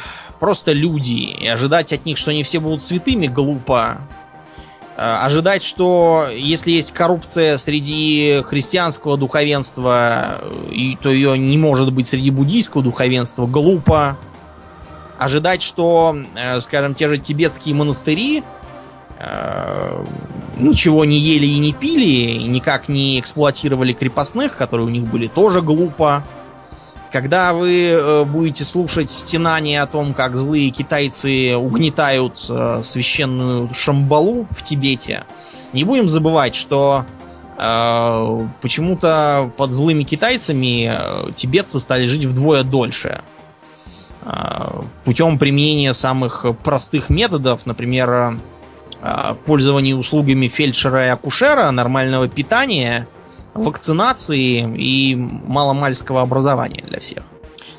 просто 0.40 0.72
люди. 0.72 1.34
И 1.40 1.46
ожидать 1.46 1.92
от 1.92 2.04
них, 2.04 2.18
что 2.18 2.30
они 2.30 2.42
все 2.42 2.60
будут 2.60 2.82
святыми, 2.82 3.26
глупо. 3.26 3.98
Э, 4.96 5.24
ожидать, 5.24 5.64
что 5.64 6.26
если 6.32 6.70
есть 6.70 6.92
коррупция 6.92 7.58
среди 7.58 8.42
христианского 8.44 9.16
духовенства, 9.16 10.40
и, 10.70 10.96
то 11.02 11.10
ее 11.10 11.36
не 11.36 11.58
может 11.58 11.92
быть 11.92 12.06
среди 12.06 12.30
буддийского 12.30 12.82
духовенства, 12.82 13.46
глупо. 13.46 14.16
Ожидать, 15.18 15.62
что, 15.62 16.16
э, 16.36 16.60
скажем, 16.60 16.94
те 16.94 17.08
же 17.08 17.18
тибетские 17.18 17.74
монастыри 17.74 18.44
э, 19.18 20.04
ничего 20.58 21.04
не 21.04 21.18
ели 21.18 21.46
и 21.46 21.58
не 21.58 21.72
пили, 21.72 22.42
никак 22.44 22.88
не 22.88 23.18
эксплуатировали 23.18 23.92
крепостных, 23.92 24.56
которые 24.56 24.86
у 24.86 24.90
них 24.90 25.04
были, 25.04 25.26
тоже 25.26 25.60
глупо. 25.60 26.24
Когда 27.14 27.54
вы 27.54 27.90
э, 27.90 28.24
будете 28.24 28.64
слушать 28.64 29.08
стенания 29.08 29.80
о 29.80 29.86
том, 29.86 30.14
как 30.14 30.36
злые 30.36 30.70
китайцы 30.70 31.56
угнетают 31.56 32.44
э, 32.50 32.80
священную 32.82 33.72
Шамбалу 33.72 34.48
в 34.50 34.64
Тибете, 34.64 35.22
не 35.72 35.84
будем 35.84 36.08
забывать, 36.08 36.56
что 36.56 37.06
э, 37.56 38.48
почему-то 38.60 39.48
под 39.56 39.70
злыми 39.70 40.02
китайцами 40.02 40.90
э, 40.92 41.30
тибетцы 41.36 41.78
стали 41.78 42.08
жить 42.08 42.24
вдвое 42.24 42.64
дольше. 42.64 43.22
Э, 44.24 44.82
путем 45.04 45.38
применения 45.38 45.94
самых 45.94 46.44
простых 46.64 47.10
методов, 47.10 47.64
например, 47.64 48.40
э, 49.02 49.34
пользования 49.46 49.94
услугами 49.94 50.48
фельдшера 50.48 51.06
и 51.06 51.10
акушера, 51.10 51.70
нормального 51.70 52.26
питания– 52.26 53.06
вакцинации 53.54 54.60
и 54.76 55.14
маломальского 55.16 56.22
образования 56.22 56.84
для 56.86 57.00
всех. 57.00 57.22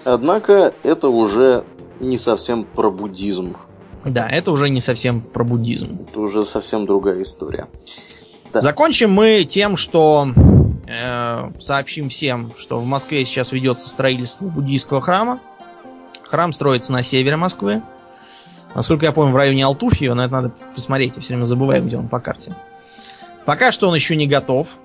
Однако 0.05 0.73
это 0.83 1.09
уже 1.09 1.63
не 1.99 2.17
совсем 2.17 2.63
про 2.63 2.91
буддизм. 2.91 3.55
Да, 4.03 4.29
это 4.29 4.51
уже 4.51 4.69
не 4.69 4.81
совсем 4.81 5.21
про 5.21 5.43
буддизм. 5.43 6.05
Это 6.07 6.19
уже 6.19 6.45
совсем 6.45 6.85
другая 6.85 7.21
история. 7.21 7.67
Да. 8.53 8.61
Закончим 8.61 9.11
мы 9.11 9.45
тем, 9.45 9.75
что 9.75 10.27
э, 10.87 11.51
сообщим 11.59 12.09
всем, 12.09 12.51
что 12.55 12.79
в 12.79 12.85
Москве 12.85 13.25
сейчас 13.25 13.51
ведется 13.51 13.89
строительство 13.89 14.45
буддийского 14.45 15.01
храма. 15.01 15.39
Храм 16.23 16.53
строится 16.53 16.91
на 16.91 17.01
севере 17.01 17.35
Москвы. 17.35 17.81
Насколько 18.75 19.05
я 19.05 19.11
помню, 19.11 19.31
в 19.33 19.37
районе 19.37 19.65
Алтуфьева, 19.65 20.13
но 20.13 20.25
это 20.25 20.33
надо 20.33 20.51
посмотреть, 20.75 21.15
я 21.15 21.21
все 21.21 21.33
время 21.33 21.45
забываю, 21.45 21.83
где 21.83 21.97
он 21.97 22.07
по 22.07 22.19
карте. 22.19 22.53
Пока 23.45 23.71
что 23.71 23.87
он 23.87 23.95
еще 23.95 24.15
не 24.15 24.27
готов. 24.27 24.77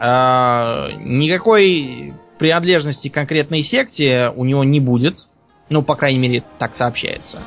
Э, 0.00 0.90
никакой 1.00 2.14
принадлежности 2.38 3.08
к 3.08 3.14
конкретной 3.14 3.62
секте 3.62 4.32
у 4.36 4.44
него 4.44 4.64
не 4.64 4.80
будет. 4.80 5.28
Ну, 5.70 5.82
по 5.82 5.96
крайней 5.96 6.18
мере, 6.18 6.42
так 6.58 6.76
сообщается. 6.76 7.38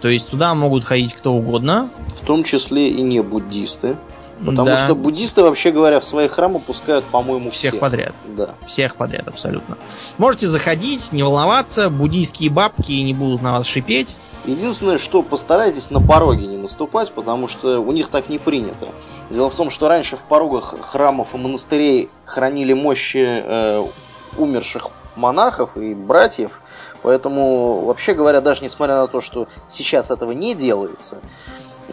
То 0.00 0.08
есть 0.08 0.30
туда 0.30 0.54
могут 0.54 0.84
ходить 0.84 1.14
кто 1.14 1.32
угодно. 1.34 1.90
В 2.20 2.24
том 2.24 2.44
числе 2.44 2.90
и 2.90 3.00
не 3.00 3.22
буддисты. 3.22 3.96
Потому 4.38 4.66
да. 4.66 4.84
что 4.84 4.94
буддисты, 4.94 5.42
вообще 5.42 5.70
говоря, 5.70 6.00
в 6.00 6.04
свои 6.04 6.28
храмы 6.28 6.58
пускают, 6.58 7.04
по-моему, 7.04 7.50
всех. 7.50 7.72
Всех 7.72 7.80
подряд. 7.80 8.14
Да. 8.26 8.50
Всех 8.66 8.96
подряд, 8.96 9.28
абсолютно. 9.28 9.76
Можете 10.18 10.46
заходить, 10.46 11.12
не 11.12 11.22
волноваться, 11.22 11.90
буддийские 11.90 12.50
бабки 12.50 12.92
не 12.92 13.14
будут 13.14 13.42
на 13.42 13.52
вас 13.52 13.66
шипеть. 13.66 14.16
Единственное, 14.44 14.98
что 14.98 15.22
постарайтесь 15.22 15.90
на 15.90 16.00
пороге 16.00 16.46
не 16.46 16.58
наступать, 16.58 17.10
потому 17.12 17.48
что 17.48 17.78
у 17.78 17.92
них 17.92 18.08
так 18.08 18.28
не 18.28 18.38
принято. 18.38 18.88
Дело 19.30 19.48
в 19.48 19.54
том, 19.54 19.70
что 19.70 19.88
раньше 19.88 20.16
в 20.16 20.24
порогах 20.24 20.74
храмов 20.80 21.34
и 21.34 21.38
монастырей 21.38 22.10
хранили 22.26 22.74
мощи 22.74 23.24
э, 23.24 23.86
умерших 24.36 24.90
монахов 25.16 25.76
и 25.76 25.94
братьев, 25.94 26.60
поэтому, 27.02 27.84
вообще 27.84 28.14
говоря, 28.14 28.40
даже 28.40 28.62
несмотря 28.62 28.96
на 28.96 29.06
то, 29.06 29.20
что 29.20 29.48
сейчас 29.68 30.10
этого 30.10 30.32
не 30.32 30.54
делается, 30.54 31.18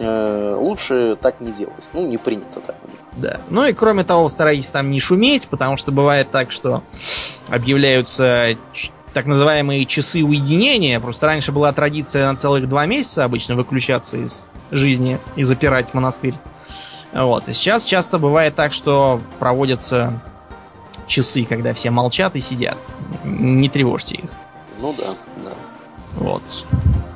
лучше 0.02 1.16
так 1.20 1.40
не 1.40 1.52
делать. 1.52 1.90
Ну, 1.92 2.06
не 2.06 2.18
принято 2.18 2.60
так 2.60 2.76
у 2.84 2.90
них. 2.90 2.98
Да. 3.16 3.40
Ну 3.50 3.64
и 3.64 3.72
кроме 3.72 4.04
того, 4.04 4.28
старайтесь 4.28 4.70
там 4.70 4.90
не 4.90 5.00
шуметь, 5.00 5.48
потому 5.48 5.76
что 5.76 5.92
бывает 5.92 6.30
так, 6.30 6.50
что 6.50 6.82
объявляются 7.48 8.56
так 9.12 9.26
называемые 9.26 9.84
часы 9.84 10.24
уединения. 10.24 10.98
Просто 11.00 11.26
раньше 11.26 11.52
была 11.52 11.72
традиция 11.72 12.30
на 12.30 12.36
целых 12.36 12.68
два 12.68 12.86
месяца 12.86 13.24
обычно 13.24 13.56
выключаться 13.56 14.16
из 14.16 14.46
жизни 14.70 15.18
и 15.36 15.42
запирать 15.42 15.92
монастырь. 15.94 16.34
Вот. 17.12 17.48
И 17.48 17.52
сейчас 17.52 17.84
часто 17.84 18.18
бывает 18.18 18.54
так, 18.54 18.72
что 18.72 19.20
проводятся 19.38 20.22
часы, 21.06 21.44
когда 21.44 21.74
все 21.74 21.90
молчат 21.90 22.36
и 22.36 22.40
сидят. 22.40 22.78
Не 23.24 23.68
тревожьте 23.68 24.14
их. 24.14 24.30
Ну 24.80 24.94
да, 24.96 25.08
да. 25.44 25.52
Вот. 26.22 26.66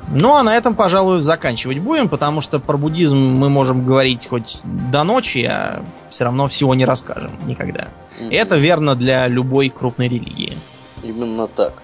Ну, 0.09 0.35
а 0.35 0.43
на 0.43 0.55
этом, 0.55 0.75
пожалуй, 0.75 1.21
заканчивать 1.21 1.79
будем, 1.79 2.07
потому 2.09 2.41
что 2.41 2.59
про 2.59 2.77
буддизм 2.77 3.17
мы 3.17 3.49
можем 3.49 3.85
говорить 3.85 4.27
хоть 4.27 4.61
до 4.63 5.03
ночи, 5.03 5.45
а 5.49 5.83
все 6.09 6.25
равно 6.25 6.47
всего 6.47 6.75
не 6.75 6.85
расскажем 6.85 7.31
никогда. 7.45 7.87
Mm-hmm. 8.19 8.33
Это 8.33 8.57
верно 8.57 8.95
для 8.95 9.27
любой 9.27 9.69
крупной 9.69 10.07
религии. 10.07 10.57
Именно 11.03 11.47
так. 11.47 11.81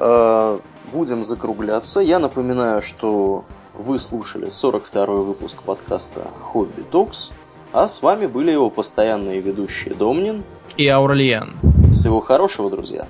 Э, 0.00 0.58
будем 0.92 1.24
закругляться. 1.24 2.00
Я 2.00 2.18
напоминаю, 2.18 2.80
что 2.82 3.44
вы 3.74 3.98
слушали 3.98 4.46
42-й 4.46 5.24
выпуск 5.24 5.62
подкаста 5.62 6.22
Хобби 6.40 6.82
Токс, 6.82 7.32
а 7.72 7.86
с 7.86 8.02
вами 8.02 8.26
были 8.26 8.50
его 8.50 8.70
постоянные 8.70 9.40
ведущие 9.40 9.94
Домнин 9.94 10.42
и 10.76 10.88
Аурлиен. 10.88 11.56
Всего 11.92 12.20
хорошего, 12.20 12.70
друзья. 12.70 13.06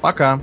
Пока. 0.00 0.40